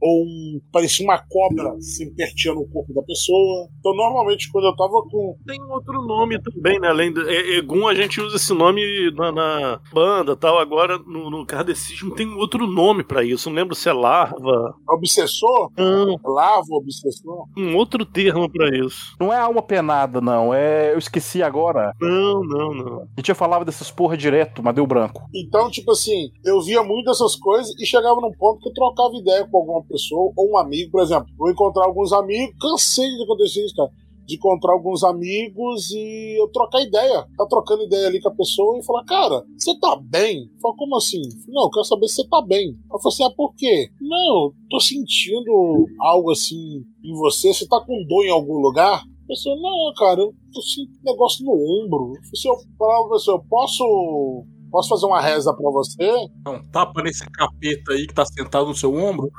ou 0.00 0.24
um, 0.24 0.60
parecia 0.72 1.04
uma 1.04 1.18
cobra 1.18 1.74
se 1.80 2.04
impertia 2.04 2.52
no 2.54 2.66
corpo 2.68 2.92
da 2.94 3.02
pessoa. 3.02 3.68
Então, 3.78 3.94
normalmente, 3.94 4.50
quando 4.50 4.66
eu 4.66 4.76
tava 4.76 5.02
com. 5.10 5.36
Tem 5.46 5.60
outro 5.62 6.02
nome 6.06 6.40
também, 6.42 6.78
né? 6.80 6.88
Além 6.88 7.12
do 7.12 7.28
é, 7.28 7.56
Egum, 7.56 7.86
a 7.88 7.94
gente 7.94 8.20
usa 8.20 8.36
esse 8.36 8.52
nome 8.54 8.82
na, 9.14 9.32
na 9.32 9.80
banda 9.92 10.36
tal. 10.36 10.58
Agora, 10.58 10.98
no, 10.98 11.30
no 11.30 11.46
kardecismo, 11.46 12.14
tem 12.14 12.28
outro 12.34 12.66
nome 12.66 13.02
pra 13.04 13.24
isso. 13.24 13.48
Não 13.48 13.56
lembro 13.56 13.74
se 13.74 13.88
é 13.88 13.92
larva. 13.92 14.74
Obsessor? 14.88 15.70
Não, 15.76 16.16
Lava 16.24 16.66
obsessor? 16.70 17.46
um 17.56 17.76
outro 17.76 18.04
termo 18.04 18.50
pra 18.50 18.68
isso. 18.76 19.14
Não 19.20 19.32
é 19.32 19.38
alma 19.38 19.62
penada, 19.62 20.20
não. 20.20 20.52
É. 20.54 20.92
Eu 20.92 20.98
esqueci 20.98 21.42
agora. 21.42 21.92
Não, 22.00 22.40
não, 22.44 22.74
não. 22.74 23.02
A 23.02 23.20
gente 23.20 23.34
falava 23.34 23.64
dessas 23.64 23.90
porra 23.90 24.16
direto, 24.16 24.62
mas 24.62 24.74
deu 24.74 24.86
branco. 24.86 25.22
Então, 25.34 25.70
tipo 25.70 25.92
assim, 25.92 26.30
eu 26.44 26.60
via 26.60 26.82
muito 26.82 27.10
essas 27.10 27.31
coisas 27.36 27.72
e 27.78 27.86
chegava 27.86 28.20
num 28.20 28.32
ponto 28.32 28.60
que 28.60 28.68
eu 28.68 28.72
trocava 28.72 29.14
ideia 29.14 29.46
com 29.48 29.58
alguma 29.58 29.82
pessoa 29.84 30.32
ou 30.36 30.52
um 30.52 30.58
amigo, 30.58 30.90
por 30.90 31.02
exemplo. 31.02 31.26
Vou 31.36 31.50
encontrar 31.50 31.84
alguns 31.84 32.12
amigos, 32.12 32.54
cansei 32.60 33.08
de 33.08 33.22
acontecer 33.22 33.64
isso, 33.64 33.74
cara. 33.74 33.90
De 34.26 34.36
encontrar 34.36 34.72
alguns 34.72 35.02
amigos 35.02 35.90
e 35.90 36.40
eu 36.40 36.48
trocar 36.48 36.80
ideia. 36.80 37.26
Tá 37.36 37.46
trocando 37.46 37.82
ideia 37.82 38.06
ali 38.06 38.20
com 38.20 38.28
a 38.28 38.34
pessoa 38.34 38.78
e 38.78 38.84
falar, 38.84 39.04
cara, 39.04 39.44
você 39.58 39.76
tá 39.78 39.96
bem? 40.00 40.48
Fala, 40.60 40.76
como 40.76 40.96
assim? 40.96 41.22
Não, 41.48 41.64
eu 41.64 41.70
quero 41.70 41.84
saber 41.84 42.08
se 42.08 42.16
você 42.16 42.28
tá 42.28 42.40
bem. 42.40 42.68
Eu 42.92 43.00
falei 43.00 43.14
assim, 43.14 43.24
ah, 43.24 43.34
por 43.36 43.54
quê? 43.56 43.88
Não, 44.00 44.52
tô 44.70 44.78
sentindo 44.80 45.86
algo 46.00 46.30
assim 46.30 46.84
em 47.04 47.14
você. 47.14 47.52
Você 47.52 47.66
tá 47.66 47.80
com 47.80 48.06
dor 48.06 48.24
em 48.24 48.30
algum 48.30 48.58
lugar? 48.58 49.02
Pessoa, 49.26 49.56
não, 49.56 49.92
cara, 49.96 50.20
eu 50.20 50.32
tô 50.52 50.60
sentindo 50.62 50.98
um 51.00 51.12
negócio 51.12 51.44
no 51.44 51.52
ombro. 51.52 52.08
Eu 52.08 52.22
falei 52.22 52.32
assim, 52.32 52.48
eu 52.48 52.56
falava 52.78 53.08
pra 53.08 53.32
eu 53.32 53.44
posso 53.48 54.44
Posso 54.72 54.88
fazer 54.88 55.04
uma 55.06 55.20
reza 55.20 55.52
pra 55.54 55.70
você? 55.70 56.10
Não, 56.44 56.60
tapa 56.72 57.02
nesse 57.02 57.24
capeta 57.30 57.92
aí 57.92 58.06
que 58.06 58.14
tá 58.14 58.24
sentado 58.24 58.66
no 58.66 58.74
seu 58.74 58.92
ombro. 58.94 59.30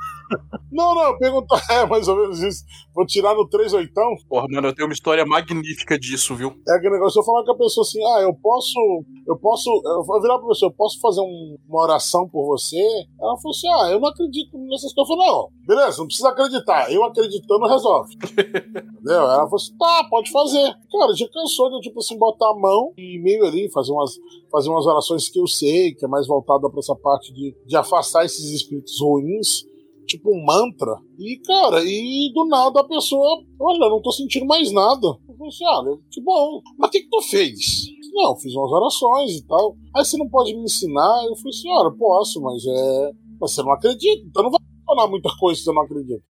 Não, 0.72 0.94
não, 0.94 1.02
eu 1.08 1.18
pergunto, 1.18 1.46
é 1.70 1.84
mais 1.86 2.06
ou 2.08 2.16
menos 2.16 2.40
isso. 2.40 2.64
Vou 2.94 3.04
tirar 3.04 3.34
no 3.34 3.46
3 3.48 3.72
oitão. 3.74 4.14
Porra, 4.28 4.46
mano, 4.48 4.68
eu 4.68 4.74
tenho 4.74 4.86
uma 4.88 4.94
história 4.94 5.26
magnífica 5.26 5.98
disso, 5.98 6.34
viu? 6.36 6.54
É 6.68 6.76
aquele 6.76 6.94
negócio, 6.94 7.18
eu 7.18 7.24
falar 7.24 7.44
com 7.44 7.50
a 7.52 7.56
pessoa 7.58 7.82
assim, 7.84 8.02
ah, 8.04 8.20
eu 8.22 8.32
posso, 8.34 8.78
eu 9.26 9.36
posso, 9.36 9.68
eu 9.84 10.04
vou 10.04 10.22
virar 10.22 10.38
pra 10.38 10.48
pessoa, 10.48 10.70
eu 10.70 10.74
posso 10.76 11.00
fazer 11.00 11.20
um- 11.20 11.56
uma 11.68 11.82
oração 11.82 12.28
por 12.28 12.46
você? 12.46 12.78
Ela 13.20 13.36
falou 13.36 13.50
assim, 13.50 13.68
ah, 13.68 13.90
eu 13.90 14.00
não 14.00 14.08
acredito 14.08 14.56
nessas 14.56 14.94
coisas. 14.94 15.10
Eu 15.10 15.16
falei, 15.16 15.26
não, 15.32 15.48
beleza, 15.66 15.98
não 15.98 16.06
precisa 16.06 16.28
acreditar. 16.28 16.92
Eu 16.92 17.02
acreditando 17.04 17.66
resolve. 17.66 18.14
Entendeu? 18.24 19.20
Ela 19.20 19.42
falou 19.44 19.56
assim, 19.56 19.76
tá, 19.76 20.06
pode 20.08 20.30
fazer. 20.30 20.74
Cara, 20.92 21.12
já 21.14 21.26
cansou 21.28 21.70
de, 21.70 21.80
tipo 21.80 21.98
assim, 21.98 22.16
botar 22.16 22.50
a 22.50 22.54
mão 22.56 22.92
e 22.96 23.18
meio 23.20 23.44
ali, 23.44 23.70
fazer 23.72 23.92
umas, 23.92 24.12
fazer 24.50 24.70
umas 24.70 24.86
orações 24.86 25.23
que 25.28 25.40
eu 25.40 25.46
sei, 25.46 25.94
que 25.94 26.04
é 26.04 26.08
mais 26.08 26.26
voltada 26.26 26.68
pra 26.68 26.78
essa 26.78 26.94
parte 26.94 27.32
de, 27.32 27.54
de 27.66 27.76
afastar 27.76 28.24
esses 28.24 28.50
espíritos 28.50 29.00
ruins 29.00 29.64
tipo 30.06 30.30
um 30.30 30.44
mantra. 30.44 30.98
E, 31.18 31.38
cara, 31.38 31.82
e 31.82 32.30
do 32.34 32.46
nada 32.46 32.80
a 32.80 32.84
pessoa, 32.84 33.42
olha, 33.58 33.84
eu 33.84 33.90
não 33.90 34.02
tô 34.02 34.12
sentindo 34.12 34.46
mais 34.46 34.70
nada. 34.70 35.06
Eu 35.06 35.34
falei 35.34 35.48
assim, 35.48 35.64
olha, 35.64 35.98
que 36.10 36.20
bom. 36.20 36.60
Mas 36.78 36.88
o 36.88 36.92
que, 36.92 37.00
que 37.00 37.08
tu 37.08 37.22
fez? 37.22 37.86
não, 38.14 38.36
fiz 38.36 38.54
umas 38.54 38.70
orações 38.70 39.32
e 39.32 39.46
tal. 39.46 39.76
Aí 39.94 40.04
você 40.04 40.16
não 40.16 40.28
pode 40.28 40.54
me 40.54 40.62
ensinar? 40.62 41.24
Eu 41.26 41.34
falei, 41.36 41.52
senhora, 41.52 41.90
posso, 41.90 42.40
mas 42.40 42.64
é. 42.64 43.12
Mas 43.40 43.52
você 43.52 43.62
não 43.62 43.72
acredita, 43.72 44.24
então 44.24 44.44
não 44.44 44.50
vai 44.50 44.60
funcionar 44.78 45.10
muita 45.10 45.28
coisa 45.38 45.58
se 45.58 45.64
você 45.64 45.72
não 45.72 45.82
acredita. 45.82 46.22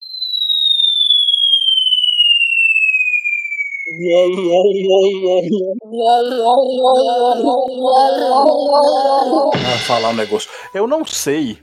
Falar 9.86 10.10
um 10.10 10.14
negócio. 10.14 10.50
Eu 10.72 10.86
não 10.86 11.04
sei 11.04 11.58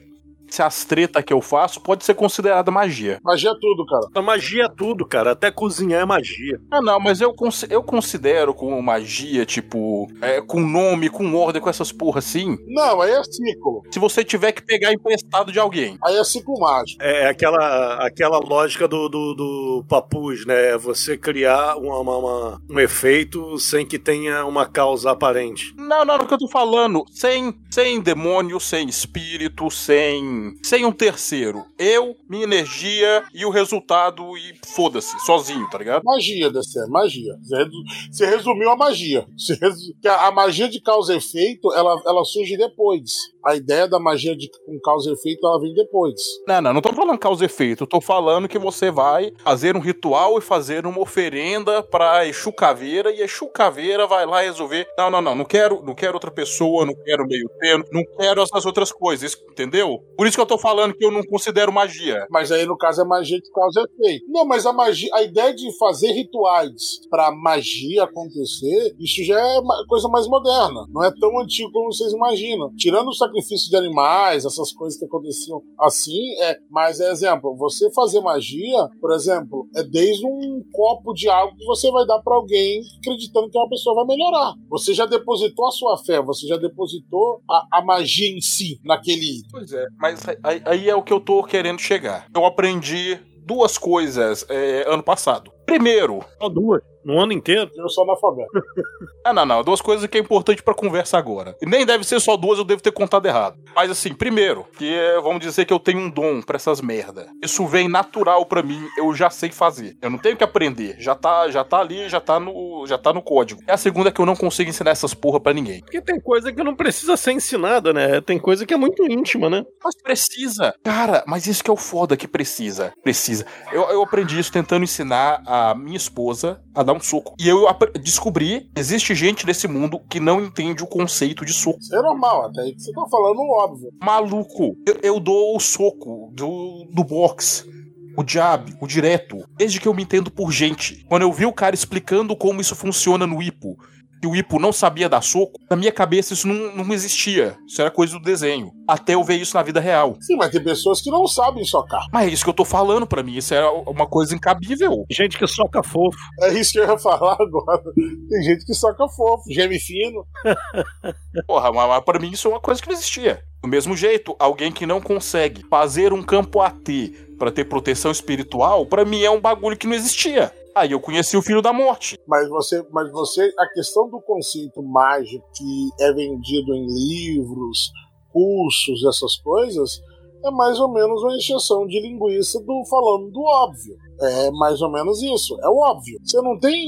se 0.51 0.61
as 0.61 0.83
tretas 0.85 1.23
que 1.23 1.33
eu 1.33 1.41
faço 1.41 1.81
pode 1.81 2.03
ser 2.05 2.13
considerada 2.13 2.69
magia. 2.69 3.19
Magia 3.23 3.51
é 3.51 3.59
tudo, 3.59 3.85
cara. 3.85 4.07
A 4.13 4.21
magia 4.21 4.65
é 4.65 4.69
tudo, 4.69 5.05
cara. 5.05 5.31
Até 5.31 5.49
cozinhar 5.49 6.01
é 6.01 6.05
magia. 6.05 6.59
Ah, 6.69 6.81
não, 6.81 6.99
mas 6.99 7.21
eu, 7.21 7.33
cons- 7.33 7.65
eu 7.69 7.81
considero 7.81 8.53
como 8.53 8.81
magia, 8.81 9.45
tipo, 9.45 10.07
é, 10.21 10.41
com 10.41 10.59
nome, 10.59 11.09
com 11.09 11.33
ordem, 11.35 11.61
com 11.61 11.69
essas 11.69 11.91
porra 11.91 12.19
assim. 12.19 12.57
Não, 12.67 13.01
aí 13.01 13.11
é 13.11 13.23
ciclo. 13.23 13.81
Se 13.91 13.97
você 13.99 14.23
tiver 14.23 14.51
que 14.51 14.61
pegar 14.61 14.91
emprestado 14.93 15.51
de 15.51 15.59
alguém. 15.59 15.97
Aí 16.03 16.15
é 16.17 16.23
ciclo 16.23 16.59
mágico. 16.59 17.01
É 17.01 17.27
aquela, 17.27 18.05
aquela 18.05 18.37
lógica 18.39 18.87
do, 18.87 19.07
do, 19.07 19.33
do 19.33 19.85
papuz, 19.87 20.45
né? 20.45 20.77
Você 20.77 21.17
criar 21.17 21.77
uma, 21.77 21.99
uma- 21.99 22.17
uma- 22.17 22.61
um 22.69 22.79
efeito 22.79 23.57
sem 23.57 23.85
que 23.85 23.97
tenha 23.97 24.45
uma 24.45 24.65
causa 24.65 25.11
aparente. 25.11 25.73
Não, 25.77 26.03
não, 26.03 26.17
no 26.17 26.27
que 26.27 26.33
eu 26.33 26.37
tô 26.37 26.47
falando, 26.49 27.03
sem, 27.11 27.53
sem 27.69 28.01
demônio, 28.01 28.59
sem 28.59 28.87
espírito, 28.87 29.69
sem, 29.69 30.40
sem 30.63 30.85
um 30.85 30.91
terceiro. 30.91 31.65
Eu, 31.77 32.15
minha 32.29 32.43
energia 32.43 33.23
e 33.33 33.45
o 33.45 33.49
resultado 33.49 34.37
e 34.37 34.53
foda-se, 34.75 35.17
sozinho, 35.25 35.69
tá 35.69 35.77
ligado? 35.77 36.03
Magia, 36.03 36.49
DC, 36.51 36.85
magia. 36.87 37.33
Você 37.41 37.55
resu- 37.57 37.83
Você 38.11 38.25
resumiu 38.25 38.69
a 38.69 38.75
magia. 38.75 39.25
Resu- 39.61 39.93
a 40.05 40.31
magia 40.31 40.67
de 40.69 40.79
causa 40.81 41.13
e 41.13 41.17
efeito, 41.17 41.71
ela, 41.73 42.01
ela 42.05 42.23
surge 42.23 42.57
depois. 42.57 43.11
A 43.45 43.55
ideia 43.55 43.87
da 43.87 43.99
magia 43.99 44.35
de 44.35 44.49
com 44.65 44.79
causa 44.79 45.09
e 45.09 45.13
efeito, 45.13 45.45
ela 45.45 45.59
vem 45.59 45.73
depois. 45.73 46.21
Não, 46.47 46.61
não, 46.61 46.73
não 46.73 46.81
tô 46.81 46.93
falando 46.93 47.17
causa 47.17 47.43
e 47.43 47.45
efeito, 47.47 47.83
eu 47.83 47.87
tô 47.87 47.99
falando 47.99 48.47
que 48.47 48.59
você 48.59 48.91
vai 48.91 49.31
fazer 49.43 49.75
um 49.75 49.79
ritual 49.79 50.37
e 50.37 50.41
fazer 50.41 50.85
uma 50.85 50.99
oferenda 51.01 51.81
pra 51.83 52.25
Exu 52.27 52.51
Caveira 52.53 53.11
e 53.11 53.21
Exu 53.21 53.47
Caveira 53.47 54.05
vai 54.05 54.25
lá 54.25 54.41
resolver. 54.41 54.87
Não, 54.97 55.09
não, 55.09 55.21
não, 55.21 55.35
não 55.35 55.45
quero, 55.45 55.81
não 55.83 55.95
quero 55.95 56.13
outra 56.13 56.29
pessoa, 56.31 56.85
não 56.85 56.93
quero 57.03 57.25
meio 57.25 57.49
termo, 57.59 57.83
não 57.91 58.03
quero 58.17 58.41
essas 58.41 58.65
outras 58.65 58.91
coisas, 58.91 59.35
entendeu? 59.51 60.03
Por 60.15 60.27
isso 60.31 60.37
que 60.37 60.41
eu 60.41 60.45
tô 60.45 60.57
falando 60.57 60.93
que 60.93 61.05
eu 61.05 61.11
não 61.11 61.23
considero 61.23 61.71
magia. 61.71 62.25
Mas 62.29 62.51
aí, 62.51 62.65
no 62.65 62.77
caso, 62.77 63.01
é 63.01 63.05
magia 63.05 63.39
de 63.39 63.51
causa 63.51 63.81
e 63.81 63.83
efeito. 63.83 64.25
Não, 64.29 64.45
mas 64.45 64.65
a 64.65 64.73
magia, 64.73 65.09
a 65.13 65.21
ideia 65.21 65.53
de 65.53 65.77
fazer 65.77 66.11
rituais 66.11 67.01
pra 67.09 67.31
magia 67.31 68.03
acontecer, 68.03 68.95
isso 68.99 69.23
já 69.23 69.39
é 69.39 69.59
coisa 69.87 70.07
mais 70.07 70.27
moderna. 70.27 70.85
Não 70.89 71.03
é 71.03 71.11
tão 71.19 71.39
antigo 71.39 71.71
como 71.71 71.91
vocês 71.91 72.13
imaginam. 72.13 72.73
Tirando 72.77 73.09
o 73.09 73.13
sacrifício 73.13 73.69
de 73.69 73.75
animais, 73.75 74.45
essas 74.45 74.71
coisas 74.71 74.97
que 74.97 75.05
aconteciam 75.05 75.61
assim, 75.79 76.33
é. 76.39 76.57
Mas, 76.69 76.99
é 76.99 77.11
exemplo, 77.11 77.55
você 77.57 77.91
fazer 77.91 78.21
magia, 78.21 78.87
por 78.99 79.11
exemplo, 79.11 79.67
é 79.75 79.83
desde 79.83 80.25
um 80.25 80.63
copo 80.71 81.13
de 81.13 81.29
água 81.29 81.53
que 81.57 81.65
você 81.65 81.91
vai 81.91 82.05
dar 82.05 82.19
pra 82.19 82.35
alguém 82.35 82.81
acreditando 82.99 83.49
que 83.49 83.57
uma 83.57 83.69
pessoa 83.69 83.95
vai 83.95 84.15
melhorar. 84.15 84.53
Você 84.69 84.93
já 84.93 85.05
depositou 85.05 85.67
a 85.67 85.71
sua 85.71 85.97
fé, 85.97 86.21
você 86.21 86.47
já 86.47 86.57
depositou 86.57 87.41
a, 87.49 87.79
a 87.79 87.85
magia 87.85 88.29
em 88.29 88.39
si 88.39 88.79
naquele. 88.83 89.41
Pois 89.51 89.71
é, 89.73 89.85
mas 89.99 90.20
aí, 90.43 90.61
aí 90.65 90.89
é 90.89 90.95
o 90.95 91.03
que 91.03 91.13
eu 91.13 91.19
tô 91.19 91.43
querendo 91.43 91.79
chegar. 91.79 92.27
Eu 92.33 92.45
aprendi 92.45 93.19
duas 93.45 93.77
coisas 93.77 94.45
é, 94.49 94.83
ano 94.87 95.03
passado. 95.03 95.51
Primeiro, 95.65 96.23
Só 96.39 96.49
duas. 96.49 96.81
No 97.03 97.19
ano 97.19 97.33
inteiro. 97.33 97.69
Eu 97.75 97.89
sou 97.89 98.03
analfabeto. 98.03 98.49
Ah, 99.23 99.33
não, 99.33 99.45
não. 99.45 99.63
Duas 99.63 99.81
coisas 99.81 100.07
que 100.07 100.17
é 100.17 100.21
importante 100.21 100.63
pra 100.63 100.73
conversa 100.73 101.15
agora. 101.15 101.55
E 101.61 101.65
nem 101.67 101.85
deve 101.85 102.03
ser 102.03 102.19
só 102.19 102.35
duas, 102.35 102.57
eu 102.57 102.65
devo 102.65 102.81
ter 102.81 102.91
contado 102.91 103.27
errado. 103.27 103.55
Mas 103.75 103.91
assim, 103.91 104.15
primeiro, 104.15 104.65
que 104.75 104.91
é, 104.91 105.21
vamos 105.21 105.41
dizer 105.41 105.65
que 105.65 105.71
eu 105.71 105.77
tenho 105.79 105.99
um 105.99 106.09
dom 106.09 106.41
pra 106.41 106.55
essas 106.55 106.81
merda. 106.81 107.27
Isso 107.43 107.67
vem 107.67 107.87
natural 107.87 108.43
pra 108.47 108.63
mim, 108.63 108.83
eu 108.97 109.13
já 109.13 109.29
sei 109.29 109.51
fazer. 109.51 109.95
Eu 110.01 110.09
não 110.09 110.17
tenho 110.17 110.35
que 110.35 110.43
aprender. 110.43 110.95
Já 110.97 111.13
tá, 111.13 111.47
já 111.51 111.63
tá 111.63 111.79
ali, 111.79 112.09
já 112.09 112.19
tá 112.19 112.39
no, 112.39 112.83
já 112.87 112.97
tá 112.97 113.13
no 113.13 113.21
código. 113.21 113.61
E 113.67 113.71
a 113.71 113.77
segunda 113.77 114.09
é 114.09 114.11
que 114.11 114.19
eu 114.19 114.25
não 114.25 114.35
consigo 114.35 114.71
ensinar 114.71 114.89
essas 114.89 115.13
porra 115.13 115.39
pra 115.39 115.53
ninguém. 115.53 115.81
Porque 115.81 116.01
tem 116.01 116.19
coisa 116.19 116.51
que 116.51 116.63
não 116.63 116.75
precisa 116.75 117.15
ser 117.15 117.33
ensinada, 117.33 117.93
né? 117.93 118.21
Tem 118.21 118.39
coisa 118.39 118.65
que 118.65 118.73
é 118.73 118.77
muito 118.77 119.05
íntima, 119.05 119.51
né? 119.51 119.63
Mas 119.83 119.95
precisa. 120.01 120.73
Cara, 120.83 121.23
mas 121.27 121.45
isso 121.45 121.63
que 121.63 121.69
é 121.69 121.73
o 121.73 121.77
foda 121.77 122.17
que 122.17 122.27
precisa. 122.27 122.91
Precisa. 123.03 123.45
Eu, 123.71 123.83
eu 123.83 124.01
aprendi 124.01 124.39
isso 124.39 124.51
tentando 124.51 124.83
ensinar 124.83 125.43
a 125.45 125.75
minha 125.75 125.97
esposa 125.97 126.59
a 126.73 126.81
dar 126.81 126.90
um 126.91 126.99
soco. 126.99 127.35
E 127.39 127.47
eu 127.47 127.65
descobri, 128.01 128.69
existe 128.75 129.13
gente 129.15 129.45
nesse 129.45 129.67
mundo 129.67 129.99
que 130.09 130.19
não 130.19 130.43
entende 130.43 130.83
o 130.83 130.87
conceito 130.87 131.45
de 131.45 131.53
soco. 131.53 131.79
Isso 131.79 131.95
é 131.95 132.01
normal, 132.01 132.45
até 132.45 132.61
aí 132.61 132.73
que 132.73 132.81
você 132.81 132.91
tá 132.91 133.05
falando 133.09 133.39
óbvio. 133.41 133.89
Maluco, 134.01 134.75
eu, 134.87 134.99
eu 135.01 135.19
dou 135.19 135.55
o 135.55 135.59
soco 135.59 136.31
do, 136.33 136.87
do 136.91 137.03
box. 137.03 137.69
O 138.17 138.25
jab, 138.27 138.75
o 138.81 138.85
direto, 138.85 139.37
desde 139.57 139.79
que 139.79 139.87
eu 139.87 139.93
me 139.93 140.03
entendo 140.03 140.29
por 140.29 140.51
gente. 140.51 141.05
Quando 141.05 141.21
eu 141.21 141.31
vi 141.31 141.45
o 141.45 141.53
cara 141.53 141.73
explicando 141.73 142.35
como 142.35 142.59
isso 142.59 142.75
funciona 142.75 143.25
no 143.25 143.41
Ipo, 143.41 143.77
e 144.21 144.27
o 144.27 144.35
Ipo 144.35 144.59
não 144.59 144.71
sabia 144.71 145.09
dar 145.09 145.21
soco, 145.21 145.59
na 145.69 145.75
minha 145.75 145.91
cabeça 145.91 146.33
isso 146.33 146.47
não, 146.47 146.75
não 146.75 146.93
existia. 146.93 147.57
Isso 147.67 147.81
era 147.81 147.89
coisa 147.89 148.13
do 148.13 148.23
desenho. 148.23 148.71
Até 148.87 149.15
eu 149.15 149.23
ver 149.23 149.37
isso 149.37 149.55
na 149.55 149.63
vida 149.63 149.79
real. 149.79 150.15
Sim, 150.21 150.35
mas 150.35 150.51
tem 150.51 150.63
pessoas 150.63 151.01
que 151.01 151.09
não 151.09 151.25
sabem 151.27 151.63
socar. 151.63 152.05
Mas 152.11 152.27
é 152.27 152.31
isso 152.31 152.43
que 152.43 152.49
eu 152.49 152.53
tô 152.53 152.65
falando 152.65 153.07
pra 153.07 153.23
mim, 153.23 153.37
isso 153.37 153.53
é 153.53 153.67
uma 153.87 154.07
coisa 154.07 154.35
incabível. 154.35 155.05
Gente 155.09 155.37
que 155.37 155.47
soca 155.47 155.81
fofo. 155.81 156.17
É 156.41 156.53
isso 156.53 156.73
que 156.73 156.79
eu 156.79 156.87
ia 156.87 156.97
falar 156.97 157.37
agora. 157.39 157.81
Tem 158.29 158.43
gente 158.43 158.65
que 158.65 158.73
soca 158.73 159.07
fofo, 159.09 159.43
geme 159.49 159.79
fino. 159.79 160.25
Porra, 161.47 161.71
mas, 161.71 161.87
mas 161.87 162.03
pra 162.03 162.19
mim 162.19 162.31
isso 162.31 162.47
é 162.47 162.51
uma 162.51 162.59
coisa 162.59 162.81
que 162.81 162.87
não 162.87 162.95
existia. 162.95 163.43
Do 163.61 163.67
mesmo 163.67 163.95
jeito, 163.95 164.35
alguém 164.39 164.71
que 164.71 164.85
não 164.85 164.99
consegue 164.99 165.63
fazer 165.69 166.13
um 166.13 166.23
campo 166.23 166.61
AT 166.61 166.89
pra 167.37 167.51
ter 167.51 167.65
proteção 167.65 168.11
espiritual, 168.11 168.85
pra 168.85 169.05
mim 169.05 169.23
é 169.23 169.31
um 169.31 169.39
bagulho 169.39 169.77
que 169.77 169.87
não 169.87 169.95
existia. 169.95 170.51
Aí 170.75 170.91
eu 170.91 170.99
conheci 170.99 171.35
o 171.35 171.41
Filho 171.41 171.61
da 171.61 171.73
Morte. 171.73 172.17
Mas 172.27 172.47
você, 172.49 172.81
mas 172.91 173.11
você, 173.11 173.51
a 173.59 173.67
questão 173.73 174.09
do 174.09 174.21
conceito 174.21 174.81
mágico 174.81 175.45
que 175.55 175.89
é 176.03 176.13
vendido 176.13 176.73
em 176.73 176.85
livros, 176.87 177.91
cursos, 178.31 179.03
essas 179.05 179.35
coisas, 179.37 179.99
é 180.45 180.49
mais 180.49 180.79
ou 180.79 180.91
menos 180.91 181.21
uma 181.21 181.35
encheção 181.35 181.85
de 181.85 181.99
linguiça 181.99 182.59
do 182.61 182.83
falando 182.89 183.29
do 183.31 183.41
óbvio. 183.41 183.95
É 184.21 184.51
mais 184.51 184.81
ou 184.81 184.91
menos 184.91 185.21
isso, 185.21 185.57
é 185.61 185.67
o 185.67 185.77
óbvio. 185.77 186.17
Você 186.23 186.41
não 186.41 186.57
tem, 186.57 186.85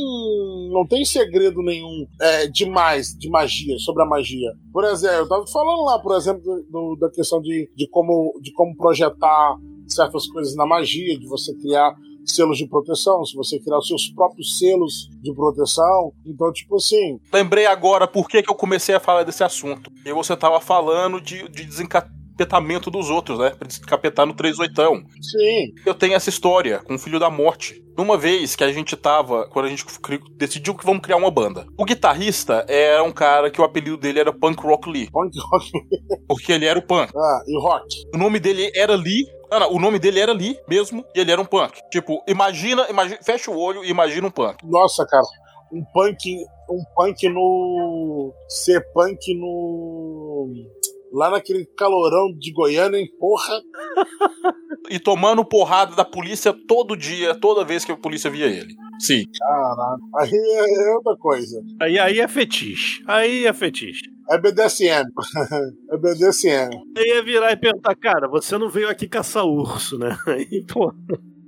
não 0.71 0.87
tem 0.87 1.03
segredo 1.03 1.61
nenhum 1.61 2.05
é, 2.21 2.47
demais 2.47 3.07
de 3.17 3.29
magia, 3.29 3.77
sobre 3.79 4.03
a 4.03 4.05
magia. 4.07 4.51
Por 4.71 4.85
exemplo, 4.85 5.17
eu 5.17 5.27
tava 5.27 5.45
falando 5.47 5.83
lá, 5.83 5.99
por 5.99 6.15
exemplo, 6.15 6.41
do- 6.69 6.95
da 6.99 7.09
questão 7.11 7.41
de, 7.41 7.69
de, 7.75 7.87
como, 7.89 8.39
de 8.41 8.53
como 8.53 8.75
projetar 8.77 9.57
certas 9.87 10.25
coisas 10.27 10.55
na 10.55 10.65
magia, 10.65 11.19
de 11.19 11.27
você 11.27 11.53
criar 11.57 11.93
selos 12.25 12.57
de 12.57 12.67
proteção, 12.67 13.23
se 13.25 13.35
você 13.35 13.59
criar 13.59 13.77
os 13.77 13.87
seus 13.87 14.09
próprios 14.09 14.57
selos 14.57 15.09
de 15.21 15.33
proteção. 15.33 16.13
Então, 16.25 16.51
tipo 16.51 16.75
assim, 16.75 17.19
Lembrei 17.31 17.65
agora 17.65 18.07
por 18.07 18.27
que, 18.27 18.41
que 18.41 18.49
eu 18.49 18.55
comecei 18.55 18.95
a 18.95 18.99
falar 18.99 19.23
desse 19.23 19.43
assunto. 19.43 19.91
E 20.05 20.11
você 20.13 20.35
tava 20.35 20.59
falando 20.59 21.19
de, 21.19 21.47
de 21.49 21.65
desencapetamento 22.33 22.89
dos 22.89 23.09
outros, 23.09 23.39
né? 23.39 23.51
Pra 23.51 23.67
desencapetar 23.67 24.25
no 24.25 24.33
38. 24.33 24.83
sim, 25.21 25.73
Eu 25.85 25.93
tenho 25.93 26.13
essa 26.13 26.29
história 26.29 26.79
com 26.79 26.95
o 26.95 26.99
Filho 26.99 27.19
da 27.19 27.29
Morte. 27.29 27.81
Uma 27.97 28.17
vez 28.17 28.55
que 28.55 28.63
a 28.63 28.71
gente 28.71 28.95
tava, 28.95 29.47
quando 29.47 29.65
a 29.65 29.69
gente 29.69 29.85
decidiu 30.35 30.75
que 30.75 30.85
vamos 30.85 31.01
criar 31.01 31.17
uma 31.17 31.29
banda. 31.29 31.65
O 31.77 31.85
guitarrista 31.85 32.65
era 32.67 33.03
um 33.03 33.11
cara 33.11 33.51
que 33.51 33.61
o 33.61 33.63
apelido 33.63 33.97
dele 33.97 34.19
era 34.19 34.33
Punk 34.33 34.61
Rock 34.63 34.89
Lee, 34.89 35.09
punk 35.11 35.37
rock. 35.51 35.71
porque 36.27 36.51
ele 36.51 36.65
era 36.65 36.77
o 36.77 36.81
punk. 36.81 37.11
Ah, 37.15 37.43
e 37.47 37.59
rock. 37.61 37.85
O 38.13 38.17
nome 38.17 38.39
dele 38.39 38.71
era 38.75 38.95
Lee. 38.95 39.23
Não, 39.51 39.59
não, 39.59 39.73
o 39.73 39.79
nome 39.79 39.99
dele 39.99 40.19
era 40.19 40.33
Lee 40.33 40.57
mesmo, 40.67 41.05
e 41.15 41.19
ele 41.19 41.31
era 41.31 41.39
um 41.39 41.45
punk. 41.45 41.79
Tipo, 41.91 42.23
imagina, 42.27 42.87
imagina 42.89 43.19
fecha 43.21 43.51
o 43.51 43.57
olho 43.59 43.83
e 43.83 43.89
imagina 43.89 44.27
um 44.27 44.31
punk. 44.31 44.65
Nossa, 44.65 45.05
cara, 45.05 45.23
um 45.71 45.83
punk, 45.93 46.43
um 46.67 46.83
punk 46.95 47.29
no. 47.29 48.33
Ser 48.49 48.81
punk 48.91 49.19
no. 49.35 50.49
Lá 51.13 51.29
naquele 51.29 51.63
calorão 51.77 52.33
de 52.35 52.51
Goiânia, 52.51 52.97
hein? 52.97 53.07
Porra. 53.19 53.61
E 54.89 54.99
tomando 54.99 55.45
porrada 55.45 55.95
da 55.95 56.03
polícia 56.03 56.51
todo 56.67 56.97
dia, 56.97 57.35
toda 57.35 57.63
vez 57.63 57.85
que 57.85 57.91
a 57.91 57.97
polícia 57.97 58.31
via 58.31 58.47
ele. 58.47 58.75
Sim. 58.99 59.23
Caralho. 59.37 60.01
Aí 60.17 60.31
é 60.31 60.89
é 60.89 60.95
outra 60.95 61.15
coisa. 61.17 61.63
Aí, 61.79 61.99
aí 61.99 62.19
é 62.19 62.27
fetiche. 62.27 63.03
Aí 63.07 63.45
é 63.45 63.53
fetiche. 63.53 64.01
É 64.31 64.39
BDSM. 64.39 65.05
é 65.91 65.97
BDSM. 65.97 66.69
Aí 66.97 67.05
ia 67.05 67.23
virar 67.23 67.51
e 67.51 67.57
perguntar, 67.57 67.95
cara, 67.95 68.27
você 68.27 68.57
não 68.57 68.69
veio 68.69 68.89
aqui 68.89 69.07
caçar 69.07 69.45
urso, 69.45 69.99
né? 69.99 70.17
Aí, 70.25 70.65
pô. 70.65 70.91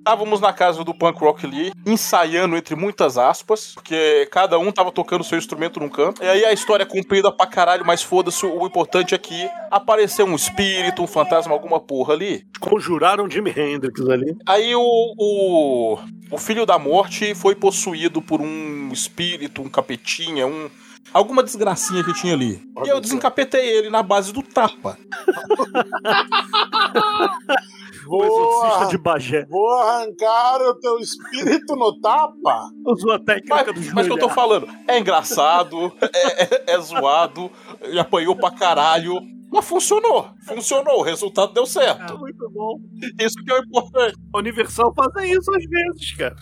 Estávamos 0.06 0.40
na 0.40 0.54
casa 0.54 0.84
do 0.84 0.94
Punk 0.94 1.20
Rock 1.20 1.48
Lee, 1.48 1.74
ensaiando 1.84 2.56
entre 2.56 2.76
muitas 2.76 3.18
aspas, 3.18 3.74
porque 3.74 4.30
cada 4.32 4.60
um 4.60 4.72
tava 4.72 4.92
tocando 4.92 5.24
seu 5.24 5.36
instrumento 5.36 5.80
num 5.80 5.90
canto. 5.90 6.24
E 6.24 6.28
aí 6.28 6.46
a 6.46 6.54
história 6.54 6.84
é 6.84 6.86
comprida 6.86 7.32
pra 7.32 7.48
caralho, 7.48 7.84
mas 7.84 8.04
foda-se, 8.04 8.46
o 8.46 8.68
importante 8.68 9.16
é 9.16 9.18
que 9.18 9.50
apareceu 9.72 10.28
um 10.28 10.36
espírito, 10.36 11.02
um 11.02 11.08
fantasma, 11.08 11.54
alguma 11.54 11.80
porra 11.80 12.14
ali. 12.14 12.46
Conjuraram 12.60 13.28
Jimi 13.28 13.50
Hendrix 13.50 14.00
ali. 14.08 14.38
Aí 14.46 14.76
o, 14.76 15.16
o, 15.18 15.98
o 16.30 16.38
filho 16.38 16.68
da 16.68 16.78
morte 16.78 17.34
foi 17.34 17.56
possuído 17.56 18.22
por 18.22 18.42
um 18.42 18.90
espírito, 18.94 19.64
um 19.64 19.70
capetinha, 19.70 20.46
um. 20.46 20.70
Alguma 21.12 21.42
desgracinha 21.42 22.04
que 22.04 22.14
tinha 22.14 22.34
ali. 22.34 22.62
E 22.84 22.90
eu 22.90 23.02
desencapetei 23.02 23.70
ele 23.70 23.90
na 23.90 24.04
base 24.04 24.32
do 24.32 24.44
tapa. 24.44 25.00
O 28.08 28.24
exorcista 28.24 28.80
Vou, 28.80 28.88
de 28.90 28.98
Bagé. 28.98 29.46
vou 29.46 29.70
arrancar 29.80 30.62
o 30.62 30.76
teu 30.80 30.98
espírito 31.00 31.76
no 31.76 32.00
tapa. 32.00 32.70
Usou 32.86 33.12
a 33.14 33.20
técnica 33.20 33.74
do 33.74 33.80
Mas, 33.80 33.94
mas 33.94 34.08
que 34.08 34.14
eu 34.14 34.20
tô 34.20 34.30
falando, 34.30 34.68
é 34.88 35.00
engraçado, 35.00 35.92
é, 36.02 36.44
é- 36.44 36.64
é 36.76 36.80
zoado, 36.80 37.50
e 37.90 37.98
apanhou 38.00 38.36
pra 38.36 38.52
caralho. 38.52 39.20
Mas 39.52 39.64
funcionou, 39.64 40.28
funcionou, 40.46 41.00
o 41.00 41.04
resultado 41.04 41.54
deu 41.54 41.66
certo. 41.66 42.14
Ah, 42.14 42.18
muito 42.18 42.50
bom. 42.50 42.78
Isso 43.22 43.36
que 43.36 43.50
é 43.52 43.60
o 43.60 43.64
importante. 43.64 44.18
A 44.34 44.40
Universal 44.40 44.94
fazem 44.94 45.32
isso 45.32 45.50
às 45.56 45.64
vezes, 45.64 46.12
cara. 46.18 46.36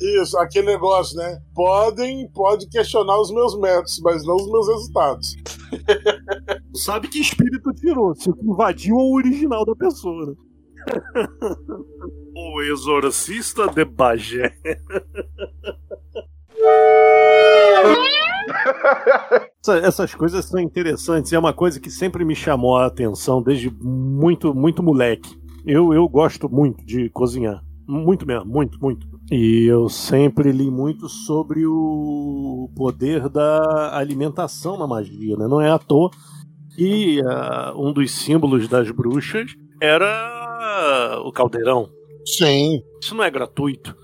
Isso, 0.00 0.38
aquele 0.38 0.66
negócio, 0.66 1.16
né? 1.16 1.40
Podem, 1.54 2.30
pode 2.30 2.68
questionar 2.68 3.18
os 3.20 3.32
meus 3.32 3.58
métodos, 3.58 3.98
mas 4.04 4.24
não 4.24 4.36
os 4.36 4.46
meus 4.48 4.68
resultados. 4.68 5.34
Sabe 6.74 7.08
que 7.08 7.18
espírito 7.20 7.72
tirou, 7.74 8.14
se 8.14 8.30
invadiu 8.44 8.94
o 8.94 9.16
original 9.16 9.64
da 9.64 9.74
pessoa, 9.74 10.26
né? 10.26 10.34
O 12.34 12.62
exorcista 12.62 13.66
de 13.68 13.84
Bagé. 13.84 14.54
Essa- 19.62 19.78
Essas 19.78 20.14
coisas 20.14 20.44
são 20.46 20.60
interessantes 20.60 21.30
e 21.32 21.34
é 21.34 21.38
uma 21.38 21.52
coisa 21.52 21.78
que 21.80 21.90
sempre 21.90 22.24
me 22.24 22.34
chamou 22.34 22.76
a 22.76 22.86
atenção 22.86 23.42
desde 23.42 23.70
muito, 23.82 24.54
muito 24.54 24.82
moleque. 24.82 25.38
Eu, 25.66 25.92
eu 25.92 26.08
gosto 26.08 26.48
muito 26.48 26.84
de 26.84 27.08
cozinhar. 27.10 27.62
Muito 27.86 28.24
mesmo, 28.26 28.46
muito, 28.46 28.78
muito. 28.80 29.06
E 29.30 29.64
eu 29.66 29.88
sempre 29.88 30.52
li 30.52 30.70
muito 30.70 31.08
sobre 31.08 31.66
o 31.66 32.70
poder 32.76 33.28
da 33.28 33.96
alimentação 33.96 34.78
na 34.78 34.86
magia, 34.86 35.36
né? 35.36 35.46
Não 35.48 35.60
é 35.60 35.70
à 35.70 35.78
toa 35.78 36.10
que 36.76 37.20
ah, 37.26 37.72
um 37.76 37.92
dos 37.92 38.10
símbolos 38.12 38.68
das 38.68 38.90
bruxas 38.92 39.54
era 39.80 41.20
o 41.24 41.32
caldeirão. 41.32 41.90
Sim. 42.24 42.82
Isso 43.00 43.14
não 43.14 43.24
é 43.24 43.30
gratuito. 43.30 43.96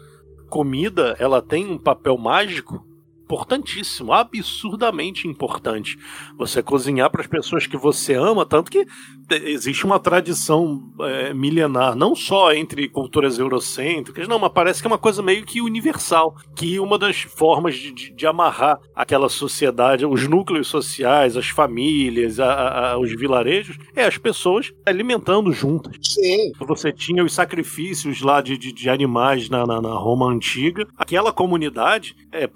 Comida, 0.49 1.14
ela 1.18 1.43
tem 1.43 1.66
um 1.66 1.79
papel 1.79 2.16
mágico 2.16 2.85
importantíssimo, 3.27 4.12
absurdamente 4.12 5.27
importante. 5.27 5.99
Você 6.39 6.62
cozinhar 6.62 7.11
para 7.11 7.20
as 7.22 7.27
pessoas 7.27 7.66
que 7.66 7.77
você 7.77 8.14
ama, 8.14 8.47
tanto 8.47 8.70
que 8.70 8.85
te- 9.29 9.43
existe 9.47 9.85
uma 9.85 9.99
tradição 9.99 10.81
é, 11.01 11.35
milenar, 11.35 11.97
não 11.97 12.14
só 12.14 12.53
entre 12.53 12.89
culturas 12.89 13.37
eurocêntricas, 13.39 14.29
não, 14.29 14.39
mas 14.39 14.53
parece 14.53 14.81
que 14.81 14.87
é 14.87 14.91
uma 14.91 14.97
coisa 14.99 15.22
meio 15.22 15.45
que 15.45 15.61
universal, 15.61 16.37
que 16.55 16.79
uma 16.79 16.97
das 16.97 17.16
formas 17.22 17.74
de, 17.74 17.91
de- 17.93 18.11
de 18.14 18.27
amarrar 18.27 18.79
aquela 18.95 19.29
sociedade, 19.29 20.07
os 20.07 20.27
núcleos 20.29 20.68
sociais, 20.68 21.37
as 21.37 21.49
famílias, 21.49 22.39
a- 22.39 22.93
a- 22.93 22.99
os 22.99 23.11
vilarejos, 23.11 23.77
é 23.97 24.05
as 24.05 24.16
pessoas 24.16 24.72
alimentando 24.87 25.51
juntas. 25.53 25.97
Sim. 26.01 26.53
Você 26.61 26.93
tinha 26.93 27.24
os 27.24 27.33
sacrifícios 27.35 28.20
lá 28.22 28.41
de, 28.41 28.57
de, 28.57 28.72
de 28.72 28.89
animais 28.89 29.49
na, 29.51 29.66
na, 29.66 29.81
na 29.83 29.95
Roma 29.95 30.31
antiga. 30.31 30.87
Aquela 30.97 31.33
comunidade 31.33 32.14
é, 32.31 32.47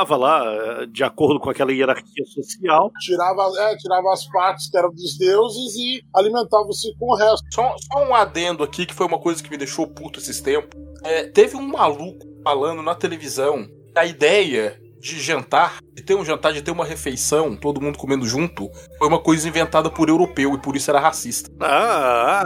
partilhava 0.00 0.16
lá, 0.16 0.44
é, 0.44 0.86
de 0.86 1.04
acordo 1.04 1.38
com 1.40 1.50
aquela 1.50 1.72
hierarquia 1.72 2.24
social. 2.26 2.90
Tirava, 3.00 3.42
é, 3.58 3.76
tirava 3.76 4.12
as 4.12 4.26
partes 4.26 4.70
que 4.70 4.76
eram 4.76 4.90
dos 4.90 5.18
deuses 5.18 5.74
e 5.76 6.02
alimentava-se 6.14 6.94
com 6.98 7.12
o 7.12 7.16
resto. 7.16 7.44
Só, 7.52 7.74
só 7.78 8.08
um 8.08 8.14
adendo 8.14 8.62
aqui, 8.62 8.86
que 8.86 8.94
foi 8.94 9.06
uma 9.06 9.18
coisa 9.18 9.42
que 9.42 9.50
me 9.50 9.56
deixou 9.56 9.86
puto 9.86 10.18
esses 10.18 10.40
tempos. 10.40 10.78
É, 11.04 11.24
teve 11.24 11.56
um 11.56 11.66
maluco 11.66 12.26
falando 12.42 12.82
na 12.82 12.94
televisão 12.94 13.66
que 13.92 13.98
a 13.98 14.06
ideia 14.06 14.80
de 15.00 15.18
jantar, 15.18 15.78
de 15.94 16.02
ter 16.02 16.14
um 16.14 16.24
jantar, 16.24 16.52
de 16.52 16.62
ter 16.62 16.70
uma 16.70 16.84
refeição, 16.84 17.56
todo 17.56 17.80
mundo 17.80 17.98
comendo 17.98 18.26
junto, 18.26 18.70
foi 18.98 19.08
uma 19.08 19.18
coisa 19.18 19.48
inventada 19.48 19.90
por 19.90 20.08
europeu 20.08 20.54
e 20.54 20.58
por 20.58 20.76
isso 20.76 20.90
era 20.90 21.00
racista. 21.00 21.50
Ah, 21.60 22.44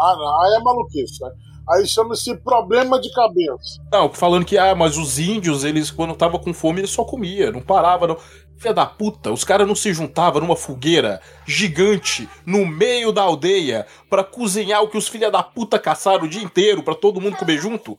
Ah, 0.00 0.16
não, 0.16 0.42
aí 0.42 0.54
é 0.54 0.60
maluquice, 0.60 1.22
né? 1.22 1.30
Aí 1.70 1.86
chama-se 1.86 2.34
problema 2.38 2.98
de 3.00 3.12
cabeça. 3.12 3.82
Não, 3.92 4.12
falando 4.12 4.44
que, 4.44 4.56
ah, 4.56 4.74
mas 4.74 4.96
os 4.96 5.18
índios, 5.18 5.64
eles, 5.64 5.90
quando 5.90 6.16
tava 6.16 6.38
com 6.38 6.54
fome, 6.54 6.80
eles 6.80 6.90
só 6.90 7.04
comiam, 7.04 7.52
não 7.52 7.60
parava, 7.60 8.06
não. 8.06 8.16
Filha 8.56 8.74
da 8.74 8.86
puta, 8.86 9.30
os 9.30 9.44
caras 9.44 9.68
não 9.68 9.74
se 9.76 9.92
juntavam 9.92 10.40
numa 10.40 10.56
fogueira 10.56 11.20
gigante 11.46 12.28
no 12.44 12.66
meio 12.66 13.12
da 13.12 13.22
aldeia 13.22 13.86
pra 14.10 14.24
cozinhar 14.24 14.82
o 14.82 14.88
que 14.88 14.98
os 14.98 15.06
filha 15.06 15.30
da 15.30 15.42
puta 15.42 15.78
caçaram 15.78 16.24
o 16.24 16.28
dia 16.28 16.42
inteiro 16.42 16.82
pra 16.82 16.94
todo 16.94 17.20
mundo 17.20 17.36
comer 17.36 17.58
junto? 17.58 17.96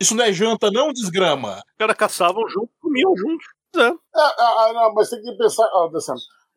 Isso 0.00 0.16
não 0.16 0.24
é 0.24 0.32
janta, 0.32 0.70
não, 0.72 0.92
desgrama. 0.92 1.58
Os 1.58 1.76
caras 1.78 1.96
caçavam 1.96 2.48
junto, 2.48 2.70
comiam 2.80 3.16
juntos. 3.16 3.46
É. 3.76 3.80
É, 3.80 3.86
é, 3.86 4.70
é, 4.70 4.72
não, 4.72 4.92
mas 4.94 5.08
tem 5.08 5.22
que 5.22 5.36
pensar, 5.36 5.68
ó, 5.72 5.88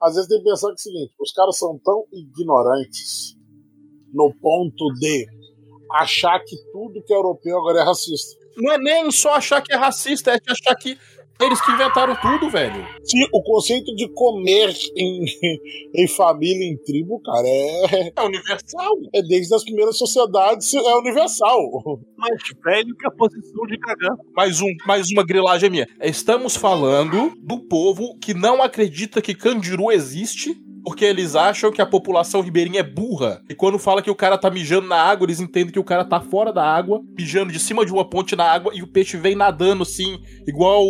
às 0.01 0.15
vezes 0.15 0.27
tem 0.27 0.39
que 0.39 0.45
pensar 0.45 0.67
que 0.67 0.71
é 0.71 0.75
o 0.75 0.77
seguinte, 0.77 1.13
os 1.19 1.31
caras 1.31 1.57
são 1.57 1.79
tão 1.83 2.05
ignorantes 2.11 3.35
no 4.13 4.33
ponto 4.41 4.91
de 4.99 5.27
achar 5.91 6.39
que 6.39 6.55
tudo 6.71 7.03
que 7.03 7.13
é 7.13 7.15
europeu 7.15 7.57
agora 7.57 7.81
é 7.81 7.83
racista. 7.83 8.39
Não 8.57 8.71
é 8.71 8.77
nem 8.77 9.11
só 9.11 9.35
achar 9.35 9.61
que 9.61 9.73
é 9.73 9.75
racista, 9.75 10.31
é 10.31 10.39
achar 10.51 10.75
que 10.75 10.97
eles 11.41 11.59
que 11.59 11.71
inventaram 11.71 12.15
tudo, 12.15 12.49
velho. 12.49 12.87
Sim, 13.03 13.27
o 13.33 13.43
conceito 13.43 13.93
de 13.93 14.07
comer 14.13 14.73
em, 14.95 15.25
em 15.93 16.07
família, 16.07 16.63
em 16.63 16.77
tribo, 16.77 17.19
cara, 17.21 17.45
é, 17.45 18.13
É 18.15 18.21
universal. 18.21 18.93
é 19.13 19.21
desde 19.21 19.53
as 19.53 19.63
primeiras 19.63 19.97
sociedades, 19.97 20.73
é 20.73 20.95
universal. 20.95 21.59
Mais 22.17 22.41
velho 22.63 22.95
que 22.95 23.05
a 23.05 23.11
posição 23.11 23.65
de 23.67 23.77
cagar. 23.77 24.15
Mais, 24.33 24.61
um, 24.61 24.73
mais 24.87 25.11
uma 25.11 25.25
grilagem 25.25 25.69
minha. 25.69 25.87
Estamos 26.01 26.55
falando 26.55 27.33
do 27.41 27.59
povo 27.67 28.17
que 28.19 28.33
não 28.33 28.63
acredita 28.63 29.21
que 29.21 29.35
Candiru 29.35 29.91
existe 29.91 30.55
porque 30.85 31.03
eles 31.03 31.35
acham 31.35 31.71
que 31.71 31.81
a 31.81 31.85
população 31.85 32.41
ribeirinha 32.41 32.79
é 32.79 32.83
burra. 32.83 33.41
E 33.49 33.55
quando 33.55 33.77
fala 33.79 34.01
que 34.01 34.11
o 34.11 34.15
cara 34.15 34.37
tá 34.37 34.49
mijando 34.49 34.87
na 34.87 34.95
água, 35.01 35.25
eles 35.25 35.39
entendem 35.41 35.73
que 35.73 35.79
o 35.79 35.83
cara 35.83 36.05
tá 36.05 36.21
fora 36.21 36.53
da 36.53 36.63
água, 36.63 37.01
mijando 37.17 37.51
de 37.51 37.59
cima 37.59 37.85
de 37.85 37.91
uma 37.91 38.07
ponte 38.07 38.35
na 38.35 38.45
água 38.45 38.71
e 38.73 38.81
o 38.83 38.87
peixe 38.87 39.17
vem 39.17 39.35
nadando 39.35 39.83
assim, 39.83 40.17
igual 40.47 40.83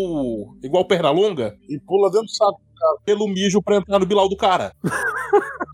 igual 0.61 0.85
perna 0.85 1.09
longa, 1.09 1.55
E 1.69 1.79
pula 1.79 2.11
dentro 2.11 2.27
do 2.27 2.31
saco. 2.35 2.59
pelo 3.05 3.27
mijo 3.27 3.61
pra 3.63 3.77
entrar 3.77 3.97
no 3.97 4.05
bilau 4.05 4.27
do 4.29 4.35
cara. 4.37 4.71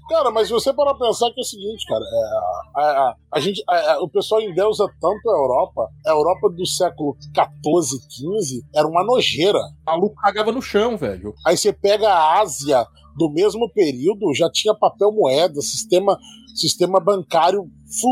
Cara, 0.09 0.29
mas 0.29 0.49
você 0.49 0.73
parar 0.73 0.93
pra 0.93 1.07
pensar 1.07 1.27
que 1.31 1.39
é 1.39 1.41
o 1.41 1.45
seguinte, 1.45 1.85
cara, 1.87 2.03
é, 2.03 2.81
a, 2.81 2.83
a- 2.83 3.15
a 3.33 3.39
gente, 3.39 3.63
a- 3.65 3.97
o 4.01 4.09
pessoal 4.09 4.41
endeusa 4.41 4.85
tanto 4.99 5.29
a 5.29 5.37
Europa, 5.37 5.87
a 6.05 6.09
Europa 6.11 6.49
do 6.49 6.65
século 6.65 7.15
XIV, 7.33 7.97
XV 8.09 8.61
era 8.75 8.85
uma 8.85 9.05
nojeira. 9.05 9.57
O 9.57 9.89
maluco 9.91 10.15
cagava 10.15 10.51
no 10.51 10.61
chão, 10.61 10.97
velho. 10.97 11.33
Aí 11.47 11.55
você 11.55 11.71
pega 11.71 12.09
a 12.09 12.41
Ásia 12.41 12.85
do 13.15 13.29
mesmo 13.29 13.69
período, 13.69 14.33
já 14.33 14.49
tinha 14.49 14.73
papel 14.73 15.11
moeda, 15.11 15.61
sistema, 15.61 16.17
sistema 16.55 16.99
bancário. 16.99 17.63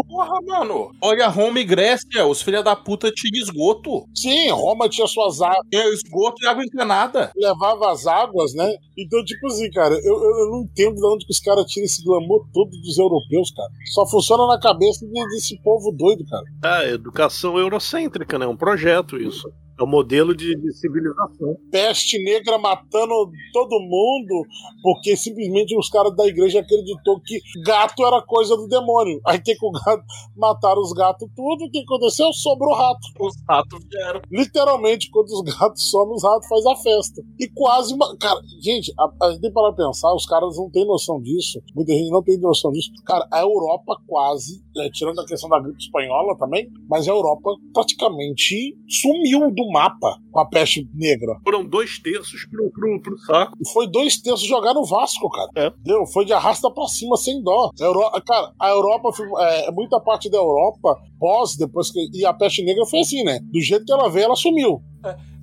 Porra, 0.10 0.42
mano. 0.46 0.92
Olha 1.02 1.30
Roma 1.30 1.60
e 1.62 1.64
Grécia, 1.64 2.26
os 2.28 2.42
filha 2.42 2.62
da 2.62 2.76
puta 2.76 3.10
tinham 3.12 3.42
esgoto. 3.42 4.04
Sim, 4.14 4.50
Roma 4.50 4.90
tinha 4.90 5.08
suas 5.08 5.42
águas, 5.42 5.66
Tinha 5.72 5.88
esgoto 5.94 6.44
e 6.44 6.48
água 6.48 6.64
encanada. 6.66 7.32
levava 7.36 7.90
as 7.92 8.06
águas, 8.06 8.54
né? 8.54 8.70
Então, 8.98 9.24
tipo 9.24 9.48
assim, 9.48 9.70
cara, 9.72 9.96
eu, 10.04 10.14
eu, 10.16 10.52
não 10.52 10.62
entendo 10.64 10.96
de 10.96 11.06
onde 11.06 11.26
que 11.26 11.32
os 11.32 11.40
caras 11.40 11.66
tiram 11.68 11.86
esse 11.86 12.04
glamour 12.04 12.46
todo 12.54 12.70
dos 12.70 12.98
europeus, 12.98 13.52
cara. 13.52 13.70
Só 13.94 14.06
funciona 14.06 14.48
na 14.48 14.60
cabeça 14.60 15.06
de- 15.06 15.28
desse 15.30 15.58
povo 15.64 15.92
doido, 15.94 16.26
cara. 16.26 16.44
Ah, 16.62 16.86
educação 16.86 17.58
eurocêntrica, 17.58 18.38
né? 18.38 18.46
Um 18.46 18.58
projeto 18.58 19.16
isso. 19.16 19.50
É 19.80 19.84
um 19.84 19.88
modelo 19.88 20.36
de, 20.36 20.54
de 20.60 20.74
civilização. 20.78 21.56
peste 21.72 22.22
negra 22.22 22.58
matando 22.58 23.14
todo 23.54 23.80
mundo, 23.80 24.46
porque 24.84 25.16
simplesmente 25.16 25.74
os 25.78 25.90
caras 25.90 26.14
da 26.18 26.28
igreja 26.28 26.60
acreditou 26.60 27.18
que 27.22 27.40
gato 27.64 28.06
era 28.06 28.22
coisa 28.30 28.56
do 28.56 28.68
demônio. 28.68 29.20
Aí 29.26 29.42
que, 29.42 29.56
que 29.56 29.66
o 29.66 29.72
gato 29.72 30.04
mataram 30.38 30.82
os 30.82 30.94
gatos 30.94 31.28
tudo, 31.36 31.66
o 31.66 31.72
que 31.72 31.80
aconteceu? 31.80 32.32
Sobrou 32.32 32.76
rato. 32.76 33.00
Os 33.20 33.34
ratos 33.50 33.84
vieram. 33.92 34.22
Literalmente, 34.32 35.10
quando 35.10 35.28
os 35.28 35.42
gatos 35.42 35.90
somem, 35.90 36.16
os 36.16 36.24
ratos 36.24 36.48
faz 36.48 36.66
a 36.66 36.76
festa. 36.76 37.22
E 37.40 37.50
quase 37.50 37.94
uma. 37.94 38.16
Cara, 38.18 38.40
gente, 38.62 38.94
a, 38.98 39.26
a 39.26 39.32
gente 39.32 39.42
tem 39.42 39.52
pra 39.52 39.74
pensar, 39.74 40.14
os 40.14 40.26
caras 40.26 40.56
não 40.56 40.70
têm 40.70 40.86
noção 40.86 41.20
disso. 41.20 41.60
Muita 41.76 41.94
gente 41.94 42.12
não 42.12 42.22
tem 42.24 42.38
noção 42.38 42.72
disso. 42.72 42.92
Cara, 43.06 43.28
a 43.32 43.42
Europa 43.42 43.98
quase, 44.08 44.62
é, 44.78 44.90
tirando 44.92 45.20
a 45.20 45.26
questão 45.26 45.50
da 45.50 45.60
gripe 45.60 45.80
espanhola 45.80 46.38
também, 46.38 46.70
mas 46.88 47.08
a 47.08 47.12
Europa 47.12 47.52
praticamente 47.74 48.78
sumiu 48.88 49.52
do 49.52 49.72
mapa 49.72 50.20
com 50.32 50.40
a 50.40 50.46
peste 50.46 50.88
negra. 50.94 51.40
Foram 51.44 51.66
dois 51.66 52.00
terços 52.00 52.46
pro, 52.46 52.70
pro, 52.72 53.02
pro 53.02 53.18
saco. 53.20 53.58
Foi 53.74 53.88
dois 53.88 54.22
terços 54.22 54.48
jogar 54.48 54.74
no 54.74 54.86
Vasco, 54.86 55.30
cara. 55.30 55.50
É. 55.56 55.68
Entendeu? 55.68 56.06
Foi 56.08 56.26
de 56.26 56.34
arrasta 56.34 56.70
pra 56.72 56.86
cima, 56.88 57.18
sem 57.18 57.42
dó. 57.42 57.72
A 57.80 57.84
Euro... 57.84 58.10
Cara, 58.26 58.52
a 58.60 58.70
Europa, 58.70 59.12
foi- 59.14 59.28
é, 59.44 59.72
muita 59.72 60.00
parte 60.00 60.30
da 60.30 60.38
Europa, 60.38 60.98
pós, 61.20 61.56
depois 61.58 61.92
que. 61.92 62.00
E 62.14 62.26
a 62.26 62.34
peste 62.34 62.64
negra 62.64 62.86
foi 62.86 63.00
assim, 63.00 63.24
né? 63.24 63.40
Do 63.52 63.62
jeito 63.62 63.86
que 63.86 63.92
ela 63.94 64.10
veio, 64.10 64.26
ela 64.26 64.36
sumiu. 64.36 64.82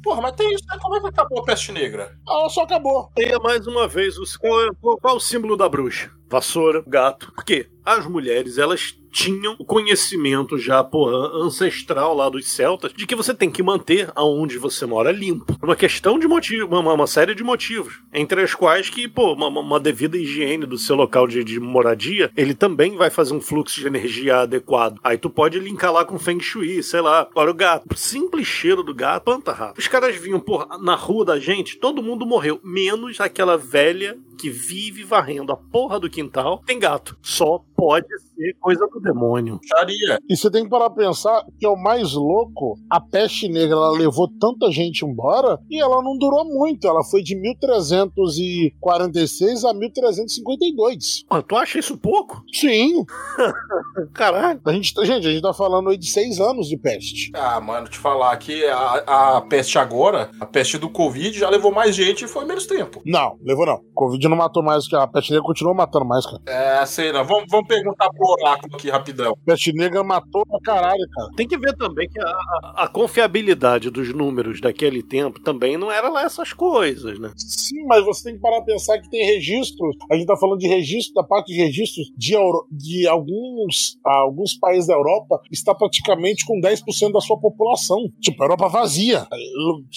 Porra, 0.02 0.20
mas 0.22 0.32
tem 0.36 0.52
isso, 0.54 0.64
né? 0.68 0.78
Como 0.80 0.96
é 0.96 1.00
que 1.00 1.08
acabou 1.08 1.40
a 1.40 1.44
peste 1.44 1.72
negra? 1.72 2.10
Ela 2.28 2.48
só 2.48 2.62
acabou. 2.62 3.10
Leia 3.18 3.38
mais 3.40 3.66
uma 3.66 3.88
vez, 3.88 4.14
qual, 4.36 4.62
é, 4.64 4.68
qual- 4.80 4.96
qual 4.98 5.14
é 5.14 5.16
o 5.16 5.20
símbolo 5.20 5.56
da 5.56 5.68
bruxa? 5.68 6.10
Vassoura, 6.28 6.82
gato. 6.86 7.32
Por 7.32 7.44
quê? 7.44 7.68
As 7.84 8.06
mulheres, 8.06 8.58
elas 8.58 8.96
tinham 9.16 9.56
o 9.58 9.64
conhecimento 9.64 10.58
já, 10.58 10.84
porra, 10.84 11.16
ancestral 11.42 12.14
lá 12.14 12.28
dos 12.28 12.46
celtas, 12.48 12.92
de 12.92 13.06
que 13.06 13.14
você 13.14 13.32
tem 13.32 13.50
que 13.50 13.62
manter 13.62 14.10
aonde 14.14 14.58
você 14.58 14.84
mora 14.84 15.10
limpo. 15.10 15.56
Uma 15.62 15.74
questão 15.74 16.18
de 16.18 16.28
motivo, 16.28 16.78
uma, 16.78 16.92
uma 16.92 17.06
série 17.06 17.34
de 17.34 17.42
motivos. 17.42 17.98
Entre 18.12 18.42
as 18.42 18.54
quais 18.54 18.90
que, 18.90 19.08
pô, 19.08 19.32
uma, 19.32 19.48
uma 19.48 19.80
devida 19.80 20.18
higiene 20.18 20.66
do 20.66 20.76
seu 20.76 20.94
local 20.96 21.26
de, 21.26 21.42
de, 21.42 21.58
moradia, 21.58 22.30
ele 22.36 22.52
também 22.52 22.94
vai 22.94 23.08
fazer 23.08 23.32
um 23.32 23.40
fluxo 23.40 23.80
de 23.80 23.86
energia 23.86 24.40
adequado. 24.40 25.00
Aí 25.02 25.16
tu 25.16 25.30
pode 25.30 25.58
linkar 25.58 25.92
lá 25.92 26.04
com 26.04 26.18
Feng 26.18 26.40
Shui, 26.40 26.82
sei 26.82 27.00
lá. 27.00 27.26
Olha 27.34 27.50
o 27.50 27.54
gato. 27.54 27.86
O 27.90 27.96
simples 27.96 28.46
cheiro 28.46 28.82
do 28.82 28.94
gato, 28.94 29.30
rato. 29.46 29.78
Os 29.78 29.88
caras 29.88 30.14
vinham, 30.16 30.40
porra, 30.40 30.76
na 30.78 30.94
rua 30.94 31.24
da 31.24 31.38
gente, 31.38 31.78
todo 31.78 32.02
mundo 32.02 32.26
morreu. 32.26 32.60
Menos 32.62 33.18
aquela 33.18 33.56
velha 33.56 34.18
que 34.36 34.50
vive 34.50 35.04
varrendo 35.04 35.52
a 35.52 35.56
porra 35.56 35.98
do 35.98 36.10
quintal. 36.10 36.62
Tem 36.66 36.78
gato. 36.78 37.16
Só 37.22 37.64
pode 37.76 38.06
ser 38.34 38.54
coisa 38.60 38.86
do 38.92 39.00
demônio. 39.00 39.58
Charia. 39.64 40.18
E 40.28 40.36
você 40.36 40.50
tem 40.50 40.64
que 40.64 40.70
parar 40.70 40.90
pra 40.90 41.04
pensar 41.04 41.44
que 41.58 41.66
é 41.66 41.68
o 41.68 41.76
mais 41.76 42.14
louco. 42.14 42.76
A 42.90 43.00
peste 43.00 43.48
negra 43.48 43.76
ela 43.76 43.90
levou 43.90 44.28
tanta 44.40 44.70
gente 44.70 45.04
embora 45.04 45.58
e 45.70 45.80
ela 45.80 46.02
não 46.02 46.16
durou 46.18 46.44
muito. 46.44 46.86
Ela 46.86 47.02
foi 47.04 47.22
de 47.22 47.34
1346 47.36 49.64
a 49.64 49.72
1352. 49.74 51.24
Ah, 51.30 51.42
tu 51.42 51.56
acha 51.56 51.78
isso 51.78 51.96
pouco? 51.98 52.42
Sim. 52.52 53.04
Caralho. 54.14 54.60
A 54.64 54.72
gente, 54.72 54.94
gente, 55.04 55.26
a 55.26 55.30
gente 55.30 55.42
tá 55.42 55.52
falando 55.52 55.90
aí 55.90 55.98
de 55.98 56.06
seis 56.06 56.38
anos 56.40 56.68
de 56.68 56.76
peste. 56.76 57.32
Ah, 57.34 57.60
mano, 57.60 57.88
te 57.88 57.98
falar 57.98 58.36
que 58.36 58.64
a, 58.66 59.36
a 59.36 59.40
peste 59.42 59.78
agora, 59.78 60.30
a 60.40 60.46
peste 60.46 60.78
do 60.78 60.88
Covid, 60.88 61.38
já 61.38 61.50
levou 61.50 61.72
mais 61.72 61.94
gente 61.94 62.24
e 62.24 62.28
foi 62.28 62.44
menos 62.44 62.66
tempo. 62.66 63.00
Não, 63.04 63.36
levou 63.44 63.66
não. 63.66 63.80
Covid 63.94 64.28
não 64.28 64.36
matou 64.36 64.62
mais, 64.62 64.88
que 64.88 64.96
a 64.96 65.06
peste 65.06 65.32
negra 65.32 65.46
continuou 65.46 65.74
matando 65.74 66.06
mais, 66.06 66.24
cara. 66.24 66.40
É, 66.46 66.86
sei 66.86 67.12
não. 67.12 67.24
Vamos, 67.24 67.44
vamos 67.50 67.65
perguntar 67.66 68.10
pro 68.10 68.28
oráculo 68.28 68.76
aqui 68.76 68.90
rapidão. 68.90 69.36
Peste 69.44 69.72
negra 69.72 70.02
matou 70.02 70.44
pra 70.46 70.58
caralho, 70.60 71.06
cara. 71.12 71.30
Tem 71.36 71.46
que 71.46 71.58
ver 71.58 71.76
também 71.76 72.08
que 72.08 72.20
a, 72.20 72.32
a, 72.76 72.88
confiabilidade 72.88 73.90
dos 73.90 74.12
números 74.14 74.60
daquele 74.60 75.02
tempo 75.02 75.40
também 75.40 75.76
não 75.76 75.90
era 75.90 76.08
lá 76.08 76.22
essas 76.22 76.52
coisas, 76.52 77.18
né? 77.18 77.32
Sim, 77.36 77.84
mas 77.86 78.04
você 78.04 78.24
tem 78.24 78.34
que 78.34 78.40
parar 78.40 78.58
a 78.58 78.64
pensar 78.64 78.98
que 78.98 79.10
tem 79.10 79.24
registros. 79.26 79.96
A 80.10 80.14
gente 80.14 80.26
tá 80.26 80.36
falando 80.36 80.58
de 80.58 80.68
registro, 80.68 81.14
da 81.14 81.22
parte 81.22 81.52
de 81.52 81.58
registros 81.58 82.06
de, 82.16 82.34
Euro, 82.34 82.66
de 82.70 83.06
alguns, 83.06 83.98
alguns 84.04 84.54
países 84.54 84.86
da 84.86 84.94
Europa, 84.94 85.40
está 85.50 85.74
praticamente 85.74 86.44
com 86.46 86.60
10% 86.60 87.12
da 87.12 87.20
sua 87.20 87.38
população. 87.38 87.98
Tipo, 88.20 88.42
a 88.42 88.46
Europa 88.46 88.68
vazia. 88.68 89.26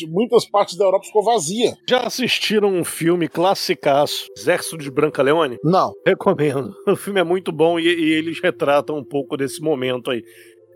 Muitas 0.07 0.45
partes 0.45 0.77
da 0.77 0.85
Europa 0.85 1.05
ficou 1.05 1.23
vazia. 1.23 1.75
Já 1.87 2.01
assistiram 2.01 2.69
um 2.69 2.83
filme 2.83 3.27
classicaço, 3.27 4.27
Exército 4.37 4.77
de 4.77 4.91
Branca 4.91 5.21
Leone? 5.21 5.57
Não. 5.63 5.93
Recomendo. 6.05 6.73
O 6.87 6.95
filme 6.95 7.19
é 7.19 7.23
muito 7.23 7.51
bom 7.51 7.58
e, 7.79 7.83
e 7.83 8.13
eles 8.13 8.39
retratam 8.39 8.97
um 8.97 9.03
pouco 9.03 9.35
desse 9.35 9.61
momento 9.61 10.11
aí. 10.11 10.23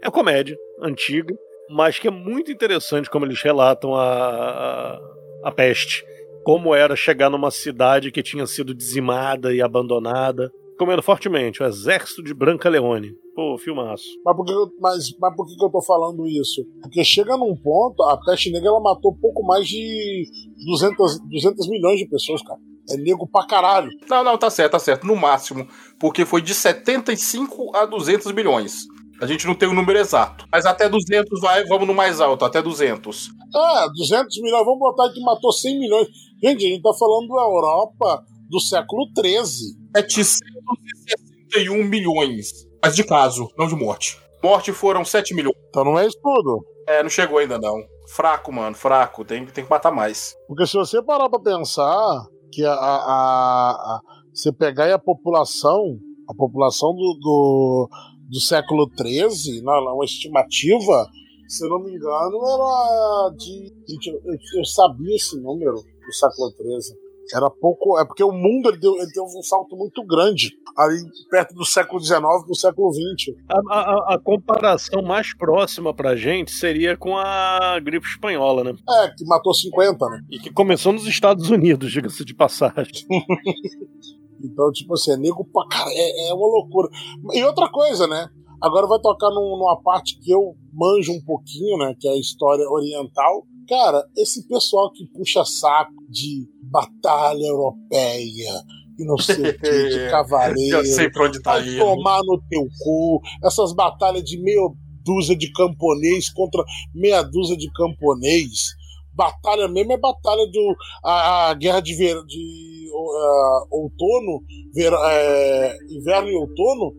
É 0.01 0.09
comédia 0.09 0.57
antiga, 0.81 1.34
mas 1.69 1.97
que 1.97 2.07
é 2.07 2.11
muito 2.11 2.51
interessante 2.51 3.09
como 3.09 3.25
eles 3.25 3.41
relatam 3.41 3.95
a, 3.95 4.03
a, 4.03 4.99
a 5.45 5.51
peste. 5.51 6.03
Como 6.43 6.75
era 6.75 6.95
chegar 6.95 7.29
numa 7.29 7.51
cidade 7.51 8.11
que 8.11 8.21
tinha 8.21 8.45
sido 8.45 8.73
dizimada 8.73 9.53
e 9.53 9.61
abandonada. 9.61 10.51
Recomendo 10.71 11.01
fortemente, 11.01 11.63
o 11.63 11.65
Exército 11.65 12.21
de 12.21 12.34
Branca 12.34 12.67
Leone. 12.67 13.13
Pô, 13.34 13.57
filmaço. 13.57 14.03
Mas 14.25 14.36
por, 14.36 14.45
que, 14.45 14.51
eu, 14.51 14.69
mas, 14.79 15.17
mas 15.19 15.36
por 15.36 15.45
que 15.45 15.63
eu 15.63 15.69
tô 15.69 15.81
falando 15.81 16.27
isso? 16.27 16.65
Porque 16.81 17.03
chega 17.03 17.38
num 17.38 17.55
ponto, 17.55 18.03
a 18.03 18.17
peste 18.17 18.51
negra 18.51 18.69
ela 18.69 18.81
matou 18.81 19.15
pouco 19.15 19.43
mais 19.43 19.67
de 19.67 20.25
200, 20.65 21.19
200 21.29 21.69
milhões 21.69 21.99
de 21.99 22.07
pessoas, 22.07 22.41
cara. 22.43 22.59
É 22.89 22.97
nego 22.97 23.27
pra 23.27 23.45
caralho. 23.45 23.89
Não, 24.09 24.23
não, 24.23 24.38
tá 24.38 24.49
certo, 24.49 24.73
tá 24.73 24.79
certo. 24.79 25.07
No 25.07 25.15
máximo. 25.15 25.67
Porque 25.99 26.25
foi 26.25 26.41
de 26.41 26.53
75 26.53 27.75
a 27.75 27.86
200 27.86 28.31
milhões. 28.34 28.84
A 29.21 29.25
gente 29.25 29.47
não 29.47 29.55
tem 29.55 29.69
o 29.69 29.73
número 29.73 29.97
exato. 29.99 30.45
Mas 30.51 30.65
até 30.65 30.89
200 30.89 31.39
vai, 31.39 31.63
vamos 31.65 31.88
no 31.88 31.93
mais 31.93 32.19
alto, 32.19 32.43
até 32.43 32.61
200. 32.61 33.29
É, 33.55 33.89
200 33.89 34.41
milhões. 34.41 34.65
Vamos 34.65 34.79
botar 34.79 35.09
que 35.13 35.21
matou 35.21 35.51
100 35.51 35.79
milhões. 35.79 36.07
Gente, 36.43 36.65
a 36.65 36.69
gente 36.69 36.81
tá 36.81 36.93
falando 36.93 37.27
da 37.29 37.41
Europa 37.41 38.25
do 38.49 38.59
século 38.59 39.07
13. 39.15 39.77
761 39.95 41.84
milhões. 41.86 42.51
Mas 42.84 42.95
de 42.95 43.03
caso, 43.05 43.49
não 43.57 43.67
de 43.67 43.75
morte. 43.75 44.19
Morte 44.43 44.73
foram 44.73 45.05
7 45.05 45.34
milhões. 45.34 45.55
Então 45.69 45.86
não 45.86 45.97
é 45.97 46.05
isso 46.05 46.19
tudo. 46.21 46.65
É, 46.86 47.01
não 47.01 47.09
chegou 47.09 47.38
ainda 47.38 47.57
não. 47.57 47.77
Fraco, 48.09 48.51
mano, 48.51 48.75
fraco. 48.75 49.23
Tem, 49.23 49.45
tem 49.45 49.63
que 49.63 49.69
matar 49.69 49.91
mais. 49.91 50.36
Porque 50.47 50.67
se 50.67 50.73
você 50.73 51.01
parar 51.01 51.29
pra 51.29 51.39
pensar, 51.39 52.25
que 52.54 52.64
a, 52.64 52.74
a, 52.74 53.72
a, 53.72 54.01
você 54.34 54.51
pegar 54.51 54.93
a 54.93 54.99
população, 54.99 55.97
a 56.30 56.34
população 56.34 56.93
do, 56.93 57.18
do, 57.20 57.89
do 58.30 58.39
século 58.39 58.89
XIII, 58.95 59.62
uma 59.62 60.06
estimativa, 60.06 61.10
se 61.47 61.66
eu 61.66 61.70
não 61.70 61.80
me 61.80 61.95
engano, 61.95 62.38
era 62.45 63.36
de. 63.38 63.74
Gente, 63.88 64.10
eu, 64.10 64.60
eu 64.60 64.66
sabia 64.66 65.16
esse 65.16 65.39
número 65.39 65.76
do 65.76 66.14
século 66.14 66.51
XIII. 66.51 67.03
Era 67.34 67.49
pouco. 67.49 67.99
É 67.99 68.05
porque 68.05 68.24
o 68.24 68.32
mundo 68.32 68.69
ele 68.69 68.78
deu, 68.78 68.95
ele 68.95 69.11
deu 69.13 69.24
um 69.24 69.41
salto 69.43 69.76
muito 69.76 70.05
grande 70.05 70.51
ali 70.78 70.97
perto 71.30 71.53
do 71.53 71.65
século 71.65 71.99
XIX 71.99 72.21
do 72.47 72.55
século 72.55 72.91
XX. 72.91 73.36
A, 73.47 73.80
a, 73.80 74.15
a, 74.15 74.19
comparação 74.19 75.01
mais 75.01 75.36
próxima 75.36 75.93
pra 75.93 76.15
gente 76.15 76.51
seria 76.51 76.97
com 76.97 77.15
a 77.17 77.80
gripe 77.80 78.07
espanhola, 78.07 78.63
né? 78.63 78.74
É, 78.89 79.09
que 79.09 79.26
matou 79.26 79.53
50, 79.53 80.09
né? 80.09 80.21
E 80.32 80.39
que 80.39 80.51
começou 80.51 80.91
nos 80.91 81.05
Estados 81.05 81.49
Unidos, 81.49 81.91
diga-se 81.91 82.26
de 82.26 82.34
passagem. 82.34 83.05
então, 84.43 84.71
tipo 84.71 84.93
assim, 84.93 85.11
é 85.11 85.17
nego 85.17 85.45
pra 85.45 85.67
cara, 85.67 85.89
é, 85.91 86.30
é 86.30 86.34
uma 86.34 86.47
loucura. 86.47 86.89
E 87.34 87.43
outra 87.43 87.69
coisa, 87.69 88.07
né? 88.07 88.30
Agora 88.64 88.88
vai 88.88 88.97
tocar 88.99 89.30
num, 89.30 89.57
numa 89.57 89.76
parte 89.82 90.18
que 90.22 90.32
eu 90.32 90.55
manjo 90.72 91.11
um 91.11 91.22
pouquinho, 91.22 91.78
né? 91.80 91.93
Que 91.99 92.07
é 92.07 92.11
a 92.11 92.18
história 92.18 92.66
oriental. 92.70 93.45
Cara, 93.68 94.07
esse 94.16 94.47
pessoal 94.47 94.89
que 94.89 95.05
puxa 95.07 95.43
saco 95.43 95.91
de 96.09 96.47
batalha 96.72 97.45
europeia, 97.45 98.64
e 98.97 99.05
não 99.05 99.18
sei 99.18 99.49
o 99.49 99.59
que, 99.59 99.89
de 99.89 100.09
cavaleiro. 100.09 100.78
Eu 100.78 100.86
sei 100.86 101.09
pra 101.09 101.26
onde 101.26 101.41
tá 101.41 101.59
indo. 101.59 101.78
tomar 101.78 102.22
no 102.24 102.41
teu 102.49 102.66
cu. 102.80 103.22
Essas 103.43 103.74
batalhas 103.74 104.24
de 104.24 104.41
meia 104.41 104.61
dúzia 105.03 105.36
de 105.36 105.51
camponês 105.51 106.30
contra 106.30 106.64
meia 106.95 107.22
dúzia 107.22 107.57
de 107.57 107.70
camponês. 107.74 108.70
Batalha 109.14 109.68
mesmo 109.68 109.91
é 109.91 109.97
batalha 109.97 110.47
do. 110.47 110.76
A, 111.03 111.49
a 111.49 111.53
guerra 111.53 111.82
de, 111.82 111.93
ver, 111.95 112.24
de 112.26 112.89
uh, 112.93 113.68
outono, 113.70 114.41
ver, 114.74 114.91
é, 114.93 115.78
inverno 115.91 116.30
e 116.30 116.36
outono, 116.36 116.93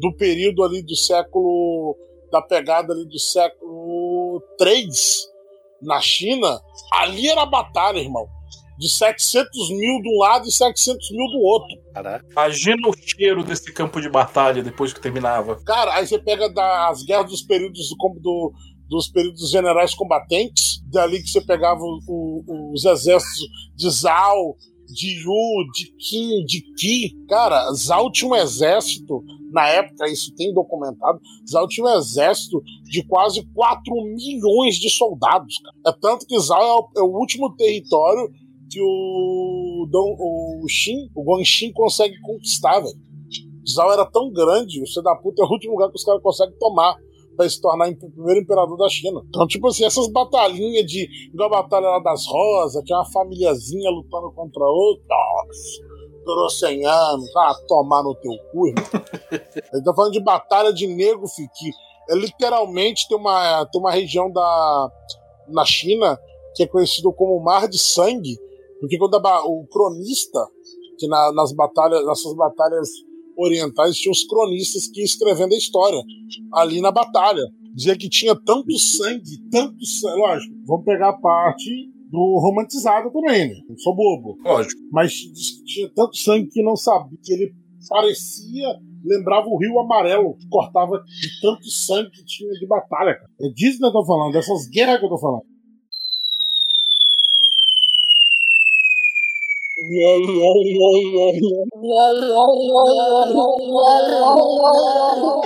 do 0.00 0.14
período 0.16 0.62
ali 0.62 0.82
do 0.82 0.96
século. 0.96 1.96
da 2.30 2.42
pegada 2.42 2.92
ali 2.92 3.06
do 3.06 3.18
século 3.18 4.42
3 4.58 5.26
na 5.82 6.00
China. 6.00 6.60
Ali 6.92 7.28
era 7.28 7.46
batalha, 7.46 7.98
irmão 7.98 8.26
de 8.78 8.90
700 8.90 9.70
mil 9.70 10.02
de 10.02 10.08
um 10.08 10.18
lado 10.18 10.46
e 10.46 10.52
700 10.52 11.10
mil 11.10 11.26
do 11.30 11.38
outro. 11.38 11.68
Caraca. 11.94 12.26
Imagina 12.30 12.88
o 12.88 12.94
cheiro 12.94 13.42
desse 13.42 13.72
campo 13.72 14.00
de 14.00 14.08
batalha 14.08 14.62
depois 14.62 14.92
que 14.92 15.00
terminava. 15.00 15.56
Cara, 15.64 15.94
aí 15.94 16.06
você 16.06 16.18
pega 16.18 16.48
das 16.48 17.02
guerras 17.02 17.30
dos 17.30 17.42
períodos 17.42 17.88
do, 17.88 18.20
do 18.20 18.52
dos 18.88 19.08
períodos 19.08 19.50
generais 19.50 19.94
combatentes, 19.94 20.80
dali 20.92 21.20
que 21.20 21.28
você 21.28 21.40
pegava 21.40 21.80
o, 21.80 22.00
o, 22.46 22.72
os 22.72 22.84
exércitos 22.84 23.48
de 23.74 23.90
Zhao, 23.90 24.56
de 24.86 25.08
Yu, 25.18 25.72
de 25.74 25.92
Qin, 25.96 26.44
de 26.44 26.60
Qi. 26.74 27.12
Cara, 27.28 27.72
Zhao 27.72 28.12
tinha 28.12 28.30
um 28.30 28.36
exército, 28.36 29.24
na 29.52 29.68
época, 29.68 30.08
isso 30.08 30.34
tem 30.34 30.52
documentado, 30.52 31.20
Zhao 31.48 31.68
tinha 31.68 31.86
um 31.86 31.98
exército 31.98 32.62
de 32.84 33.02
quase 33.06 33.46
4 33.54 33.94
milhões 34.14 34.76
de 34.76 34.90
soldados. 34.90 35.58
Cara. 35.58 35.76
É 35.94 35.98
tanto 36.00 36.26
que 36.26 36.38
Zhao 36.38 36.62
é 36.62 36.74
o, 36.74 36.88
é 36.98 37.02
o 37.02 37.18
último 37.18 37.54
território 37.56 38.30
que 38.70 38.80
o, 38.80 39.86
Dom, 39.90 40.16
o 40.18 40.68
Shin, 40.68 41.08
o 41.14 41.22
Guanxin 41.22 41.72
consegue 41.72 42.20
conquistar, 42.20 42.80
velho. 42.80 43.06
Zhao 43.68 43.92
era 43.92 44.04
tão 44.06 44.32
grande, 44.32 44.80
o 44.80 45.02
da 45.02 45.16
puta 45.16 45.42
é 45.42 45.44
o 45.44 45.50
último 45.50 45.72
lugar 45.72 45.90
que 45.90 45.96
os 45.96 46.04
caras 46.04 46.22
conseguem 46.22 46.56
tomar 46.58 46.96
para 47.36 47.48
se 47.48 47.60
tornar 47.60 47.88
o 47.88 47.96
primeiro 47.96 48.40
imperador 48.40 48.76
da 48.78 48.88
China. 48.88 49.22
Então, 49.28 49.46
tipo 49.46 49.68
assim, 49.68 49.84
essas 49.84 50.08
batalhinhas 50.08 50.86
de. 50.86 51.08
igual 51.32 51.52
a 51.52 51.62
batalha 51.62 51.98
das 52.00 52.26
rosas, 52.26 52.82
é 52.88 52.94
uma 52.94 53.04
famíliazinha 53.10 53.90
lutando 53.90 54.32
contra 54.32 54.64
outra. 54.64 55.04
Nossa, 55.08 55.85
durou 56.26 56.50
100 56.50 56.84
anos, 56.84 57.36
ah, 57.36 57.54
tomar 57.66 58.02
no 58.02 58.14
teu 58.16 58.32
cu, 58.52 58.66
irmão. 58.66 58.84
Ele 59.72 59.82
tá 59.82 59.94
falando 59.94 60.12
de 60.12 60.20
batalha 60.20 60.72
de 60.72 60.86
negro, 60.86 61.26
filho, 61.28 61.48
que 61.54 61.70
é 62.10 62.16
literalmente 62.16 63.08
tem 63.08 63.16
uma, 63.16 63.64
tem 63.66 63.80
uma 63.80 63.90
região 63.90 64.30
da, 64.30 64.92
na 65.48 65.64
China 65.64 66.18
que 66.54 66.64
é 66.64 66.66
conhecido 66.66 67.12
como 67.12 67.42
Mar 67.42 67.68
de 67.68 67.78
Sangue, 67.78 68.36
porque 68.80 68.98
quando 68.98 69.14
a, 69.14 69.46
o 69.46 69.66
cronista, 69.68 70.46
que 70.98 71.06
na, 71.06 71.32
nas 71.32 71.52
batalhas, 71.52 72.04
nessas 72.04 72.34
batalhas 72.34 72.88
orientais 73.36 73.96
tinha 73.96 74.10
os 74.10 74.24
cronistas 74.24 74.88
que 74.88 75.02
escrevendo 75.02 75.54
a 75.54 75.58
história 75.58 76.02
ali 76.54 76.80
na 76.80 76.90
batalha. 76.90 77.42
Dizia 77.74 77.96
que 77.96 78.08
tinha 78.08 78.34
tanto 78.34 78.78
sangue, 78.78 79.38
tanto 79.50 79.84
sangue. 79.84 80.18
Lógico, 80.18 80.54
vamos 80.66 80.84
pegar 80.86 81.10
a 81.10 81.20
parte 81.20 81.92
do 82.16 82.38
romantizado 82.40 83.12
também, 83.12 83.48
né? 83.48 83.54
Não 83.68 83.76
sou 83.76 83.94
bobo. 83.94 84.38
Lógico. 84.42 84.80
Mas 84.90 85.12
tinha 85.66 85.86
tanto 85.94 86.16
sangue 86.16 86.48
que 86.48 86.62
não 86.62 86.74
sabia, 86.74 87.18
que 87.22 87.32
ele 87.34 87.52
parecia. 87.86 88.68
Lembrava 89.04 89.46
o 89.46 89.58
Rio 89.58 89.78
Amarelo, 89.78 90.34
que 90.38 90.48
cortava 90.48 90.98
de 91.04 91.40
tanto 91.42 91.68
sangue 91.68 92.10
que 92.10 92.24
tinha 92.24 92.50
de 92.52 92.66
batalha, 92.66 93.16
cara. 93.16 93.28
É 93.42 93.48
disso 93.50 93.78
que 93.78 93.84
eu 93.84 93.92
tô 93.92 94.04
falando, 94.04 94.32
dessas 94.32 94.66
guerras 94.68 94.98
que 94.98 95.04
eu 95.04 95.10
tô 95.10 95.18
falando. 95.18 95.42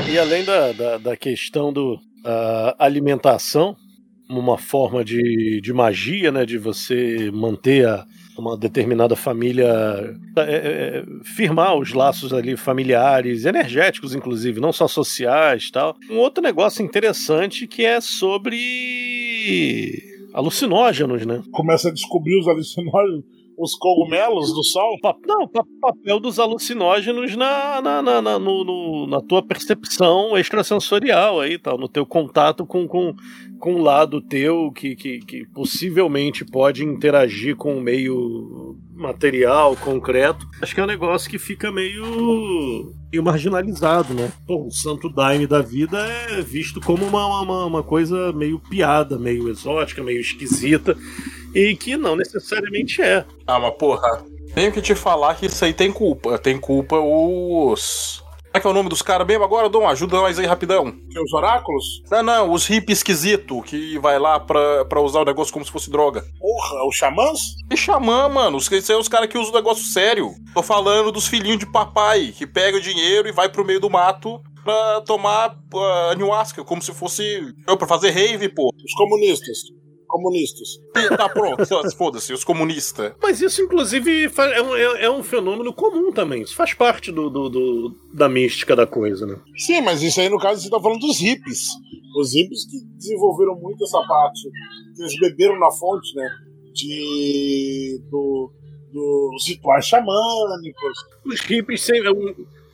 E 0.09 0.19
além 0.19 0.45
da, 0.45 0.73
da, 0.73 0.99
da 0.99 1.17
questão 1.17 1.73
do 1.73 1.95
uh, 1.97 2.75
alimentação, 2.79 3.77
uma 4.39 4.59
forma 4.59 5.05
de, 5.05 5.61
de 5.61 5.73
magia, 5.73 6.31
né, 6.31 6.47
de 6.47 6.59
você 6.59 7.31
manter 7.33 7.87
a, 7.87 8.05
uma 8.39 8.57
determinada 8.57 9.15
família, 9.15 9.69
é, 10.37 10.41
é, 10.41 10.55
é, 10.55 11.05
firmar 11.25 11.77
os 11.77 11.93
laços 11.93 12.33
ali 12.33 12.57
familiares, 12.57 13.45
energéticos 13.45 14.15
inclusive, 14.15 14.61
não 14.61 14.73
só 14.73 14.89
sociais 14.89 15.71
tal. 15.71 15.97
Um 16.11 16.19
outro 16.19 16.43
negócio 16.43 16.85
interessante 16.85 17.67
que 17.67 17.85
é 17.85 18.01
sobre 18.01 20.03
alucinógenos, 20.33 21.27
né? 21.27 21.43
Começa 21.53 21.89
a 21.89 21.93
descobrir 21.93 22.39
os 22.39 22.49
alucinógenos 22.49 23.25
os 23.61 23.75
cogumelos 23.75 24.53
do 24.55 24.65
sol? 24.65 24.97
Não, 25.27 25.47
papel 25.81 26.19
dos 26.19 26.39
alucinógenos 26.39 27.37
na, 27.37 27.81
na, 27.83 28.03
na, 28.03 28.23
na, 28.23 28.39
no, 28.39 28.65
no, 28.65 29.07
na 29.07 29.21
tua 29.21 29.43
percepção 29.43 30.37
extrasensorial 30.37 31.41
aí, 31.41 31.59
tal, 31.59 31.77
no 31.77 31.89
teu 31.89 32.07
contato 32.07 32.65
com, 32.65 32.89
com, 32.89 33.15
com 33.59 33.75
um 33.75 33.83
lado 33.83 34.23
teu 34.23 34.73
que, 34.73 34.97
que, 34.97 35.19
que 35.21 35.47
possivelmente 35.53 36.45
pode 36.45 36.85
interagir 36.85 37.55
com 37.55 37.77
o 37.77 37.81
meio 37.81 38.79
material, 38.95 39.77
concreto. 39.77 40.47
Acho 40.63 40.75
que 40.75 40.81
é 40.81 40.85
um 40.85 40.87
negócio 40.87 41.31
que 41.31 41.39
fica 41.39 41.71
meio, 41.71 42.95
meio 43.11 43.23
marginalizado, 43.23 44.15
né? 44.15 44.33
Pô, 44.47 44.67
o 44.67 44.71
santo 44.71 45.09
daime 45.11 45.47
da 45.47 45.61
vida 45.61 45.99
é 45.99 46.41
visto 46.41 46.81
como 46.81 47.05
uma, 47.05 47.43
uma, 47.43 47.67
uma 47.67 47.83
coisa 47.83 48.33
meio 48.33 48.59
piada, 48.59 49.19
meio 49.19 49.49
exótica, 49.49 50.03
meio 50.03 50.21
esquisita 50.21 50.97
e 51.55 51.77
que 51.77 51.97
não 51.97 52.17
necessariamente 52.17 53.03
é. 53.03 53.25
Ah, 53.47 53.59
mas 53.59 53.75
porra, 53.75 54.25
tenho 54.55 54.73
que 54.73 54.83
te 54.83 54.95
falar 54.95 55.35
que 55.37 55.47
isso 55.47 55.65
aí 55.65 55.73
tem 55.73 55.93
culpa. 55.93 56.39
Tem 56.39 56.59
culpa 56.59 56.99
os. 56.99 58.23
Como 58.51 58.59
é 58.59 58.61
que 58.61 58.67
é 58.67 58.71
o 58.71 58.75
nome 58.75 58.89
dos 58.89 59.01
caras 59.01 59.25
mesmo 59.25 59.45
agora, 59.45 59.69
Dom? 59.69 59.89
Ajuda 59.89 60.17
nós 60.17 60.37
aí 60.37 60.45
rapidão. 60.45 60.91
Que 60.91 61.21
os 61.21 61.33
oráculos? 61.33 62.03
Não, 62.11 62.21
não, 62.21 62.53
os 62.53 62.67
hippies 62.67 62.99
esquisito 62.99 63.63
que 63.63 63.97
vai 64.01 64.19
lá 64.19 64.41
pra, 64.41 64.85
pra 64.87 65.01
usar 65.01 65.21
o 65.21 65.25
negócio 65.25 65.53
como 65.53 65.65
se 65.65 65.71
fosse 65.71 65.89
droga. 65.89 66.25
Porra, 66.41 66.85
os 66.89 66.97
xamãs? 66.97 67.55
E 67.71 67.77
xamã, 67.77 68.29
mano. 68.29 68.59
Esses 68.59 68.85
são 68.85 68.99
os 68.99 69.07
caras 69.07 69.29
que 69.29 69.39
usam 69.39 69.53
o 69.53 69.55
negócio 69.55 69.85
sério. 69.85 70.33
Tô 70.53 70.65
falando 70.65 71.13
dos 71.13 71.29
filhinhos 71.29 71.61
de 71.61 71.71
papai, 71.71 72.35
que 72.37 72.45
pega 72.45 72.77
o 72.77 72.81
dinheiro 72.81 73.29
e 73.29 73.33
vai 73.33 73.49
pro 73.49 73.65
meio 73.65 73.79
do 73.79 73.89
mato 73.89 74.43
pra 74.65 75.01
tomar 75.03 75.57
uh, 75.73 76.11
ayahuasca, 76.11 76.65
como 76.65 76.83
se 76.83 76.93
fosse. 76.93 77.55
pra 77.79 77.87
fazer 77.87 78.11
rave, 78.11 78.49
pô. 78.49 78.75
Os 78.85 78.95
comunistas 78.95 79.59
comunistas. 80.11 80.81
Tá 81.17 81.29
pronto, 81.29 81.65
foda-se, 81.97 82.33
os 82.33 82.45
comunistas. 82.45 83.13
Mas 83.23 83.41
isso, 83.41 83.63
inclusive, 83.63 84.25
é 84.25 84.63
um, 84.63 84.77
é, 84.77 85.05
é 85.05 85.11
um, 85.11 85.23
fenômeno 85.23 85.73
comum 85.73 86.13
também. 86.13 86.43
Isso 86.43 86.55
faz 86.55 86.75
parte 86.75 87.11
do, 87.11 87.31
do, 87.31 87.49
do, 87.49 87.97
da 88.13 88.29
mística 88.29 88.75
da 88.77 88.87
coisa, 88.87 89.27
né? 89.27 89.39
Sim, 89.57 89.81
mas 89.81 90.03
isso 90.03 90.21
aí, 90.21 90.29
no 90.29 90.39
caso, 90.39 90.61
você 90.61 90.71
tá 90.71 90.81
falando 90.81 91.01
dos 91.01 91.19
hippies. 91.19 91.69
Os 92.19 92.35
hippies 92.35 92.67
que 92.67 92.79
desenvolveram 92.97 93.55
muito 93.57 93.85
essa 93.85 94.01
parte, 94.07 94.43
que 94.97 95.03
eles 95.03 95.19
beberam 95.21 95.59
na 95.59 95.71
fonte, 95.71 96.15
né? 96.17 96.29
De. 96.75 98.01
Do, 98.11 98.53
dos 98.93 99.47
rituais 99.47 99.87
xamânicos. 99.87 100.99
Os 101.25 101.41
hippies 101.41 101.83
sempre 101.83 102.09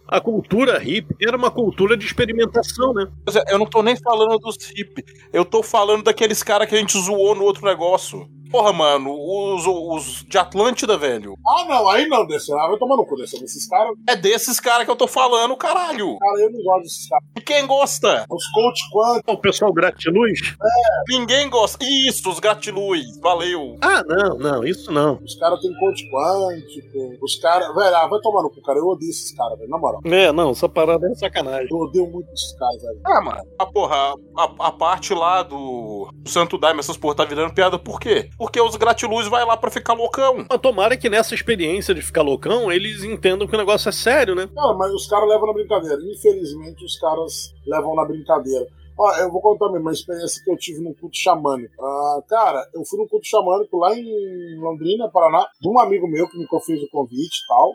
a 0.08 0.20
cultura 0.20 0.78
hippie 0.78 1.16
era 1.26 1.36
uma 1.36 1.50
cultura 1.50 1.96
de 1.96 2.06
experimentação, 2.06 2.92
né? 2.92 3.06
Eu 3.48 3.58
não 3.58 3.66
tô 3.66 3.82
nem 3.82 3.96
falando 3.96 4.38
dos 4.38 4.56
hippies. 4.66 5.04
Eu 5.32 5.44
tô 5.44 5.62
falando 5.62 6.04
daqueles 6.04 6.42
caras 6.42 6.68
que 6.68 6.74
a 6.74 6.78
gente 6.78 6.98
zoou 6.98 7.34
no 7.34 7.42
outro 7.42 7.66
negócio. 7.66 8.28
Porra, 8.50 8.72
mano, 8.72 9.12
os, 9.12 9.66
os 9.66 10.24
de 10.28 10.38
Atlântida, 10.38 10.96
velho. 10.96 11.34
Ah, 11.46 11.64
não, 11.68 11.88
aí 11.88 12.06
não, 12.08 12.26
desse 12.26 12.50
lá 12.52 12.68
vai 12.68 12.78
tomar 12.78 12.96
no 12.96 13.06
cu 13.06 13.16
desse, 13.16 13.38
desses 13.40 13.68
caras. 13.68 13.94
É 14.08 14.16
desses 14.16 14.60
caras 14.60 14.84
que 14.84 14.90
eu 14.90 14.96
tô 14.96 15.06
falando, 15.06 15.56
caralho. 15.56 16.16
Cara, 16.18 16.40
eu 16.40 16.52
não 16.52 16.62
gosto 16.62 16.82
desses 16.82 17.08
caras. 17.08 17.24
E 17.36 17.40
quem 17.40 17.66
gosta? 17.66 18.26
Os 18.30 18.46
coach 18.52 18.80
quanto? 18.92 19.30
O 19.30 19.40
pessoal 19.40 19.72
gratiluz? 19.72 20.40
É. 20.40 21.16
Ninguém 21.16 21.48
gosta. 21.50 21.84
Isso, 21.84 22.28
os 22.30 22.38
gratiluz, 22.38 23.18
valeu. 23.20 23.76
Ah, 23.80 24.02
não, 24.06 24.38
não, 24.38 24.64
isso 24.64 24.90
não. 24.92 25.18
Os 25.22 25.34
caras 25.36 25.60
têm 25.60 25.72
coach 25.78 26.02
quântico. 26.10 27.24
Os 27.24 27.36
caras. 27.36 27.74
Velho, 27.74 27.96
ah, 27.96 28.06
vai 28.06 28.20
tomar 28.20 28.42
no 28.42 28.50
cu, 28.50 28.62
cara. 28.62 28.78
Eu 28.78 28.86
odeio 28.86 29.10
esses 29.10 29.32
caras, 29.32 29.58
velho, 29.58 29.70
na 29.70 29.78
moral. 29.78 30.00
É, 30.04 30.32
não, 30.32 30.50
essa 30.50 30.68
parada 30.68 31.06
é 31.10 31.14
sacanagem. 31.14 31.68
Eu 31.70 31.78
odeio 31.78 32.10
muito 32.10 32.32
esses 32.32 32.56
caras, 32.58 32.82
velho. 32.82 33.00
Ah, 33.04 33.20
mano, 33.20 33.42
a 33.58 33.66
porra, 33.66 34.14
a, 34.36 34.68
a 34.68 34.72
parte 34.72 35.14
lá 35.14 35.42
do, 35.42 36.10
do 36.14 36.30
Santo 36.30 36.58
Daime, 36.58 36.80
essas 36.80 36.96
porra 36.96 37.14
tá 37.14 37.24
virando 37.24 37.54
piada, 37.54 37.78
por 37.78 38.00
quê? 38.00 38.28
Porque 38.38 38.60
os 38.60 38.76
gratiluz 38.76 39.16
Luz 39.16 39.28
vai 39.28 39.44
lá 39.44 39.56
para 39.56 39.70
ficar 39.70 39.94
loucão. 39.94 40.44
Mas 40.48 40.60
tomara 40.60 40.96
que 40.96 41.08
nessa 41.08 41.34
experiência 41.34 41.94
de 41.94 42.02
ficar 42.02 42.22
loucão, 42.22 42.70
eles 42.70 43.02
entendam 43.02 43.46
que 43.46 43.54
o 43.54 43.58
negócio 43.58 43.88
é 43.88 43.92
sério, 43.92 44.34
né? 44.34 44.48
Não, 44.54 44.76
mas 44.76 44.92
os 44.92 45.06
caras 45.06 45.28
levam 45.28 45.46
na 45.46 45.52
brincadeira. 45.54 45.98
Infelizmente, 46.02 46.84
os 46.84 46.98
caras 46.98 47.54
levam 47.66 47.94
na 47.94 48.04
brincadeira. 48.04 48.66
Ó, 48.98 49.14
eu 49.16 49.30
vou 49.30 49.40
contar 49.40 49.66
mesmo 49.66 49.82
uma 49.82 49.92
experiência 49.92 50.42
que 50.42 50.50
eu 50.50 50.56
tive 50.56 50.80
no 50.80 50.94
culto 50.94 51.16
xamânico. 51.16 51.74
Ah, 51.82 52.22
cara, 52.28 52.66
eu 52.74 52.84
fui 52.84 52.98
no 52.98 53.08
culto 53.08 53.26
xamânico 53.26 53.76
lá 53.76 53.94
em 53.94 54.58
Londrina, 54.58 55.10
Paraná, 55.10 55.46
de 55.60 55.68
um 55.68 55.78
amigo 55.78 56.08
meu 56.08 56.28
que 56.28 56.38
me 56.38 56.46
fez 56.64 56.82
o 56.82 56.88
convite 56.90 57.42
e 57.44 57.46
tal. 57.46 57.72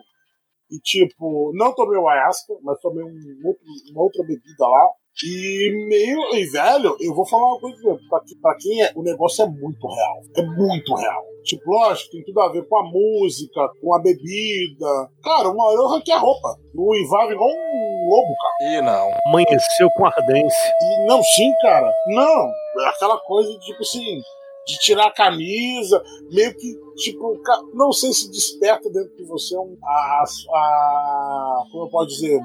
E, 0.72 0.80
tipo, 0.80 1.52
não 1.54 1.74
tomei 1.74 1.98
o 1.98 2.08
ayahuasca, 2.08 2.54
mas 2.62 2.80
tomei 2.80 3.04
um 3.04 3.46
outro, 3.46 3.62
uma 3.92 4.02
outra 4.02 4.22
bebida 4.22 4.66
lá. 4.66 4.88
E 5.22 5.86
meio. 5.86 6.18
E 6.34 6.46
velho, 6.46 6.96
eu 6.98 7.14
vou 7.14 7.28
falar 7.28 7.46
uma 7.48 7.60
coisa 7.60 7.76
pra, 8.08 8.20
pra 8.40 8.56
quem 8.58 8.82
é. 8.82 8.90
O 8.96 9.02
negócio 9.02 9.44
é 9.44 9.46
muito 9.46 9.86
real. 9.86 10.20
É 10.34 10.42
muito 10.42 10.94
real. 10.94 11.22
Tipo, 11.44 11.70
lógico, 11.70 12.12
tem 12.12 12.24
tudo 12.24 12.40
a 12.40 12.48
ver 12.50 12.66
com 12.66 12.78
a 12.78 12.84
música, 12.84 13.68
com 13.80 13.94
a 13.94 14.00
bebida. 14.00 15.10
Cara, 15.22 15.50
uma 15.50 15.66
hora 15.66 15.76
eu 15.76 15.86
arranquei 15.88 16.14
a 16.14 16.18
roupa. 16.18 16.56
O 16.74 16.96
Ivar 16.96 17.30
igual 17.30 17.50
um 17.50 18.08
lobo, 18.08 18.34
cara. 18.40 18.72
E 18.72 18.80
não. 18.80 19.10
Amanheceu 19.26 19.90
com 19.90 20.06
ardência. 20.06 20.72
E 20.80 21.06
não, 21.06 21.22
sim, 21.22 21.52
cara. 21.60 21.92
Não. 22.06 22.50
É 22.84 22.88
aquela 22.88 23.18
coisa 23.18 23.52
de 23.52 23.60
tipo 23.66 23.82
assim. 23.82 24.18
De 24.66 24.78
tirar 24.78 25.06
a 25.06 25.12
camisa, 25.12 26.02
meio 26.30 26.54
que, 26.56 26.74
tipo, 26.96 27.40
não 27.74 27.92
sei 27.92 28.12
se 28.12 28.30
desperta 28.30 28.88
dentro 28.90 29.16
de 29.16 29.24
você 29.24 29.56
um, 29.56 29.76
a, 29.82 30.24
a. 30.24 31.64
Como 31.70 31.84
eu 31.84 31.90
posso 31.90 32.08
dizer? 32.08 32.40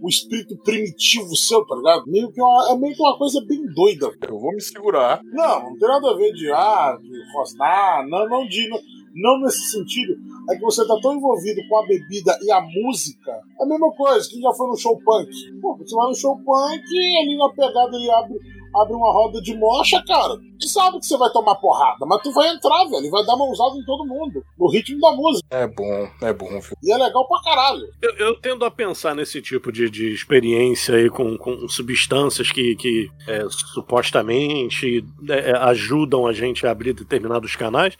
o 0.00 0.08
espírito 0.08 0.56
primitivo 0.58 1.34
seu, 1.36 1.64
tá 1.66 1.74
ligado? 1.74 2.04
Meio 2.06 2.30
que 2.30 2.40
uma, 2.40 2.70
é 2.70 2.76
meio 2.76 2.94
que 2.94 3.02
uma 3.02 3.18
coisa 3.18 3.44
bem 3.44 3.64
doida. 3.74 4.10
Eu 4.28 4.38
vou 4.38 4.52
me 4.52 4.60
segurar. 4.60 5.20
Não, 5.24 5.70
não 5.70 5.78
tem 5.78 5.88
nada 5.88 6.10
a 6.10 6.16
ver 6.16 6.32
de 6.32 6.50
ah, 6.52 6.96
de 7.00 7.32
rosnar, 7.32 8.06
não, 8.08 8.28
não 8.28 8.46
de. 8.46 8.68
Não, 8.68 8.78
não 9.14 9.40
nesse 9.40 9.70
sentido. 9.70 10.14
É 10.50 10.54
que 10.54 10.62
você 10.62 10.86
tá 10.86 10.94
tão 11.02 11.16
envolvido 11.16 11.60
com 11.68 11.78
a 11.78 11.86
bebida 11.86 12.38
e 12.42 12.50
a 12.50 12.60
música. 12.60 13.32
É 13.60 13.64
a 13.64 13.66
mesma 13.66 13.90
coisa, 13.92 14.28
quem 14.30 14.40
já 14.40 14.52
foi 14.52 14.68
no 14.68 14.76
show 14.76 14.98
punk? 15.04 15.30
Pô, 15.60 15.76
você 15.76 15.94
vai 15.94 16.08
no 16.08 16.14
show 16.14 16.36
punk 16.36 16.82
e 16.90 17.16
ali 17.18 17.36
na 17.36 17.48
pegada 17.50 17.96
ele 17.96 18.10
abre 18.10 18.38
abre 18.74 18.94
uma 18.94 19.12
roda 19.12 19.40
de 19.40 19.56
mocha, 19.56 20.02
cara, 20.06 20.36
tu 20.58 20.68
sabe 20.68 20.98
que 20.98 21.06
você 21.06 21.16
vai 21.16 21.30
tomar 21.30 21.54
porrada, 21.56 22.04
mas 22.06 22.22
tu 22.22 22.32
vai 22.32 22.48
entrar, 22.48 22.84
velho, 22.84 23.04
e 23.04 23.10
vai 23.10 23.24
dar 23.24 23.36
mãozada 23.36 23.76
em 23.76 23.84
todo 23.84 24.06
mundo, 24.06 24.42
no 24.58 24.70
ritmo 24.70 25.00
da 25.00 25.12
música. 25.12 25.46
É 25.50 25.66
bom, 25.66 26.08
é 26.22 26.32
bom, 26.32 26.60
filho. 26.60 26.76
E 26.82 26.92
é 26.92 26.96
legal 26.96 27.26
pra 27.26 27.42
caralho. 27.42 27.86
Eu, 28.02 28.16
eu 28.16 28.40
tendo 28.40 28.64
a 28.64 28.70
pensar 28.70 29.14
nesse 29.14 29.40
tipo 29.40 29.72
de, 29.72 29.88
de 29.90 30.12
experiência 30.12 30.94
aí 30.96 31.08
com, 31.08 31.36
com 31.36 31.68
substâncias 31.68 32.50
que, 32.50 32.76
que 32.76 33.10
é, 33.26 33.44
supostamente 33.48 35.04
é, 35.28 35.52
ajudam 35.58 36.26
a 36.26 36.32
gente 36.32 36.66
a 36.66 36.70
abrir 36.70 36.92
determinados 36.92 37.56
canais, 37.56 37.96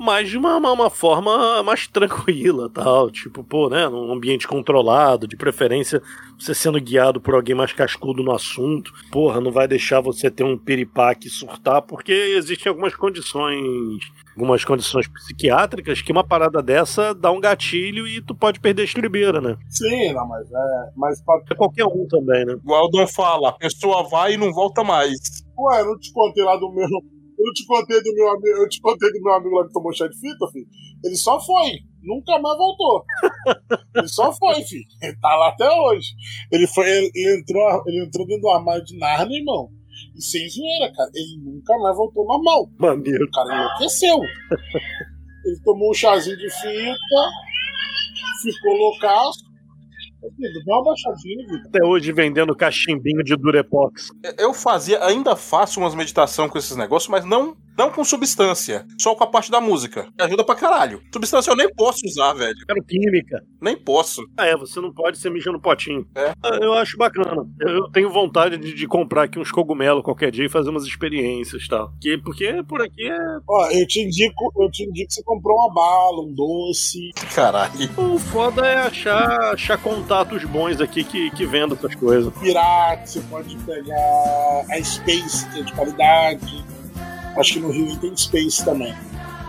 mas 0.00 0.30
de 0.30 0.38
uma, 0.38 0.56
uma, 0.56 0.72
uma, 0.72 0.88
forma 0.88 1.62
mais 1.62 1.86
tranquila, 1.86 2.70
tal. 2.70 3.10
Tipo, 3.10 3.44
pô, 3.44 3.68
né? 3.68 3.86
Num 3.86 4.10
ambiente 4.10 4.48
controlado, 4.48 5.28
de 5.28 5.36
preferência 5.36 6.00
você 6.38 6.54
sendo 6.54 6.80
guiado 6.80 7.20
por 7.20 7.34
alguém 7.34 7.54
mais 7.54 7.74
cascudo 7.74 8.22
no 8.22 8.32
assunto. 8.32 8.90
Porra, 9.12 9.42
não 9.42 9.52
vai 9.52 9.68
deixar 9.68 10.00
você 10.00 10.30
ter 10.30 10.42
um 10.42 10.56
piripaque 10.56 11.28
surtar, 11.28 11.82
porque 11.82 12.12
existem 12.12 12.70
algumas 12.70 12.96
condições, 12.96 14.10
algumas 14.34 14.64
condições 14.64 15.06
psiquiátricas 15.06 16.00
que 16.00 16.12
uma 16.12 16.26
parada 16.26 16.62
dessa 16.62 17.14
dá 17.14 17.30
um 17.30 17.38
gatilho 17.38 18.08
e 18.08 18.22
tu 18.22 18.34
pode 18.34 18.58
perder 18.58 18.80
a 18.80 18.86
estribeira, 18.86 19.38
né? 19.38 19.58
Sim, 19.68 20.14
não, 20.14 20.26
mas 20.26 20.50
é. 20.50 20.90
Mas 20.96 21.22
pode... 21.22 21.44
é 21.52 21.54
qualquer 21.54 21.84
um 21.84 22.06
também, 22.08 22.46
né? 22.46 22.56
O 22.64 22.88
Dom 22.88 23.06
fala, 23.06 23.50
a 23.50 23.52
pessoa 23.52 24.08
vai 24.08 24.32
e 24.32 24.38
não 24.38 24.50
volta 24.50 24.82
mais. 24.82 25.44
Ué, 25.58 25.84
não 25.84 25.98
te 25.98 26.10
contei 26.10 26.42
lá 26.42 26.56
do 26.56 26.72
meu 26.72 26.88
eu 27.46 27.52
te 27.52 27.66
contei 27.66 28.02
do 28.02 28.14
meu 28.14 28.28
amigo, 28.28 28.62
eu 28.62 28.68
te 28.68 28.80
contei 28.80 29.10
do 29.12 29.22
meu 29.22 29.32
amigo 29.32 29.54
lá 29.56 29.66
que 29.66 29.72
tomou 29.72 29.92
chá 29.92 30.06
de 30.06 30.18
fita, 30.18 30.46
filho. 30.52 30.66
Ele 31.04 31.16
só 31.16 31.40
foi, 31.40 31.78
nunca 32.02 32.38
mais 32.38 32.58
voltou. 32.58 33.04
ele 33.96 34.08
só 34.08 34.32
foi, 34.32 34.62
filho. 34.62 34.84
Ele 35.02 35.16
tá 35.16 35.34
lá 35.36 35.48
até 35.48 35.68
hoje. 35.68 36.10
Ele 36.52 36.66
foi, 36.66 36.88
ele, 36.88 37.10
ele 37.14 37.40
entrou, 37.40 37.82
ele 37.86 38.04
entrou 38.04 38.26
dentro 38.26 38.42
do 38.42 38.50
armário 38.50 38.84
de 38.84 38.98
Narnia, 38.98 39.38
irmão. 39.38 39.70
E 40.14 40.22
sem 40.22 40.48
zoeira, 40.48 40.92
cara. 40.94 41.10
Ele 41.14 41.42
nunca 41.42 41.76
mais 41.78 41.96
voltou 41.96 42.26
normal. 42.26 42.68
Maneiro. 42.78 43.24
O 43.24 43.30
cara 43.30 43.54
enlouqueceu. 43.54 44.18
ele 45.44 45.60
tomou 45.64 45.90
um 45.90 45.94
chazinho 45.94 46.36
de 46.36 46.50
fita, 46.50 47.30
ficou 48.42 48.74
loucaço. 48.74 49.49
Dá 50.66 50.74
uma 50.76 50.84
baixadinha, 50.84 51.46
Vitor. 51.46 51.66
Até 51.66 51.84
hoje 51.84 52.12
vendendo 52.12 52.54
cachimbinho 52.54 53.24
de 53.24 53.36
Durepox. 53.36 54.10
Eu 54.38 54.52
fazia, 54.52 55.02
ainda 55.04 55.34
faço 55.34 55.80
umas 55.80 55.94
meditação 55.94 56.48
com 56.48 56.58
esses 56.58 56.76
negócios, 56.76 57.08
mas 57.08 57.24
não, 57.24 57.56
não 57.76 57.90
com 57.90 58.04
substância. 58.04 58.86
Só 58.98 59.14
com 59.14 59.24
a 59.24 59.26
parte 59.26 59.50
da 59.50 59.60
música. 59.60 60.06
Que 60.16 60.22
ajuda 60.24 60.44
pra 60.44 60.54
caralho. 60.54 61.02
Substância 61.12 61.50
eu 61.50 61.56
nem 61.56 61.72
posso 61.74 62.06
usar, 62.06 62.34
velho. 62.34 62.54
Quero 62.66 62.82
química. 62.84 63.42
Nem 63.60 63.76
posso. 63.76 64.22
Ah, 64.36 64.46
é, 64.46 64.56
você 64.56 64.80
não 64.80 64.92
pode 64.92 65.18
ser 65.18 65.30
mijando 65.30 65.56
no 65.56 65.62
potinho. 65.62 66.06
É. 66.14 66.32
Ah, 66.42 66.58
Eu 66.60 66.74
acho 66.74 66.96
bacana. 66.96 67.44
Eu 67.60 67.80
eu 67.80 67.90
tenho 67.90 68.10
vontade 68.10 68.58
de, 68.58 68.74
de 68.74 68.86
comprar 68.86 69.22
aqui 69.24 69.38
uns 69.38 69.50
cogumelos 69.50 70.02
qualquer 70.04 70.30
dia 70.30 70.44
e 70.44 70.48
fazer 70.50 70.68
umas 70.70 70.84
experiências 70.84 71.62
e 71.64 71.68
tal. 71.68 71.92
Que, 72.00 72.18
porque 72.18 72.62
por 72.68 72.82
aqui 72.82 73.08
é. 73.08 73.16
Ó, 73.48 73.70
eu 73.70 73.86
te 73.86 74.00
indico, 74.02 74.52
eu 74.60 74.70
te 74.70 74.84
indico 74.84 75.08
que 75.08 75.14
você 75.14 75.22
comprou 75.22 75.56
uma 75.56 75.72
bala, 75.72 76.20
um 76.22 76.32
doce. 76.34 77.10
Caralho. 77.34 77.72
O 77.96 78.18
foda 78.18 78.66
é 78.66 78.76
achar, 78.78 79.54
achar 79.54 79.78
contatos 79.78 80.44
bons 80.44 80.80
aqui 80.80 81.02
que, 81.04 81.30
que 81.30 81.46
vendam 81.46 81.76
essas 81.76 81.94
coisas. 81.94 82.32
Pirata, 82.38 83.06
você 83.06 83.20
pode 83.22 83.56
pegar 83.58 84.64
a 84.70 84.82
Space, 84.84 85.48
que 85.50 85.60
é 85.60 85.62
de 85.62 85.72
qualidade. 85.72 86.64
Acho 87.36 87.54
que 87.54 87.60
no 87.60 87.70
Rio 87.70 87.96
tem 87.98 88.16
Space 88.16 88.64
também. 88.64 88.94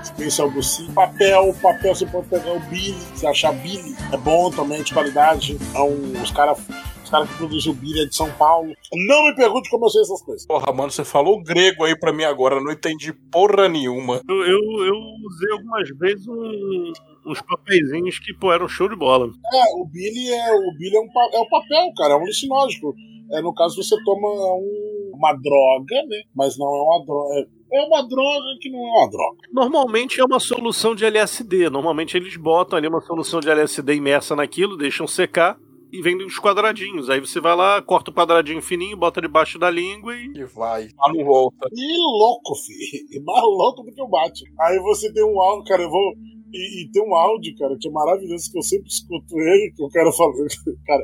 Space 0.04 0.42
é 0.42 0.44
o 0.44 0.52
docinho. 0.52 0.92
Papel, 0.94 1.54
papel 1.62 1.96
você 1.96 2.06
pode 2.06 2.28
pegar 2.28 2.54
o 2.54 2.60
Billy, 2.62 2.98
se 3.16 3.26
achar 3.28 3.54
Billy, 3.54 3.96
é 4.12 4.18
bom 4.18 4.50
também, 4.52 4.82
de 4.84 4.94
qualidade. 4.94 5.58
É 5.76 5.80
um, 5.80 6.22
os 6.22 6.32
caras 6.32 6.58
os 7.04 7.10
cara 7.10 7.28
que 7.28 7.34
produzem 7.36 7.72
o 7.72 7.76
Billy 7.76 8.02
é 8.02 8.06
de 8.06 8.16
São 8.16 8.32
Paulo. 8.32 8.74
Não 8.94 9.26
me 9.26 9.36
pergunte 9.36 9.70
como 9.70 9.86
eu 9.86 9.90
sei 9.90 10.02
essas 10.02 10.22
coisas. 10.22 10.46
Porra, 10.48 10.72
mano, 10.72 10.90
você 10.92 11.04
falou 11.04 11.44
grego 11.44 11.84
aí 11.84 11.94
pra 11.98 12.14
mim 12.14 12.24
agora, 12.24 12.62
não 12.62 12.72
entendi 12.72 13.12
porra 13.14 13.68
nenhuma. 13.68 14.22
Eu, 14.30 14.36
eu, 14.38 14.60
eu 14.86 14.96
usei 15.26 15.52
algumas 15.52 15.90
vezes 16.00 16.26
um- 16.28 16.94
uns 17.26 17.42
papeizinhos 17.42 18.20
que, 18.20 18.34
pô, 18.34 18.52
eram 18.52 18.68
show 18.68 18.88
de 18.90 18.96
bola. 18.96 19.28
É, 19.54 19.64
o 19.82 19.86
Billy 19.86 20.30
é, 20.32 20.52
o 20.54 20.72
Billy 20.78 20.96
é, 20.96 21.00
um, 21.00 21.08
é 21.34 21.40
o 21.40 21.50
papel, 21.50 21.92
cara, 21.96 22.14
é 22.14 22.18
um 22.18 22.22
alucinógeno. 22.22 22.94
É, 23.32 23.42
no 23.42 23.54
caso, 23.54 23.76
você 23.82 23.96
toma 24.04 24.28
um- 24.28 25.12
uma 25.14 25.34
droga, 25.34 25.96
né? 26.08 26.22
Mas 26.36 26.58
não 26.58 26.68
é 26.68 26.82
uma 26.82 27.06
droga. 27.06 27.36
É, 27.72 27.78
é 27.78 27.82
uma 27.88 28.02
droga 28.08 28.46
que 28.60 28.70
não 28.70 28.80
é 28.80 28.92
uma 29.04 29.10
droga. 29.10 29.38
Normalmente 29.54 30.20
é 30.20 30.26
uma 30.26 30.40
solução 30.40 30.94
de 30.96 31.06
LSD. 31.06 31.70
Normalmente 31.70 32.18
eles 32.18 32.36
botam 32.36 32.78
ali 32.78 32.88
uma 32.88 33.00
solução 33.02 33.40
de 33.40 33.50
LSD 33.50 33.94
imersa 33.96 34.36
naquilo, 34.36 34.76
deixam 34.76 35.08
secar 35.08 35.58
e 35.94 36.02
vendem 36.02 36.26
os 36.28 36.38
quadradinhos. 36.40 37.10
Aí 37.10 37.20
você 37.22 37.40
vai 37.40 37.56
lá, 37.56 37.82
corta 37.82 38.12
o 38.12 38.14
quadradinho 38.14 38.62
fininho, 38.62 38.98
bota 38.98 39.22
debaixo 39.22 39.58
da 39.58 39.70
língua 39.70 40.14
e. 40.16 40.26
E 40.36 40.44
vai. 40.46 40.90
Ah, 41.00 41.14
não 41.14 41.24
volta. 41.24 41.70
E 41.72 41.98
louco, 41.98 42.56
filho. 42.56 43.06
E 43.12 43.20
mais 43.24 43.44
louco 43.44 43.84
do 43.84 43.94
que 43.94 44.02
o 44.02 44.08
Batman. 44.08 44.50
Aí 44.60 44.78
você 44.80 45.14
tem 45.14 45.24
um 45.24 45.40
áudio, 45.42 45.64
cara, 45.66 45.84
eu 45.84 45.90
vou. 45.90 46.14
E, 46.54 46.84
e 46.84 46.92
tem 46.92 47.02
um 47.04 47.16
áudio, 47.16 47.56
cara, 47.58 47.78
que 47.80 47.88
é 47.88 47.92
maravilhoso, 47.92 48.52
que 48.52 48.58
eu 48.58 48.62
sempre 48.62 48.88
escuto 48.88 49.40
ele, 49.40 49.74
que 49.76 49.84
o 49.84 49.90
cara 49.90 50.12
falando. 50.12 50.48
Cara, 50.86 51.04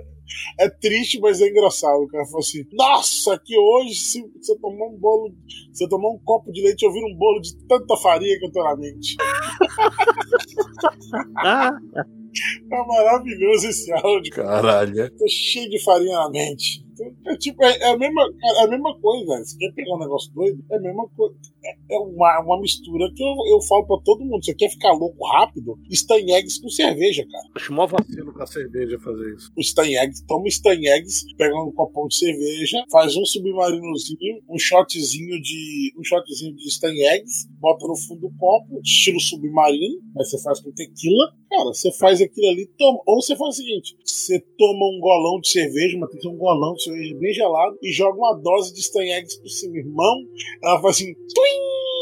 é 0.59 0.69
triste, 0.69 1.19
mas 1.19 1.41
é 1.41 1.47
engraçado. 1.47 2.03
O 2.03 2.07
cara 2.07 2.25
fala 2.25 2.39
assim: 2.39 2.63
Nossa, 2.73 3.39
que 3.43 3.57
hoje, 3.57 3.95
se 3.95 4.21
você 4.35 4.57
tomar 4.59 4.87
um 4.87 4.97
bolo. 4.97 5.33
Se 5.71 5.83
você 5.83 5.89
tomar 5.89 6.09
um 6.09 6.19
copo 6.19 6.51
de 6.51 6.61
leite, 6.61 6.83
eu 6.83 6.91
viro 6.91 7.07
um 7.07 7.15
bolo 7.15 7.39
de 7.39 7.55
tanta 7.67 7.95
farinha 7.97 8.37
que 8.37 8.45
eu 8.45 8.51
tô 8.51 8.63
na 8.63 8.75
mente. 8.75 9.15
Ah, 11.37 11.71
É 12.71 12.85
maravilhoso 12.85 13.67
esse 13.67 13.91
áudio. 13.93 14.33
Caralho. 14.33 15.09
Tô 15.17 15.27
cheio 15.27 15.69
de 15.69 15.83
farinha 15.83 16.17
na 16.17 16.29
mente. 16.29 16.85
É 17.25 17.37
tipo, 17.37 17.63
é, 17.63 17.77
é 17.77 17.89
a 17.89 17.97
mesma, 17.97 18.29
é 18.43 18.63
a 18.63 18.67
mesma 18.67 18.97
coisa, 18.99 19.25
velho. 19.25 19.45
Você 19.45 19.57
quer 19.57 19.71
pegar 19.73 19.95
um 19.95 19.99
negócio 19.99 20.33
doido? 20.33 20.63
É 20.71 20.77
a 20.77 20.79
mesma 20.79 21.07
coisa. 21.09 21.35
É, 21.63 21.95
é 21.95 21.99
uma, 21.99 22.39
uma 22.41 22.61
mistura 22.61 23.11
que 23.13 23.23
eu, 23.23 23.35
eu 23.51 23.61
falo 23.61 23.85
pra 23.85 23.97
todo 24.03 24.25
mundo. 24.25 24.43
Você 24.43 24.53
quer 24.53 24.69
ficar 24.69 24.91
louco 24.93 25.25
rápido? 25.25 25.77
Stan 25.89 26.19
Eggs 26.19 26.61
com 26.61 26.69
cerveja, 26.69 27.25
cara. 27.29 27.49
acho 27.55 27.73
mó 27.73 27.85
vacilo 27.85 28.33
pra 28.33 28.45
cerveja 28.45 28.99
fazer 28.99 29.35
isso. 29.35 29.51
O 29.55 29.61
Stan 29.61 29.87
Eggs, 29.87 30.25
toma 30.25 30.47
Stan 30.47 30.79
Eggs, 30.79 31.25
pega 31.35 31.55
um 31.61 31.71
copão 31.71 32.07
de 32.07 32.15
cerveja, 32.15 32.83
faz 32.91 33.15
um 33.15 33.25
submarinozinho, 33.25 34.41
um 34.49 34.57
shotzinho 34.57 35.41
de. 35.41 35.93
um 35.97 36.03
shotzinho 36.03 36.55
de 36.55 36.67
Stan 36.67 36.93
Eggs, 36.93 37.47
bota 37.59 37.87
no 37.87 37.95
fundo 37.95 38.21
do 38.21 38.37
copo, 38.37 38.79
estilo 38.81 39.19
submarino, 39.19 40.01
mas 40.15 40.29
você 40.29 40.41
faz 40.41 40.59
com 40.59 40.71
tequila. 40.71 41.33
Cara, 41.49 41.65
você 41.65 41.91
faz 41.93 42.21
aquilo 42.21 42.49
ali, 42.49 42.67
toma. 42.77 42.99
Ou 43.05 43.21
você 43.21 43.35
faz 43.35 43.55
o 43.55 43.57
seguinte: 43.57 43.95
você 44.03 44.39
toma 44.57 44.85
um 44.85 44.99
golão 44.99 45.39
de 45.39 45.49
cerveja, 45.49 45.97
mas 45.97 46.09
tem 46.09 46.17
que 46.17 46.23
ser 46.23 46.29
um 46.29 46.37
golão 46.37 46.73
de 46.73 46.83
bem 46.91 47.33
gelado, 47.33 47.77
e 47.81 47.91
joga 47.91 48.17
uma 48.17 48.33
dose 48.33 48.73
de 48.73 48.79
Stan 48.79 49.03
Eggs 49.03 49.39
por 49.41 49.49
cima, 49.49 49.77
irmão. 49.77 50.15
Ela 50.63 50.81
faz 50.81 50.95
assim. 50.95 51.13
Twing! 51.13 51.96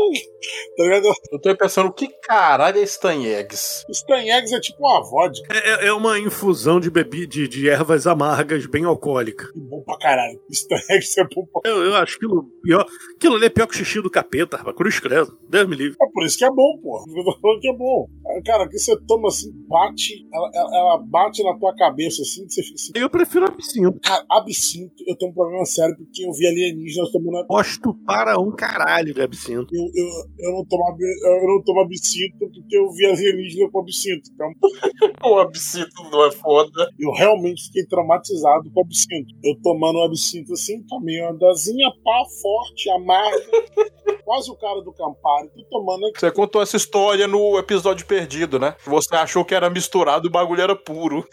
Tá 0.76 0.84
ligado? 0.84 1.12
Eu 1.32 1.38
tô 1.40 1.54
pensando, 1.56 1.88
o 1.88 1.92
que 1.92 2.08
caralho 2.22 2.78
é 2.78 2.82
Stan 2.84 3.22
Eggs? 3.22 3.84
Stan 3.90 4.20
Eggs 4.22 4.54
é 4.54 4.60
tipo 4.60 4.78
uma 4.80 5.02
vodka. 5.02 5.54
É, 5.54 5.88
é 5.88 5.92
uma 5.92 6.18
infusão 6.18 6.80
de 6.80 6.90
bebida 6.90 7.26
de, 7.26 7.46
de 7.46 7.68
ervas 7.68 8.06
amargas 8.06 8.64
bem 8.66 8.84
alcoólica. 8.84 9.44
É 9.54 9.60
bom 9.60 9.82
pra 9.82 9.98
caralho. 9.98 10.40
Stan 10.50 10.76
Eggs 10.90 11.20
é 11.20 11.24
bom 11.24 11.44
pra 11.52 11.70
Eu, 11.70 11.84
eu 11.84 11.94
acho 11.96 12.16
aquilo 12.16 12.44
pior. 12.62 12.86
Aquilo 13.16 13.36
ali 13.36 13.46
é 13.46 13.50
pior 13.50 13.66
que 13.66 13.74
o 13.74 13.76
xixi 13.76 14.00
do 14.00 14.10
capeta, 14.10 14.56
rapaz. 14.56 14.74
Cruz 14.76 14.98
credo. 14.98 15.36
Deus 15.48 15.68
me 15.68 15.76
livre. 15.76 15.96
É 16.00 16.06
por 16.10 16.24
isso 16.24 16.38
que 16.38 16.44
é 16.44 16.48
bom, 16.48 16.78
pô. 16.82 17.04
Eu 17.06 17.24
tô 17.24 17.38
falando 17.40 17.60
que 17.60 17.68
é 17.68 17.76
bom. 17.76 18.06
É, 18.28 18.42
Cara, 18.42 18.66
que 18.68 18.78
você 18.78 18.96
toma 19.06 19.28
assim, 19.28 19.50
bate, 19.68 20.26
ela, 20.32 20.50
ela- 20.54 20.76
ela 20.78 20.98
bate 21.06 21.42
na 21.44 21.54
tua 21.58 21.74
cabeça 21.76 22.22
assim, 22.22 22.46
que 22.46 22.52
você 22.54 22.62
fica 22.62 22.74
assim. 22.76 22.92
Eu 22.94 23.10
prefiro 23.10 23.44
absinto. 23.44 24.00
Cara, 24.02 24.24
absinto, 24.30 24.94
eu 25.06 25.16
tenho 25.18 25.30
um 25.30 25.34
problema 25.34 25.64
sério 25.66 25.94
porque 25.96 26.24
eu 26.24 26.32
vi 26.32 26.46
alienígenas 26.46 27.10
tomando. 27.12 27.46
Gosto 27.48 27.94
para 28.06 28.38
um 28.40 28.50
caralho 28.52 29.12
de 29.12 29.20
absinto. 29.20 29.66
Eu, 29.74 29.89
eu, 29.94 30.06
eu, 30.38 30.52
não 30.52 30.64
tomo, 30.64 30.96
eu 31.00 31.46
não 31.46 31.62
tomo 31.62 31.80
absinto 31.80 32.38
porque 32.38 32.76
eu 32.76 32.90
vi 32.92 33.06
alienígena 33.06 33.70
com 33.70 33.80
absinto. 33.80 34.30
Então, 34.32 34.50
O 35.22 35.38
absinto 35.38 36.02
não 36.10 36.24
é 36.24 36.30
foda. 36.30 36.90
eu 36.98 37.12
realmente 37.12 37.64
fiquei 37.64 37.84
traumatizado 37.86 38.70
com 38.72 38.80
absinto. 38.80 39.34
Eu 39.42 39.54
tomando 39.62 39.98
um 39.98 40.04
absinto 40.04 40.52
assim, 40.52 40.82
tomei 40.84 41.20
uma 41.20 41.34
dosinha 41.34 41.90
pá, 42.02 42.24
forte, 42.40 42.90
amarga. 42.90 43.40
quase 44.30 44.48
o 44.48 44.54
cara 44.54 44.80
do 44.80 44.92
Campari. 44.92 45.48
Tô 45.48 45.64
tomando 45.64 46.06
aqui. 46.06 46.20
Você 46.20 46.30
contou 46.30 46.62
essa 46.62 46.76
história 46.76 47.26
no 47.26 47.58
episódio 47.58 48.06
perdido, 48.06 48.60
né? 48.60 48.76
Você 48.86 49.16
achou 49.16 49.44
que 49.44 49.54
era 49.54 49.68
misturado 49.68 50.26
e 50.26 50.28
o 50.28 50.32
bagulho 50.32 50.62
era 50.62 50.76
puro. 50.76 51.24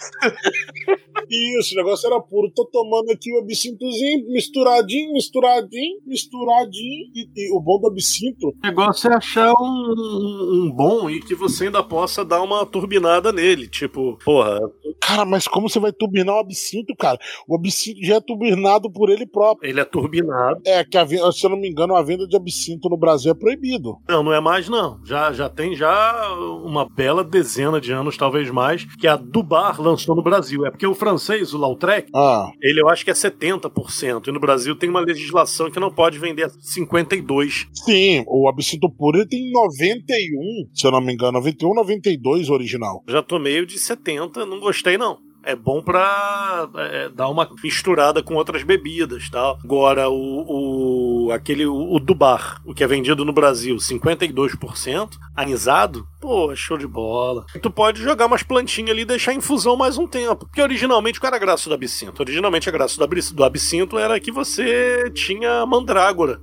Isso, 1.29 1.73
o 1.73 1.77
negócio 1.77 2.07
era 2.07 2.19
puro. 2.19 2.51
Tô 2.55 2.65
tomando 2.65 3.11
aqui 3.11 3.31
o 3.33 3.39
absintozinho, 3.39 4.27
misturadinho, 4.31 5.13
misturadinho, 5.13 5.99
misturadinho. 6.07 7.11
E, 7.13 7.29
e 7.35 7.51
o 7.55 7.61
bom 7.61 7.79
do 7.79 7.87
absinto, 7.87 8.46
O 8.49 8.67
negócio 8.67 9.09
é 9.11 9.15
achar 9.15 9.51
um, 9.53 10.65
um 10.65 10.71
bom 10.71 11.09
e 11.09 11.19
que 11.19 11.35
você 11.35 11.65
ainda 11.65 11.83
possa 11.83 12.23
dar 12.23 12.41
uma 12.41 12.65
turbinada 12.65 13.31
nele. 13.31 13.67
Tipo, 13.67 14.17
porra, 14.23 14.59
cara, 15.01 15.25
mas 15.25 15.47
como 15.47 15.69
você 15.69 15.79
vai 15.79 15.91
turbinar 15.91 16.35
o 16.35 16.39
absinto, 16.39 16.95
cara? 16.95 17.17
O 17.47 17.55
absinto 17.55 17.99
já 18.03 18.15
é 18.15 18.21
turbinado 18.21 18.91
por 18.91 19.09
ele 19.09 19.25
próprio. 19.25 19.69
ele 19.69 19.79
é 19.79 19.85
turbinado. 19.85 20.61
É 20.65 20.83
que, 20.83 20.97
a, 20.97 21.05
se 21.07 21.45
eu 21.45 21.49
não 21.49 21.57
me 21.57 21.69
engano, 21.69 21.95
a 21.95 22.01
venda 22.01 22.27
de 22.27 22.35
absinto 22.35 22.89
no 22.89 22.97
Brasil 22.97 23.31
é 23.31 23.35
proibido. 23.35 23.97
Não, 24.07 24.23
não 24.23 24.33
é 24.33 24.39
mais 24.39 24.69
não. 24.69 24.99
Já, 25.05 25.31
já 25.31 25.49
tem 25.49 25.75
já 25.75 26.33
uma 26.63 26.87
bela 26.87 27.23
dezena 27.23 27.79
de 27.79 27.91
anos, 27.91 28.17
talvez 28.17 28.49
mais, 28.49 28.85
que 28.95 29.07
a 29.07 29.15
Dubar 29.15 29.81
lançou 29.81 30.15
no 30.15 30.23
Brasil. 30.23 30.65
É 30.65 30.71
porque 30.71 30.87
o 30.87 30.95
francês, 30.95 31.53
o 31.53 31.57
Lautrec, 31.57 32.09
Ah, 32.13 32.49
ele 32.61 32.81
eu 32.81 32.89
acho 32.89 33.03
que 33.03 33.11
é 33.11 33.13
70%. 33.13 34.27
E 34.27 34.31
no 34.31 34.39
Brasil 34.39 34.75
tem 34.75 34.89
uma 34.89 34.99
legislação 34.99 35.69
que 35.71 35.79
não 35.79 35.91
pode 35.91 36.17
vender 36.19 36.47
52%. 36.47 37.67
sim, 37.73 38.23
o 38.27 38.47
absinto 38.47 38.89
puro 38.89 39.17
ele 39.17 39.27
tem 39.27 39.51
91, 39.51 40.69
se 40.73 40.85
eu 40.85 40.91
não 40.91 41.01
me 41.01 41.13
engano, 41.13 41.33
91, 41.33 41.73
92 41.73 42.49
original. 42.49 43.03
Já 43.07 43.23
tomei 43.23 43.61
o 43.61 43.65
de 43.65 43.79
70, 43.79 44.45
não 44.45 44.59
gostei 44.59 44.97
não. 44.97 45.17
É 45.47 45.55
bom 45.55 45.81
pra 45.81 46.69
é, 46.75 47.07
dar 47.07 47.29
uma 47.29 47.49
misturada 47.63 48.21
com 48.21 48.35
outras 48.35 48.63
bebidas 48.63 49.29
tal. 49.29 49.57
Agora, 49.63 50.09
o, 50.09 51.27
o 51.27 51.31
aquele 51.31 51.65
o, 51.65 51.93
o 51.93 51.99
do 52.01 52.13
bar, 52.13 52.61
o 52.65 52.73
que 52.73 52.83
é 52.83 52.87
vendido 52.87 53.23
no 53.23 53.31
Brasil, 53.31 53.77
52%, 53.77 55.11
anisado, 55.33 56.05
pô, 56.19 56.53
show 56.53 56.77
de 56.77 56.85
bola. 56.85 57.45
Tu 57.61 57.71
pode 57.71 58.03
jogar 58.03 58.25
umas 58.25 58.43
plantinhas 58.43 58.91
ali 58.91 59.03
e 59.03 59.05
deixar 59.05 59.33
em 59.33 59.37
infusão 59.37 59.77
mais 59.77 59.97
um 59.97 60.05
tempo. 60.05 60.45
Porque 60.45 60.61
originalmente, 60.61 61.17
qual 61.17 61.29
era 61.29 61.37
a 61.37 61.39
graça 61.39 61.69
do 61.69 61.75
absinto? 61.75 62.21
Originalmente 62.21 62.67
a 62.67 62.71
graça 62.73 62.97
do 63.33 63.45
absinto 63.45 63.97
era 63.97 64.19
que 64.19 64.33
você 64.33 65.09
tinha 65.11 65.65
mandrágora. 65.65 66.41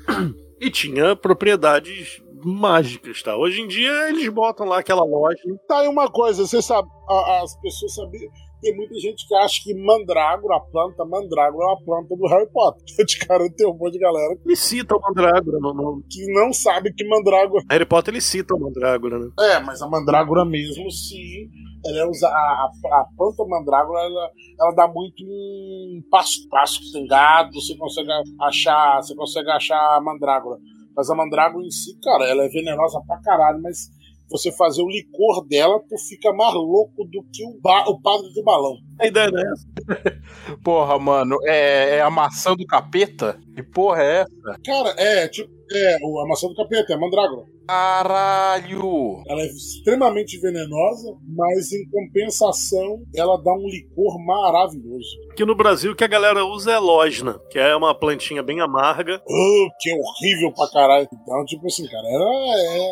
E 0.60 0.70
tinha 0.70 1.16
propriedades 1.16 2.22
mágicas, 2.44 3.22
tá? 3.22 3.36
Hoje 3.36 3.60
em 3.60 3.68
dia 3.68 4.08
eles 4.08 4.28
botam 4.28 4.66
lá 4.66 4.78
aquela 4.78 5.04
loja 5.04 5.38
Tá 5.66 5.80
aí 5.80 5.88
uma 5.88 6.10
coisa, 6.10 6.46
você 6.46 6.60
sabe, 6.60 6.88
as 7.42 7.56
pessoas 7.60 7.94
sabiam. 7.94 8.30
Tem 8.64 8.74
muita 8.76 8.94
gente 8.98 9.28
que 9.28 9.34
acha 9.34 9.60
que 9.62 9.74
mandrágora, 9.74 10.56
a 10.56 10.60
planta 10.60 11.04
mandrágora 11.04 11.64
é 11.64 11.68
uma 11.68 11.84
planta 11.84 12.16
do 12.16 12.26
Harry 12.28 12.48
Potter. 12.50 12.82
De 13.04 13.18
cara, 13.18 13.44
tem 13.54 13.66
um 13.66 13.76
monte 13.76 13.92
de 13.92 13.98
galera 13.98 14.34
Ele 14.42 14.56
cita 14.56 14.96
o 14.96 15.00
Mandrágora 15.00 15.58
no, 15.60 15.74
no- 15.74 16.02
que 16.10 16.26
não 16.32 16.50
sabe 16.52 16.92
que 16.94 17.06
mandrágora. 17.06 17.62
Harry 17.70 17.84
Potter, 17.84 18.14
ele 18.14 18.22
cita 18.22 18.54
o 18.54 18.58
Mandrágora, 18.60 19.18
né? 19.18 19.28
É, 19.38 19.60
mas 19.60 19.82
a 19.82 19.88
mandrágora 19.88 20.44
mesmo, 20.46 20.90
se 20.90 21.50
ela 21.86 21.98
é 21.98 22.06
usa, 22.06 22.26
a, 22.26 22.30
a, 22.30 23.00
a 23.00 23.04
planta 23.16 23.44
mandrágora, 23.46 24.00
ela, 24.00 24.30
ela 24.58 24.74
dá 24.74 24.88
muito 24.88 25.22
em 25.22 26.02
pasto, 26.10 26.48
pasto 26.48 26.80
que 26.80 26.92
tem 26.92 27.06
gado, 27.06 27.52
você 27.52 27.76
consegue 27.76 28.08
achar, 28.40 29.02
você 29.02 29.14
consegue 29.14 29.50
achar 29.50 29.76
a 29.96 30.00
mandrágora. 30.00 30.58
Mas 30.96 31.10
a 31.10 31.14
mandrágora 31.14 31.62
em 31.66 31.70
si, 31.70 31.98
cara, 32.00 32.24
ela 32.24 32.44
é 32.44 32.48
venenosa 32.48 32.98
pra 33.06 33.20
caralho, 33.20 33.60
mas 33.60 33.90
você 34.30 34.50
fazer 34.52 34.82
o 34.82 34.88
licor 34.88 35.46
dela, 35.46 35.78
tu 35.88 35.96
fica 36.08 36.32
mais 36.32 36.54
louco 36.54 37.04
do 37.04 37.22
que 37.32 37.44
o, 37.44 37.60
ba- 37.60 37.84
o 37.88 38.00
padre 38.00 38.32
do 38.32 38.42
balão. 38.42 38.76
A 39.00 39.06
ideia 39.06 39.30
não 39.30 39.38
é 39.40 39.52
essa. 39.52 40.56
Porra, 40.64 40.98
mano, 40.98 41.36
é, 41.44 41.96
é 41.96 42.00
a 42.00 42.10
maçã 42.10 42.54
do 42.54 42.66
capeta? 42.66 43.38
Que 43.54 43.62
porra 43.62 44.02
é 44.02 44.20
essa? 44.22 44.58
Cara, 44.64 44.90
é, 44.98 45.28
tipo, 45.28 45.48
é, 45.72 45.96
o- 46.02 46.20
a 46.20 46.28
maçã 46.28 46.48
do 46.48 46.54
capeta, 46.54 46.92
é 46.92 46.96
a 46.96 46.98
mandrágora. 46.98 47.44
Caralho! 47.66 49.22
Ela 49.26 49.42
é 49.42 49.46
extremamente 49.46 50.38
venenosa, 50.38 51.16
mas 51.34 51.72
em 51.72 51.88
compensação, 51.90 53.02
ela 53.16 53.36
dá 53.42 53.52
um 53.52 53.66
licor 53.68 54.18
maravilhoso. 54.24 55.08
Aqui 55.30 55.44
no 55.44 55.54
Brasil 55.54 55.92
o 55.92 55.96
que 55.96 56.04
a 56.04 56.08
galera 56.08 56.44
usa 56.44 56.72
é 56.72 56.78
lógina, 56.78 57.38
que 57.50 57.58
é 57.58 57.74
uma 57.74 57.94
plantinha 57.94 58.42
bem 58.42 58.60
amarga. 58.60 59.20
Oh, 59.26 59.68
que 59.80 59.90
é 59.90 59.94
horrível 59.94 60.52
pra 60.52 60.68
caralho. 60.70 61.08
Então, 61.12 61.44
tipo 61.46 61.66
assim, 61.66 61.86
cara, 61.86 62.06
era 62.06 62.24
é, 62.24 62.90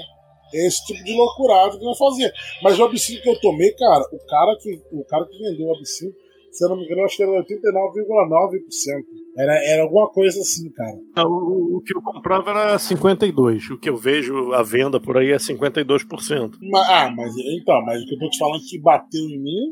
é 0.54 0.66
esse 0.66 0.84
tipo 0.86 1.02
de 1.04 1.12
loucurado 1.14 1.78
que 1.78 1.84
nós 1.84 1.98
fazia. 1.98 2.32
Mas 2.62 2.78
o 2.78 2.84
absinto 2.84 3.22
que 3.22 3.30
eu 3.30 3.40
tomei, 3.40 3.72
cara, 3.72 4.04
o 4.12 4.26
cara 4.26 4.56
que, 4.60 4.80
o 4.92 5.04
cara 5.04 5.26
que 5.26 5.38
vendeu 5.38 5.66
o 5.68 5.74
absinto, 5.76 6.14
se 6.50 6.64
eu 6.64 6.68
não 6.68 6.76
me 6.76 6.84
engano, 6.84 7.02
acho 7.04 7.16
que 7.16 7.22
era 7.22 7.32
89,9%. 7.32 9.04
Era, 9.38 9.54
era 9.64 9.82
alguma 9.84 10.08
coisa 10.10 10.38
assim, 10.40 10.70
cara. 10.70 10.98
O, 11.26 11.78
o 11.78 11.82
que 11.82 11.96
eu 11.96 12.02
comprava 12.02 12.50
era 12.50 12.78
52. 12.78 13.70
O 13.70 13.78
que 13.78 13.88
eu 13.88 13.96
vejo 13.96 14.52
à 14.52 14.62
venda 14.62 15.00
por 15.00 15.16
aí 15.16 15.30
é 15.30 15.36
52%. 15.36 16.52
Ma- 16.60 16.86
ah, 16.86 17.10
mas 17.10 17.32
então, 17.38 17.82
mas 17.86 18.02
o 18.02 18.06
que 18.06 18.14
eu 18.14 18.18
tô 18.18 18.28
te 18.28 18.38
falando 18.38 18.62
que 18.68 18.78
bateu 18.78 19.22
em 19.22 19.38
mim, 19.42 19.70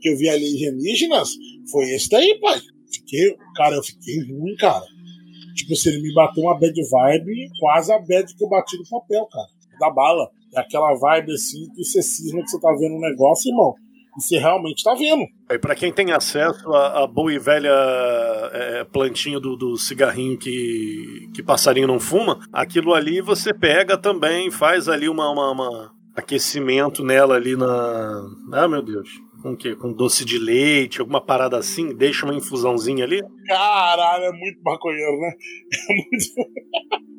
que 0.00 0.08
eu 0.08 0.16
vi 0.16 0.28
alienígenas, 0.28 1.30
foi 1.70 1.86
esse 1.90 2.08
daí, 2.08 2.38
pai. 2.40 2.60
Fiquei, 2.92 3.36
cara, 3.56 3.74
eu 3.74 3.82
fiquei 3.82 4.20
ruim, 4.22 4.54
cara. 4.56 4.84
Tipo, 5.56 5.74
se 5.74 5.88
ele 5.88 6.00
me 6.02 6.14
bateu 6.14 6.44
uma 6.44 6.54
bad 6.58 6.72
vibe, 6.72 7.50
quase 7.58 7.92
a 7.92 7.98
bad 7.98 8.32
que 8.34 8.44
eu 8.44 8.48
bati 8.48 8.76
no 8.78 8.88
papel, 8.88 9.26
cara. 9.26 9.48
Da 9.80 9.90
bala. 9.90 10.28
É 10.54 10.60
aquela 10.60 10.94
vibe 10.94 11.32
assim 11.32 11.66
que 11.74 11.82
você 11.84 12.02
cisma 12.02 12.42
que 12.42 12.50
você 12.50 12.60
tá 12.60 12.70
vendo 12.78 12.94
um 12.96 13.00
negócio, 13.00 13.50
irmão. 13.50 13.74
E 14.18 14.22
você 14.22 14.38
realmente 14.38 14.82
tá 14.82 14.92
vendo. 14.94 15.22
Aí 15.48 15.58
para 15.58 15.74
quem 15.74 15.92
tem 15.92 16.10
acesso 16.12 16.68
à, 16.74 17.04
à 17.04 17.06
boa 17.06 17.32
e 17.32 17.38
velha 17.38 17.70
é, 18.52 18.84
plantinha 18.84 19.38
do, 19.38 19.56
do 19.56 19.76
cigarrinho 19.76 20.36
que, 20.36 21.28
que 21.34 21.42
passarinho 21.42 21.86
não 21.86 22.00
fuma, 22.00 22.40
aquilo 22.52 22.92
ali 22.92 23.20
você 23.20 23.54
pega 23.54 23.96
também, 23.96 24.50
faz 24.50 24.88
ali 24.88 25.08
uma, 25.08 25.30
uma- 25.30 25.50
uma 25.52 25.92
aquecimento 26.16 27.04
nela 27.04 27.36
ali 27.36 27.56
na. 27.56 28.20
Ah, 28.52 28.68
meu 28.68 28.82
Deus. 28.82 29.08
Com 29.42 29.52
o 29.52 29.56
quê? 29.56 29.74
Com 29.74 29.90
doce 29.92 30.22
de 30.24 30.38
leite, 30.38 31.00
alguma 31.00 31.20
parada 31.24 31.56
assim, 31.56 31.94
deixa 31.96 32.26
uma 32.26 32.34
infusãozinha 32.34 33.04
ali. 33.04 33.22
Caralho, 33.46 34.24
é 34.24 34.32
muito 34.32 34.60
maconheiro, 34.62 35.18
né? 35.20 35.30
É 35.88 35.94
muito. 35.94 37.09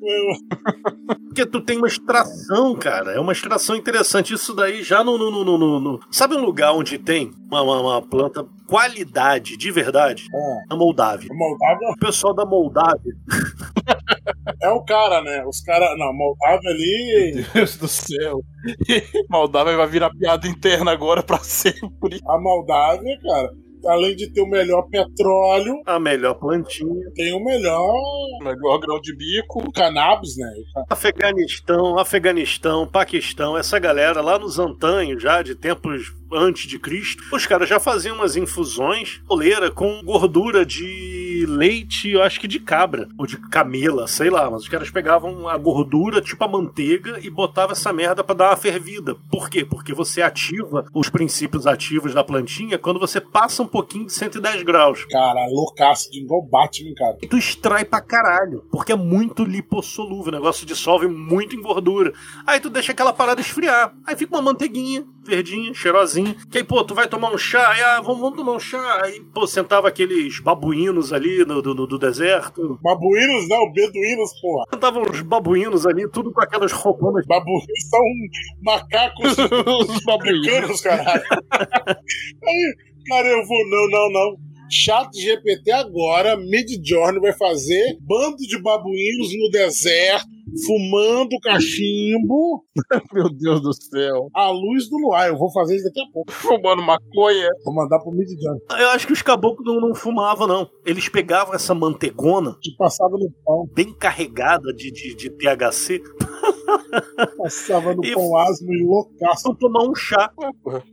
Meu, 0.00 1.16
Porque 1.28 1.44
tu 1.46 1.60
tem 1.60 1.76
uma 1.78 1.86
extração, 1.86 2.74
cara. 2.74 3.12
É 3.12 3.20
uma 3.20 3.32
extração 3.32 3.76
interessante. 3.76 4.32
Isso 4.34 4.54
daí 4.54 4.82
já 4.82 5.04
no. 5.04 5.18
no, 5.18 5.30
no, 5.30 5.44
no- 5.58 5.80
no- 5.80 6.00
Sabe 6.10 6.34
um 6.36 6.44
lugar 6.44 6.72
onde 6.72 6.98
tem 6.98 7.30
uma, 7.50 7.62
uma, 7.62 7.80
uma 7.80 8.02
planta 8.02 8.44
qualidade, 8.66 9.56
de 9.56 9.70
verdade? 9.70 10.26
Ah. 10.34 10.64
Na 10.70 10.76
Moldávia. 10.76 11.28
a 11.30 11.34
Moldávia 11.34 11.88
O 11.90 11.98
pessoal 11.98 12.34
da 12.34 12.46
Moldávia 12.46 13.12
é 14.62 14.70
o 14.70 14.82
cara, 14.84 15.22
né? 15.22 15.44
Os 15.46 15.60
caras. 15.60 15.90
Não, 15.98 16.12
Moldávia 16.14 16.70
ali. 16.70 17.44
Deus 17.52 17.76
do 17.76 17.88
céu. 17.88 18.40
Moldávia 19.28 19.76
vai 19.76 19.86
virar 19.86 20.10
piada 20.10 20.48
interna 20.48 20.90
agora 20.92 21.22
pra 21.22 21.38
sempre. 21.38 22.20
A 22.26 22.38
Moldávia, 22.40 23.18
cara, 23.22 23.50
além 23.86 24.14
de 24.16 24.30
ter 24.32 24.40
o 24.40 24.46
melhor 24.46 24.82
petróleo, 24.90 25.74
a 25.86 25.98
melhor 25.98 26.34
plantinha. 26.34 27.10
tem 27.14 27.32
o 27.32 27.42
melhor 27.44 27.88
Melhor 28.42 28.78
grão 28.78 29.00
de 29.00 29.14
bico. 29.16 29.70
cannabis, 29.72 30.36
né? 30.36 30.50
Afeganistão, 30.88 31.98
Afeganistão, 31.98 32.86
Paquistão, 32.86 33.56
essa 33.56 33.78
galera 33.78 34.20
lá 34.20 34.38
nos 34.38 34.58
antanhos, 34.58 35.22
já 35.22 35.42
de 35.42 35.54
tempos 35.54 36.12
antes 36.32 36.66
de 36.66 36.78
Cristo, 36.78 37.22
os 37.32 37.46
caras 37.46 37.68
já 37.68 37.80
faziam 37.80 38.16
umas 38.16 38.36
infusões 38.36 39.20
coleira 39.26 39.70
com 39.70 40.02
gordura 40.02 40.64
de 40.64 41.46
leite, 41.48 42.10
eu 42.10 42.22
acho 42.22 42.40
que 42.40 42.48
de 42.48 42.60
cabra, 42.60 43.08
ou 43.18 43.26
de 43.26 43.36
camela, 43.36 44.06
sei 44.06 44.30
lá, 44.30 44.50
mas 44.50 44.62
os 44.62 44.68
caras 44.68 44.90
pegavam 44.90 45.48
a 45.48 45.56
gordura, 45.56 46.20
tipo 46.20 46.42
a 46.44 46.48
manteiga, 46.48 47.18
e 47.22 47.30
botavam 47.30 47.72
essa 47.72 47.92
merda 47.92 48.22
pra 48.22 48.34
dar 48.34 48.50
uma 48.50 48.56
fervida. 48.56 49.16
Por 49.30 49.48
quê? 49.48 49.64
Porque 49.64 49.94
você 49.94 50.22
ativa 50.22 50.86
os 50.94 51.08
princípios 51.08 51.66
ativos 51.66 52.14
da 52.14 52.24
plantinha 52.24 52.78
quando 52.78 53.00
você 53.00 53.20
passa 53.20 53.62
um 53.62 53.66
pouquinho 53.66 54.06
de 54.06 54.12
110 54.12 54.62
graus. 54.62 55.04
Cara, 55.06 55.46
loucaço 55.50 56.10
de 56.10 56.20
igual 56.20 56.42
Batman, 56.42 56.94
cara. 56.94 57.16
E 57.22 57.26
tu 57.26 57.36
extrai 57.36 57.84
pra 57.84 58.00
caralho, 58.00 58.64
porque 58.70 58.92
é 58.92 58.96
muito 58.96 59.44
lipossolúvel, 59.44 60.32
o 60.32 60.36
negócio 60.36 60.66
dissolve 60.66 61.06
muito 61.06 61.56
em 61.56 61.62
gordura. 61.62 62.12
Aí 62.46 62.60
tu 62.60 62.70
deixa 62.70 62.92
aquela 62.92 63.12
parada 63.12 63.40
esfriar. 63.40 63.94
Aí 64.06 64.16
fica 64.16 64.34
uma 64.34 64.42
manteiguinha, 64.42 65.04
verdinha, 65.24 65.72
cheirosinha. 65.74 66.34
Que 66.50 66.58
aí, 66.58 66.64
pô, 66.64 66.82
tu 66.84 66.94
vai 66.94 67.06
tomar 67.08 67.32
um 67.32 67.38
chá, 67.38 67.70
aí, 67.70 67.80
ah, 67.82 68.00
vamos, 68.00 68.20
vamos 68.20 68.36
tomar 68.36 68.52
um 68.52 68.58
chá. 68.60 69.00
Aí, 69.04 69.20
pô, 69.34 69.46
sentava 69.46 69.88
aqueles 69.88 70.40
babuínos 70.40 71.12
ali 71.12 71.44
no, 71.44 71.60
do, 71.62 71.74
do- 71.86 71.98
deserto. 71.98 72.78
Babuínos 72.82 73.48
não, 73.48 73.70
beduínos, 73.72 74.30
porra. 74.40 74.64
Sentavam 74.72 75.02
uns 75.02 75.20
babuínos 75.22 75.86
ali, 75.86 76.08
tudo 76.10 76.32
com 76.32 76.40
aquelas 76.40 76.72
rouponas. 76.72 77.24
Babuínos 77.26 77.88
são 77.88 78.00
macacos 78.62 79.36
Os 79.38 80.02
babuínos. 80.04 80.80
caralho. 80.80 81.22
Aí, 82.42 82.74
cara, 83.06 83.28
eu 83.28 83.46
vou, 83.46 83.68
não, 83.68 83.88
não, 83.90 84.10
não. 84.12 84.49
Chat 84.70 85.08
GPT 85.20 85.70
agora, 85.72 86.36
Midjourney 86.36 87.20
vai 87.20 87.32
fazer 87.32 87.96
bando 88.00 88.36
de 88.36 88.60
babuínos 88.62 89.28
no 89.36 89.50
deserto, 89.50 90.26
fumando 90.66 91.38
cachimbo 91.42 92.64
Meu 93.12 93.28
Deus 93.28 93.60
do 93.62 93.72
céu. 93.72 94.28
à 94.34 94.50
luz 94.50 94.88
do 94.88 94.96
luar. 94.96 95.28
Eu 95.28 95.36
vou 95.36 95.50
fazer 95.52 95.76
isso 95.76 95.84
daqui 95.84 96.00
a 96.00 96.12
pouco. 96.12 96.32
Fumando 96.32 96.82
maconha. 96.82 97.48
Vou 97.64 97.74
mandar 97.74 97.98
pro 98.00 98.10
Midjourney. 98.12 98.60
Eu 98.78 98.88
acho 98.90 99.06
que 99.06 99.12
os 99.12 99.22
caboclos 99.22 99.64
não, 99.66 99.80
não 99.88 99.94
fumavam, 99.94 100.46
não. 100.46 100.68
Eles 100.86 101.08
pegavam 101.08 101.54
essa 101.54 101.74
mantegona 101.74 102.56
Que 102.62 102.74
passava 102.76 103.12
no 103.18 103.30
pão. 103.44 103.68
bem 103.74 103.92
carregada 103.94 104.72
de, 104.74 104.90
de, 104.90 105.14
de 105.14 105.30
THC, 105.30 106.00
Passava 107.36 107.94
no 107.94 108.04
E- 108.04 108.14
pão 108.14 108.36
asmo 108.36 108.72
e 108.72 108.84
loucaço. 108.84 109.54
tomar 109.56 109.84
um 109.88 109.94
chá. 109.94 110.30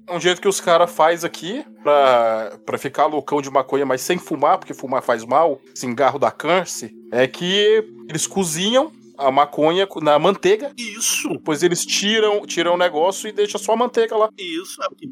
Um 0.09 0.19
jeito 0.19 0.41
que 0.41 0.47
os 0.47 0.59
caras 0.59 0.91
faz 0.91 1.23
aqui 1.23 1.63
pra, 1.83 2.57
pra 2.65 2.77
ficar 2.77 3.05
loucão 3.05 3.41
de 3.41 3.49
maconha, 3.49 3.66
mas 3.85 4.01
sem 4.01 4.17
fumar, 4.17 4.57
porque 4.57 4.73
fumar 4.73 5.01
faz 5.01 5.23
mal, 5.23 5.61
cigarro 5.73 6.19
da 6.19 6.31
câncer, 6.31 6.91
é 7.11 7.27
que 7.27 7.83
eles 8.07 8.25
cozinham 8.27 8.91
a 9.17 9.31
maconha 9.31 9.87
na 10.01 10.19
manteiga, 10.19 10.71
Isso, 10.77 11.29
depois 11.29 11.63
eles 11.63 11.83
tiram, 11.83 12.45
tiram 12.45 12.75
o 12.75 12.77
negócio 12.77 13.27
e 13.27 13.31
deixam 13.31 13.59
só 13.59 13.73
a 13.73 13.75
manteiga 13.75 14.15
lá. 14.15 14.29
isso 14.37 14.81
é 14.83 14.87
o 14.87 14.95
que. 14.95 15.07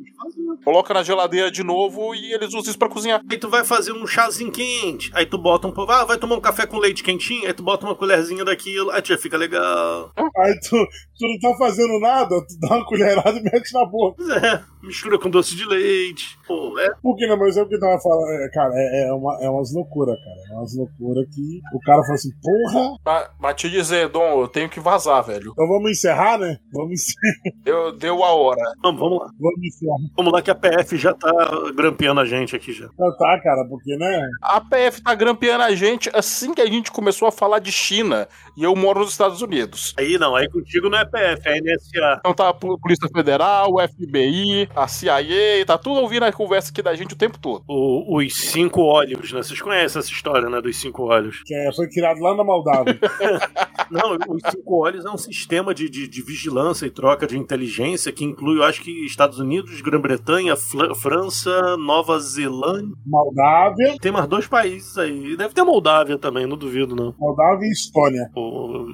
Coloca 0.66 0.96
na 0.96 1.04
geladeira 1.04 1.52
de 1.52 1.64
novo 1.64 2.16
e 2.16 2.34
eles 2.34 2.48
usam 2.48 2.72
isso 2.72 2.80
pra 2.80 2.90
cozinhar. 2.90 3.22
Aí 3.30 3.38
tu 3.38 3.48
vai 3.48 3.64
fazer 3.64 3.92
um 3.92 4.08
chazinho 4.08 4.52
quente, 4.52 5.12
aí 5.14 5.24
tu 5.24 5.38
bota 5.38 5.68
um 5.68 5.72
pouco, 5.72 5.92
ah, 5.92 6.04
vai 6.04 6.18
tomar 6.18 6.36
um 6.36 6.42
café 6.42 6.66
com 6.66 6.80
leite 6.80 7.04
quentinho, 7.04 7.46
aí 7.46 7.54
tu 7.54 7.62
bota 7.62 7.86
uma 7.86 7.96
colherzinha 7.96 8.44
daquilo, 8.44 8.90
aí 8.90 9.02
já 9.06 9.16
fica 9.16 9.38
legal. 9.38 10.12
Aí 10.38 10.60
tu, 10.60 10.76
tu 11.18 11.28
não 11.28 11.40
tá 11.40 11.58
fazendo 11.58 12.00
nada, 12.00 12.42
tu 12.42 12.60
dá 12.60 12.76
uma 12.76 12.86
colherada 12.86 13.32
e 13.32 13.42
mete 13.42 13.74
na 13.74 13.86
boca. 13.86 14.16
Pois 14.18 14.44
é, 14.44 14.62
mistura 14.82 15.20
com 15.20 15.30
doce 15.30 15.56
de 15.56 15.66
leite. 15.66 16.38
Pô, 16.48 16.78
é. 16.80 16.90
Por 17.02 17.16
que 17.16 17.28
não? 17.28 17.38
Mas 17.38 17.58
é 17.58 17.62
o 17.62 17.68
que 17.68 17.80
tava 17.80 18.00
falando. 18.02 18.30
É, 18.32 18.50
cara, 18.50 18.74
é, 18.76 19.08
é, 19.08 19.14
uma, 19.14 19.38
é 19.42 19.50
umas 19.50 19.74
loucuras, 19.74 20.16
cara. 20.18 20.36
É 20.52 20.58
umas 20.58 20.76
loucuras 20.76 21.26
que 21.34 21.62
o 21.74 21.80
cara 21.80 22.02
fala 22.02 22.16
assim, 22.16 22.30
porra. 22.42 23.30
Pra 23.40 23.54
te 23.54 23.70
dizer, 23.70 24.10
Dom, 24.10 24.42
eu 24.42 24.48
tenho 24.48 24.70
que 24.70 24.80
vazar, 24.80 25.24
velho. 25.24 25.52
Então 25.52 25.68
vamos 25.68 25.92
encerrar, 25.92 26.38
né? 26.38 26.58
Vamos 26.72 26.94
encerrar. 26.94 27.56
Eu, 27.66 27.92
deu 27.98 28.24
a 28.24 28.34
hora. 28.34 28.62
Vamos, 28.82 29.00
vamos 29.00 29.20
lá. 29.20 29.30
Vamos 29.40 29.64
encerrar. 29.64 29.98
Vamos 30.16 30.34
lá 30.34 30.42
que 30.42 30.52
a 30.52 30.55
PF 30.56 30.98
já 30.98 31.14
tá 31.14 31.32
grampeando 31.76 32.20
a 32.22 32.26
gente 32.26 32.56
aqui 32.56 32.74
já. 32.74 32.86
Então 32.86 33.18
tá, 33.18 33.40
cara, 33.42 33.66
porque, 33.70 33.96
né? 33.98 34.28
A 34.42 34.62
PF 34.62 35.02
tá 35.02 35.14
grampeando 35.14 35.64
a 35.64 35.76
gente 35.76 36.10
assim 36.14 36.54
que 36.54 36.62
a 36.62 36.66
gente 36.66 36.92
começou 36.92 37.28
a 37.28 37.32
falar 37.32 37.60
de 37.60 37.72
China 37.72 38.28
e 38.58 38.64
eu 38.64 38.76
moro 38.76 39.00
nos 39.02 39.12
Estados 39.12 39.42
Unidos. 39.42 39.94
Aí 39.98 40.18
não, 40.18 40.36
aí 40.36 40.50
contigo 40.50 40.90
não 40.90 40.98
é 40.98 41.06
PF, 41.06 41.42
é 41.48 41.60
NSA. 41.62 42.18
Então 42.20 42.34
tá 42.34 42.50
a 42.50 42.54
Pol- 42.54 42.80
Polícia 42.80 43.08
Federal, 43.14 43.72
o 43.74 43.80
FBI, 43.88 44.70
a 44.76 44.88
CIA, 44.88 45.66
tá 45.66 45.78
tudo 45.78 46.00
ouvindo 46.02 46.24
a 46.24 46.32
conversa 46.32 46.72
aqui 46.72 46.82
da 46.82 46.96
gente 46.96 47.14
o 47.14 47.18
tempo 47.18 47.38
todo. 47.40 47.64
O- 47.68 48.18
os 48.18 48.34
cinco 48.36 48.82
óleos, 48.82 49.32
né? 49.32 49.42
Vocês 49.44 49.62
conhecem 49.62 50.00
essa 50.00 50.12
história, 50.12 50.50
né? 50.50 50.62
Dos 50.62 50.76
cinco 50.78 51.04
óleos. 51.04 51.42
Que 51.46 51.54
é, 51.54 51.72
foi 51.74 51.88
criado 51.90 52.20
lá 52.20 52.36
na 52.36 52.44
Moldávia. 52.44 53.00
Não, 53.92 54.14
os 54.30 54.42
cinco 54.52 54.82
olhos 54.82 55.06
é 55.06 55.10
um 55.12 55.18
sistema 55.18 55.74
de, 55.74 55.88
de, 55.90 56.08
de 56.08 56.22
vigilância 56.24 56.86
e 56.88 56.90
troca 56.90 57.28
de 57.28 57.38
inteligência 57.38 58.12
que 58.12 58.24
inclui, 58.26 58.58
eu 58.58 58.64
acho 58.64 58.82
que 58.82 59.06
Estados 59.06 59.38
Unidos, 59.40 59.82
Grã-Bre- 59.82 60.06
Grã-Bretanha, 60.16 60.56
França, 60.96 61.78
Nova 61.78 62.20
Zelândia. 62.20 62.96
Moldávia, 63.06 63.96
Tem 64.02 64.12
mais 64.12 64.28
dois 64.28 64.48
países 64.48 64.98
aí. 64.98 65.36
Deve 65.36 65.54
ter 65.54 65.64
Moldávia 65.64 66.18
também, 66.18 66.46
não 66.46 66.58
duvido, 66.58 66.96
não. 66.96 67.14
Moldávia 67.18 67.66
e 67.68 67.72
Estônia. 67.72 68.30
O- 68.36 68.45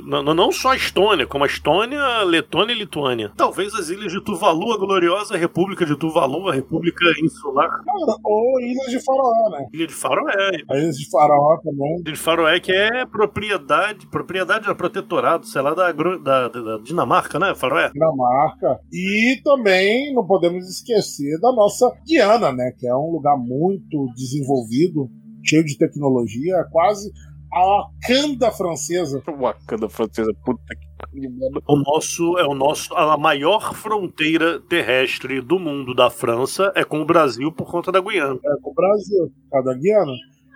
Não, 0.05 0.21
não- 0.33 0.51
só 0.51 0.71
a 0.71 0.75
Estônia, 0.75 1.25
como 1.27 1.43
a 1.43 1.47
Estônia, 1.47 2.23
Letônia 2.23 2.73
e 2.73 2.77
Lituânia. 2.77 3.31
Talvez 3.35 3.73
as 3.73 3.89
ilhas 3.89 4.11
de 4.11 4.21
Tuvalu, 4.23 4.73
a 4.73 4.77
gloriosa 4.77 5.37
República 5.37 5.85
de 5.85 5.95
Tuvalu, 5.95 6.49
a 6.49 6.53
República 6.53 7.05
Insular. 7.23 7.69
Cara, 7.69 8.17
ou 8.23 8.59
Ilhas 8.61 8.87
de 8.91 9.03
Faraó, 9.03 9.49
né? 9.51 9.65
Ilha 9.73 9.87
de 9.87 9.93
Faroé. 9.93 10.49
As 10.69 10.77
Ilhas 10.79 10.97
de 10.97 11.09
Faraó 11.09 11.57
também. 11.63 11.93
Ilha 12.01 12.13
de 12.13 12.19
Faroé, 12.19 12.59
que 12.59 12.71
é 12.71 13.05
propriedade, 13.05 14.07
propriedade 14.07 14.67
da 14.67 14.75
protetorado, 14.75 15.45
sei 15.45 15.61
lá, 15.61 15.73
da, 15.73 15.91
da- 15.91 16.47
da- 16.49 16.77
Dinamarca, 16.83 17.39
né, 17.39 17.53
Faroé? 17.55 17.89
Dinamarca. 17.91 18.79
E 18.91 19.39
também 19.43 20.13
não 20.13 20.25
podemos 20.25 20.67
esquecer 20.67 21.39
da 21.39 21.51
nossa 21.51 21.91
Guiana, 22.07 22.51
né? 22.51 22.71
Que 22.77 22.87
é 22.87 22.95
um 22.95 23.11
lugar 23.11 23.37
muito 23.37 24.07
desenvolvido, 24.15 25.09
cheio 25.43 25.63
de 25.65 25.77
tecnologia, 25.77 26.63
quase 26.71 27.11
a 27.53 27.59
Wakanda 27.65 28.51
francesa. 28.51 29.21
Wakanda 29.27 29.89
francesa, 29.89 30.31
puta 30.45 30.61
que 30.69 30.87
pariu. 30.97 31.31
O 31.67 31.75
nosso 31.77 32.37
é 32.37 32.45
o 32.47 32.53
nosso 32.53 32.93
a 32.95 33.17
maior 33.17 33.73
fronteira 33.75 34.59
terrestre 34.61 35.41
do 35.41 35.59
mundo 35.59 35.93
da 35.93 36.09
França 36.09 36.71
é 36.75 36.83
com 36.83 37.01
o 37.01 37.05
Brasil 37.05 37.51
por 37.51 37.69
conta 37.69 37.91
da 37.91 37.99
Guiana. 38.01 38.35
É 38.35 38.61
com 38.61 38.71
o 38.71 38.73
Brasil, 38.73 39.31
a 39.53 39.61
da 39.61 39.73
Guiana. 39.73 40.13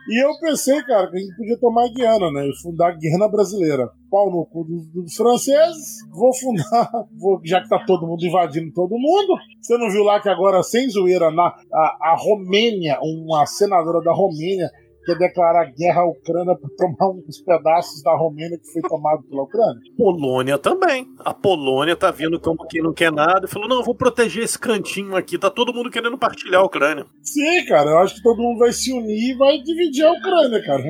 E 0.08 0.24
eu 0.24 0.30
pensei, 0.40 0.80
cara, 0.84 1.10
que 1.10 1.18
a 1.18 1.20
gente 1.20 1.36
podia 1.36 1.58
tomar 1.60 1.86
a 1.86 1.92
Guiana, 1.92 2.32
né? 2.32 2.48
E 2.48 2.62
fundar 2.62 2.90
a 2.90 2.96
Guiana 2.96 3.28
brasileira. 3.28 3.90
Pau 4.12 4.30
no 4.30 4.46
cu 4.46 4.64
dos, 4.64 4.86
dos 4.94 5.16
franceses. 5.16 6.08
Vou 6.12 6.32
fundar, 6.36 6.92
vou- 7.20 7.42
já 7.44 7.60
que 7.60 7.68
tá 7.68 7.84
todo 7.88 8.06
mundo 8.06 8.24
invadindo 8.24 8.72
todo 8.72 8.92
mundo. 8.92 9.34
Você 9.60 9.76
não 9.80 9.90
viu 9.90 10.04
lá 10.04 10.22
que 10.22 10.30
agora, 10.30 10.62
sem 10.62 10.88
zoeira, 10.92 11.32
na, 11.32 11.48
a, 11.74 11.98
a 12.12 12.16
Romênia, 12.20 13.00
uma 13.02 13.48
senadora 13.48 14.00
da 14.04 14.14
Romênia, 14.14 14.70
quer 15.06 15.18
declarar 15.18 15.72
guerra 15.72 16.02
à 16.02 16.06
Ucrânia 16.06 16.56
para 16.56 16.70
tomar 16.76 17.12
uns 17.12 17.40
pedaços 17.42 18.02
da 18.04 18.16
Romênia 18.16 18.58
que 18.58 18.72
foi 18.72 18.82
tomado 18.82 19.24
pela 19.24 19.44
Ucrânia? 19.44 19.80
Polônia 19.98 20.58
também. 20.58 21.08
A 21.20 21.34
Polônia 21.34 21.96
tá 21.96 22.12
vindo 22.12 22.40
como 22.40 22.66
quem 22.68 22.82
não 22.82 22.94
quer 22.94 23.12
nada 23.12 23.46
e 23.46 23.50
falou: 23.50 23.68
não, 23.70 23.78
eu 23.78 23.84
vou 23.84 23.96
proteger 23.96 24.44
esse 24.44 24.58
cantinho 24.60 25.16
aqui. 25.16 25.38
Tá 25.38 25.50
todo 25.50 25.74
mundo 25.74 25.90
querendo 25.92 26.18
partilhar 26.18 26.62
a 26.62 26.66
Ucrânia. 26.66 27.06
Sim, 27.22 27.66
cara, 27.66 27.90
eu 27.92 28.00
acho 28.00 28.16
que 28.16 28.24
todo 28.24 28.42
mundo 28.42 28.60
vai 28.60 28.72
se 28.74 28.92
unir 28.92 29.32
e 29.34 29.38
vai 29.38 29.58
dividir 29.62 30.04
a 30.06 30.12
Ucrânia, 30.12 30.62
cara. 30.66 30.84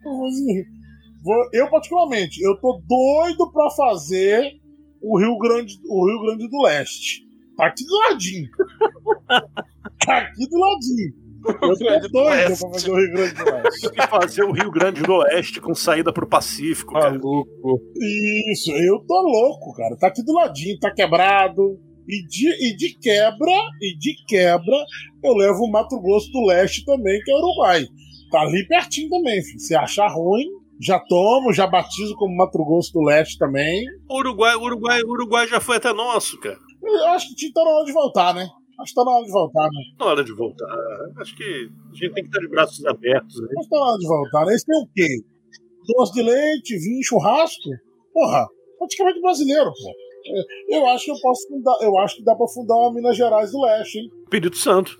Então, 0.00 0.26
assim, 0.26 0.64
vou- 1.22 1.48
Eu, 1.52 1.68
particularmente, 1.70 2.42
eu 2.42 2.56
tô 2.60 2.80
doido 2.88 3.50
pra 3.52 3.68
fazer 3.70 4.50
o 5.02 5.18
Rio 5.18 5.36
Grande, 5.38 5.74
o 5.88 6.06
Rio 6.08 6.22
Grande 6.22 6.48
do 6.48 6.62
Leste. 6.62 7.22
Tá 7.56 7.66
aqui 7.66 7.84
do 7.84 7.96
ladinho. 8.08 8.48
tá 10.06 10.18
aqui 10.18 10.48
do 10.48 10.58
ladinho. 10.58 11.27
Eu 11.46 11.54
tô 11.60 11.74
doido 11.74 12.10
pra 12.10 12.56
fazer 12.56 12.90
o 12.90 12.96
Rio 12.96 13.12
Grande 13.12 13.34
do 13.34 13.44
Leste. 13.44 13.90
E 13.94 14.06
fazer 14.06 14.44
o 14.44 14.52
Rio 14.52 14.70
Grande 14.70 15.02
do 15.02 15.14
Oeste 15.14 15.60
com 15.60 15.74
saída 15.74 16.12
pro 16.12 16.28
Pacífico. 16.28 16.92
cara. 16.92 17.10
Maluco. 17.10 17.80
Isso, 18.52 18.72
eu 18.72 18.98
tô 19.06 19.20
louco, 19.22 19.74
cara. 19.74 19.96
Tá 19.96 20.08
aqui 20.08 20.24
do 20.24 20.32
ladinho, 20.32 20.78
tá 20.78 20.90
quebrado. 20.92 21.78
E 22.08 22.26
de, 22.26 22.48
e 22.66 22.74
de 22.74 22.98
quebra, 22.98 23.52
e 23.82 23.98
de 23.98 24.14
quebra, 24.26 24.76
eu 25.22 25.34
levo 25.34 25.64
o 25.64 25.70
Mato 25.70 26.00
Grosso 26.00 26.32
do 26.32 26.46
Leste 26.46 26.82
também, 26.86 27.20
que 27.20 27.30
é 27.30 27.34
Uruguai. 27.34 27.84
Tá 28.30 28.40
ali 28.40 28.66
pertinho 28.66 29.10
também, 29.10 29.42
filho. 29.42 29.60
Se 29.60 29.74
achar 29.74 30.08
ruim, 30.08 30.46
já 30.80 30.98
tomo, 30.98 31.52
já 31.52 31.66
batizo 31.66 32.14
como 32.16 32.34
Mato 32.34 32.64
Grosso 32.64 32.94
do 32.94 33.02
Leste 33.02 33.36
também. 33.36 33.84
O 34.08 34.20
Uruguai, 34.20 34.54
o 34.54 34.62
Uruguai, 34.62 35.02
o 35.02 35.10
Uruguai 35.10 35.46
já 35.48 35.60
foi 35.60 35.76
até 35.76 35.92
nosso, 35.92 36.38
cara. 36.40 36.56
Eu 36.82 37.08
acho 37.08 37.34
que 37.34 37.52
tá 37.52 37.62
na 37.62 37.70
hora 37.70 37.84
de 37.84 37.92
voltar, 37.92 38.34
né? 38.34 38.48
Acho 38.80 38.92
que 38.92 38.94
tá 38.94 39.04
na 39.04 39.10
hora 39.10 39.24
de 39.24 39.32
voltar, 39.32 39.62
né? 39.64 39.80
Na 39.98 40.06
hora 40.06 40.24
de 40.24 40.32
voltar. 40.32 40.76
Acho 41.20 41.36
que 41.36 41.42
a 41.42 41.94
gente 41.94 42.14
tem 42.14 42.22
que 42.24 42.28
estar 42.30 42.40
de 42.40 42.48
braços 42.48 42.84
abertos. 42.86 43.40
Né? 43.40 43.48
Acho 43.58 43.68
que 43.68 43.70
tá 43.74 43.76
na 43.80 43.86
hora 43.86 43.98
de 43.98 44.06
voltar, 44.06 44.46
né? 44.46 44.54
Esse 44.54 44.66
tem 44.66 44.80
o 44.82 44.88
quê? 44.94 45.08
Doce 45.96 46.12
de 46.12 46.22
leite, 46.22 46.78
vinho, 46.78 47.02
churrasco? 47.02 47.70
Porra, 48.12 48.46
praticamente 48.78 49.20
brasileiro, 49.20 49.64
pô. 49.66 49.90
É, 50.70 50.76
Eu 50.78 50.86
acho 50.88 51.06
que 51.06 51.10
eu 51.10 51.16
posso 51.22 51.48
fundar, 51.48 51.78
eu 51.82 51.98
acho 51.98 52.16
que 52.16 52.24
dá 52.24 52.34
pra 52.36 52.46
fundar 52.48 52.74
uma 52.76 52.92
Minas 52.94 53.16
Gerais 53.16 53.50
do 53.50 53.62
Leste, 53.62 53.98
hein? 53.98 54.10
Espírito 54.24 54.56
Santo. 54.56 54.96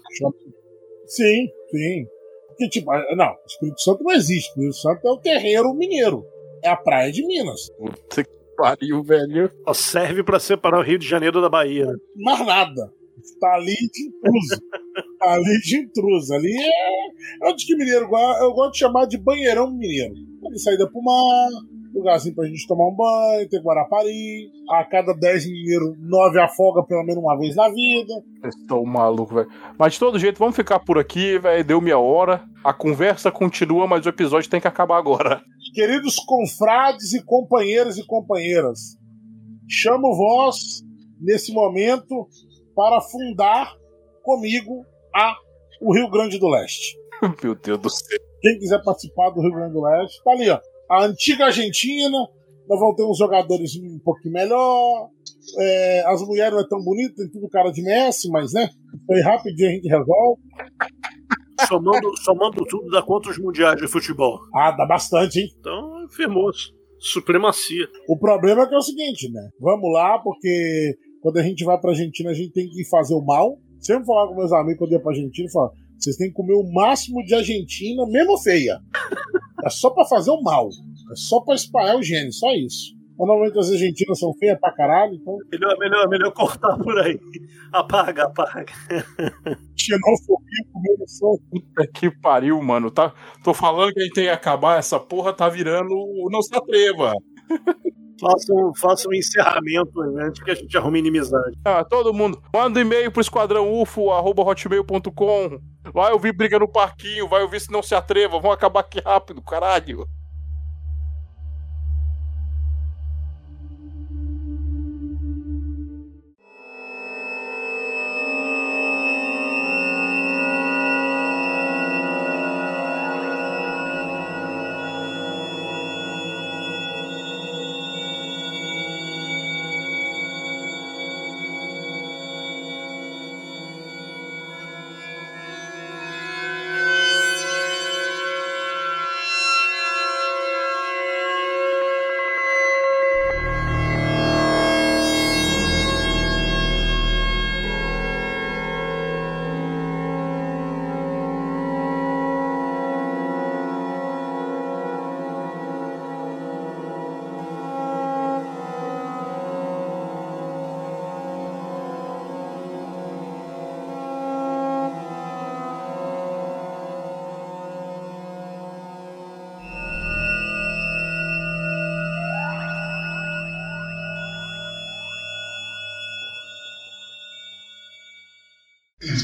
Sim, 1.06 1.46
sim. 1.70 2.06
Porque, 2.48 2.68
tipo, 2.70 2.90
ah, 2.90 3.04
não, 3.16 3.34
Espírito 3.46 3.80
Santo 3.80 4.02
não 4.02 4.12
existe. 4.12 4.48
Espírito 4.48 4.74
Santo 4.76 5.06
é 5.06 5.10
o 5.10 5.18
terreiro 5.18 5.72
mineiro. 5.74 6.24
É 6.64 6.68
a 6.70 6.76
praia 6.76 7.12
de 7.12 7.24
Minas. 7.26 7.70
Puta 7.78 8.24
que 8.24 8.30
pariu, 8.56 9.02
velho. 9.04 9.50
Só 9.66 9.74
serve 9.74 10.22
pra 10.24 10.40
separar 10.40 10.78
o 10.80 10.82
Rio 10.82 10.98
de 10.98 11.06
Janeiro 11.06 11.40
da 11.40 11.48
Bahia. 11.48 11.86
né? 11.86 11.94
Mais 12.16 12.44
nada. 12.46 12.92
Tá 13.40 13.54
ali 13.54 13.74
de 13.74 14.06
intruso. 14.08 14.62
tá 15.18 15.32
ali 15.32 15.60
de 15.60 15.76
intruso. 15.78 16.34
Ali 16.34 16.56
é. 16.56 17.08
É 17.42 17.50
onde 17.50 17.66
que 17.66 17.76
mineiro. 17.76 18.08
Eu 18.40 18.52
gosto 18.52 18.72
de 18.72 18.78
chamar 18.78 19.06
de 19.06 19.18
banheirão 19.18 19.70
mineiro. 19.70 20.14
Ali 20.46 20.58
saída 20.58 20.88
pro 20.90 21.02
mar, 21.02 21.48
lugarzinho 21.94 22.34
pra 22.34 22.46
gente 22.46 22.66
tomar 22.66 22.88
um 22.88 22.94
banho, 22.94 23.48
ter 23.48 23.60
Guarapari. 23.60 24.50
A 24.70 24.84
cada 24.84 25.12
10 25.14 25.46
mineiros, 25.46 25.96
9 25.98 26.40
afoga 26.40 26.82
pelo 26.84 27.04
menos 27.04 27.22
uma 27.22 27.36
vez 27.38 27.56
na 27.56 27.68
vida. 27.68 28.12
Estou 28.44 28.84
maluco, 28.86 29.34
velho. 29.34 29.48
Mas 29.78 29.94
de 29.94 29.98
todo 29.98 30.18
jeito, 30.18 30.38
vamos 30.38 30.56
ficar 30.56 30.78
por 30.80 30.98
aqui, 30.98 31.38
velho. 31.38 31.64
Deu 31.64 31.80
minha 31.80 31.98
hora. 31.98 32.42
A 32.64 32.72
conversa 32.72 33.30
continua, 33.30 33.86
mas 33.86 34.04
o 34.04 34.08
episódio 34.08 34.50
tem 34.50 34.60
que 34.60 34.68
acabar 34.68 34.98
agora. 34.98 35.42
Queridos 35.74 36.16
confrades 36.16 37.12
e 37.12 37.22
companheiros 37.24 37.98
e 37.98 38.06
companheiras, 38.06 38.96
chamo 39.68 40.14
vós 40.14 40.82
nesse 41.20 41.52
momento 41.52 42.26
para 42.78 43.00
fundar 43.00 43.74
comigo 44.22 44.86
a 45.12 45.36
o 45.80 45.92
Rio 45.92 46.08
Grande 46.08 46.38
do 46.38 46.46
Leste. 46.48 46.96
Meu 47.42 47.56
Deus 47.56 47.78
do 47.80 47.90
céu. 47.90 48.18
Quem 48.40 48.56
quiser 48.56 48.80
participar 48.84 49.30
do 49.30 49.40
Rio 49.40 49.52
Grande 49.52 49.72
do 49.72 49.82
Leste, 49.82 50.22
tá 50.22 50.30
ali, 50.30 50.48
ó. 50.48 50.60
A 50.88 51.04
antiga 51.04 51.46
Argentina, 51.46 52.16
nós 52.68 52.78
vamos 52.78 52.94
ter 52.94 53.02
uns 53.02 53.18
jogadores 53.18 53.74
um 53.74 53.98
pouquinho 53.98 54.34
melhor. 54.34 55.08
É, 55.58 56.04
as 56.06 56.22
mulheres 56.22 56.52
não 56.52 56.60
é 56.60 56.68
tão 56.68 56.80
bonitas, 56.80 57.16
tem 57.16 57.28
tudo 57.28 57.48
cara 57.48 57.72
de 57.72 57.82
Messi, 57.82 58.30
mas 58.30 58.52
né? 58.52 58.68
Foi 59.06 59.20
rapidinho 59.22 59.70
a 59.70 59.72
gente 59.72 59.88
resolve. 59.88 60.40
Somando, 61.66 62.16
somando 62.18 62.64
tudo, 62.64 62.90
dá 62.92 63.02
quantos 63.02 63.36
mundiais 63.38 63.76
de 63.80 63.88
futebol? 63.88 64.38
Ah, 64.54 64.70
dá 64.70 64.86
bastante, 64.86 65.40
hein? 65.40 65.48
Então, 65.58 66.06
firmou-se. 66.10 66.72
Supremacia. 67.00 67.88
O 68.08 68.16
problema 68.16 68.62
é 68.62 68.66
que 68.68 68.74
é 68.74 68.78
o 68.78 68.82
seguinte, 68.82 69.28
né? 69.32 69.50
Vamos 69.60 69.92
lá, 69.92 70.18
porque 70.20 70.96
quando 71.20 71.38
a 71.38 71.42
gente 71.42 71.64
vai 71.64 71.78
pra 71.78 71.90
Argentina, 71.90 72.30
a 72.30 72.34
gente 72.34 72.52
tem 72.52 72.68
que 72.68 72.84
fazer 72.88 73.14
o 73.14 73.24
mal. 73.24 73.58
Sempre 73.80 74.06
falar 74.06 74.28
com 74.28 74.34
meus 74.34 74.52
amigos 74.52 74.78
quando 74.78 74.92
eu 74.92 74.98
ia 74.98 75.02
pra 75.02 75.12
Argentina, 75.12 75.48
falar, 75.52 75.70
vocês 75.98 76.16
têm 76.16 76.28
que 76.28 76.34
comer 76.34 76.54
o 76.54 76.72
máximo 76.72 77.24
de 77.24 77.34
Argentina, 77.34 78.06
mesmo 78.06 78.38
feia. 78.38 78.78
É 79.64 79.70
só 79.70 79.90
pra 79.90 80.04
fazer 80.04 80.30
o 80.30 80.40
mal. 80.42 80.68
É 80.68 81.16
só 81.16 81.40
pra 81.40 81.54
espalhar 81.54 81.96
o 81.96 82.02
gênio, 82.02 82.32
só 82.32 82.52
isso. 82.52 82.96
Normalmente 83.18 83.58
as 83.58 83.70
argentinas 83.72 84.18
são 84.20 84.32
feias 84.34 84.58
pra 84.60 84.72
caralho, 84.72 85.14
então 85.14 85.36
Melhor, 85.50 85.76
melhor, 85.78 86.08
melhor 86.08 86.32
cortar 86.32 86.78
por 86.78 86.96
aí. 87.00 87.18
Apaga, 87.72 88.24
apaga. 88.24 88.72
xenofobia 89.76 90.64
comendo 90.72 91.08
som. 91.08 91.36
Puta 91.50 91.86
que 91.92 92.10
pariu, 92.10 92.62
mano. 92.62 92.90
Tá, 92.90 93.12
tô 93.42 93.52
falando 93.52 93.92
que 93.92 94.00
a 94.00 94.04
gente 94.04 94.14
tem 94.14 94.24
que 94.24 94.30
acabar. 94.30 94.78
Essa 94.78 95.00
porra 95.00 95.32
tá 95.32 95.48
virando 95.48 95.92
o 95.92 96.28
Não 96.30 96.40
Se 96.40 96.56
Atreva. 96.56 97.12
Faça 98.20 98.52
um, 98.52 98.74
faça 98.74 99.08
um 99.08 99.14
encerramento 99.14 100.00
antes 100.18 100.42
que 100.42 100.50
a 100.50 100.54
gente 100.54 100.76
arrume 100.76 100.98
inimizade. 100.98 101.56
Ah, 101.64 101.84
todo 101.84 102.12
mundo. 102.12 102.42
Manda 102.52 102.78
um 102.78 102.82
e-mail 102.82 103.12
pro 103.12 103.20
esquadrão 103.20 103.72
ufo, 103.72 104.10
arroba 104.10 104.42
hotmail.com. 104.42 105.60
Vai 105.92 106.12
ouvir 106.12 106.32
briga 106.32 106.58
no 106.58 106.68
parquinho, 106.68 107.28
vai 107.28 107.42
ouvir 107.42 107.60
se 107.60 107.70
não 107.70 107.82
se 107.82 107.94
atreva. 107.94 108.40
Vamos 108.40 108.54
acabar 108.54 108.80
aqui 108.80 109.00
rápido, 109.00 109.40
caralho. 109.42 110.06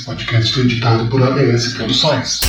Podcast 0.05 0.53
foi 0.53 0.65
editado 0.65 1.07
por 1.07 1.23
ABS 1.23 1.69
Produções. 1.75 2.41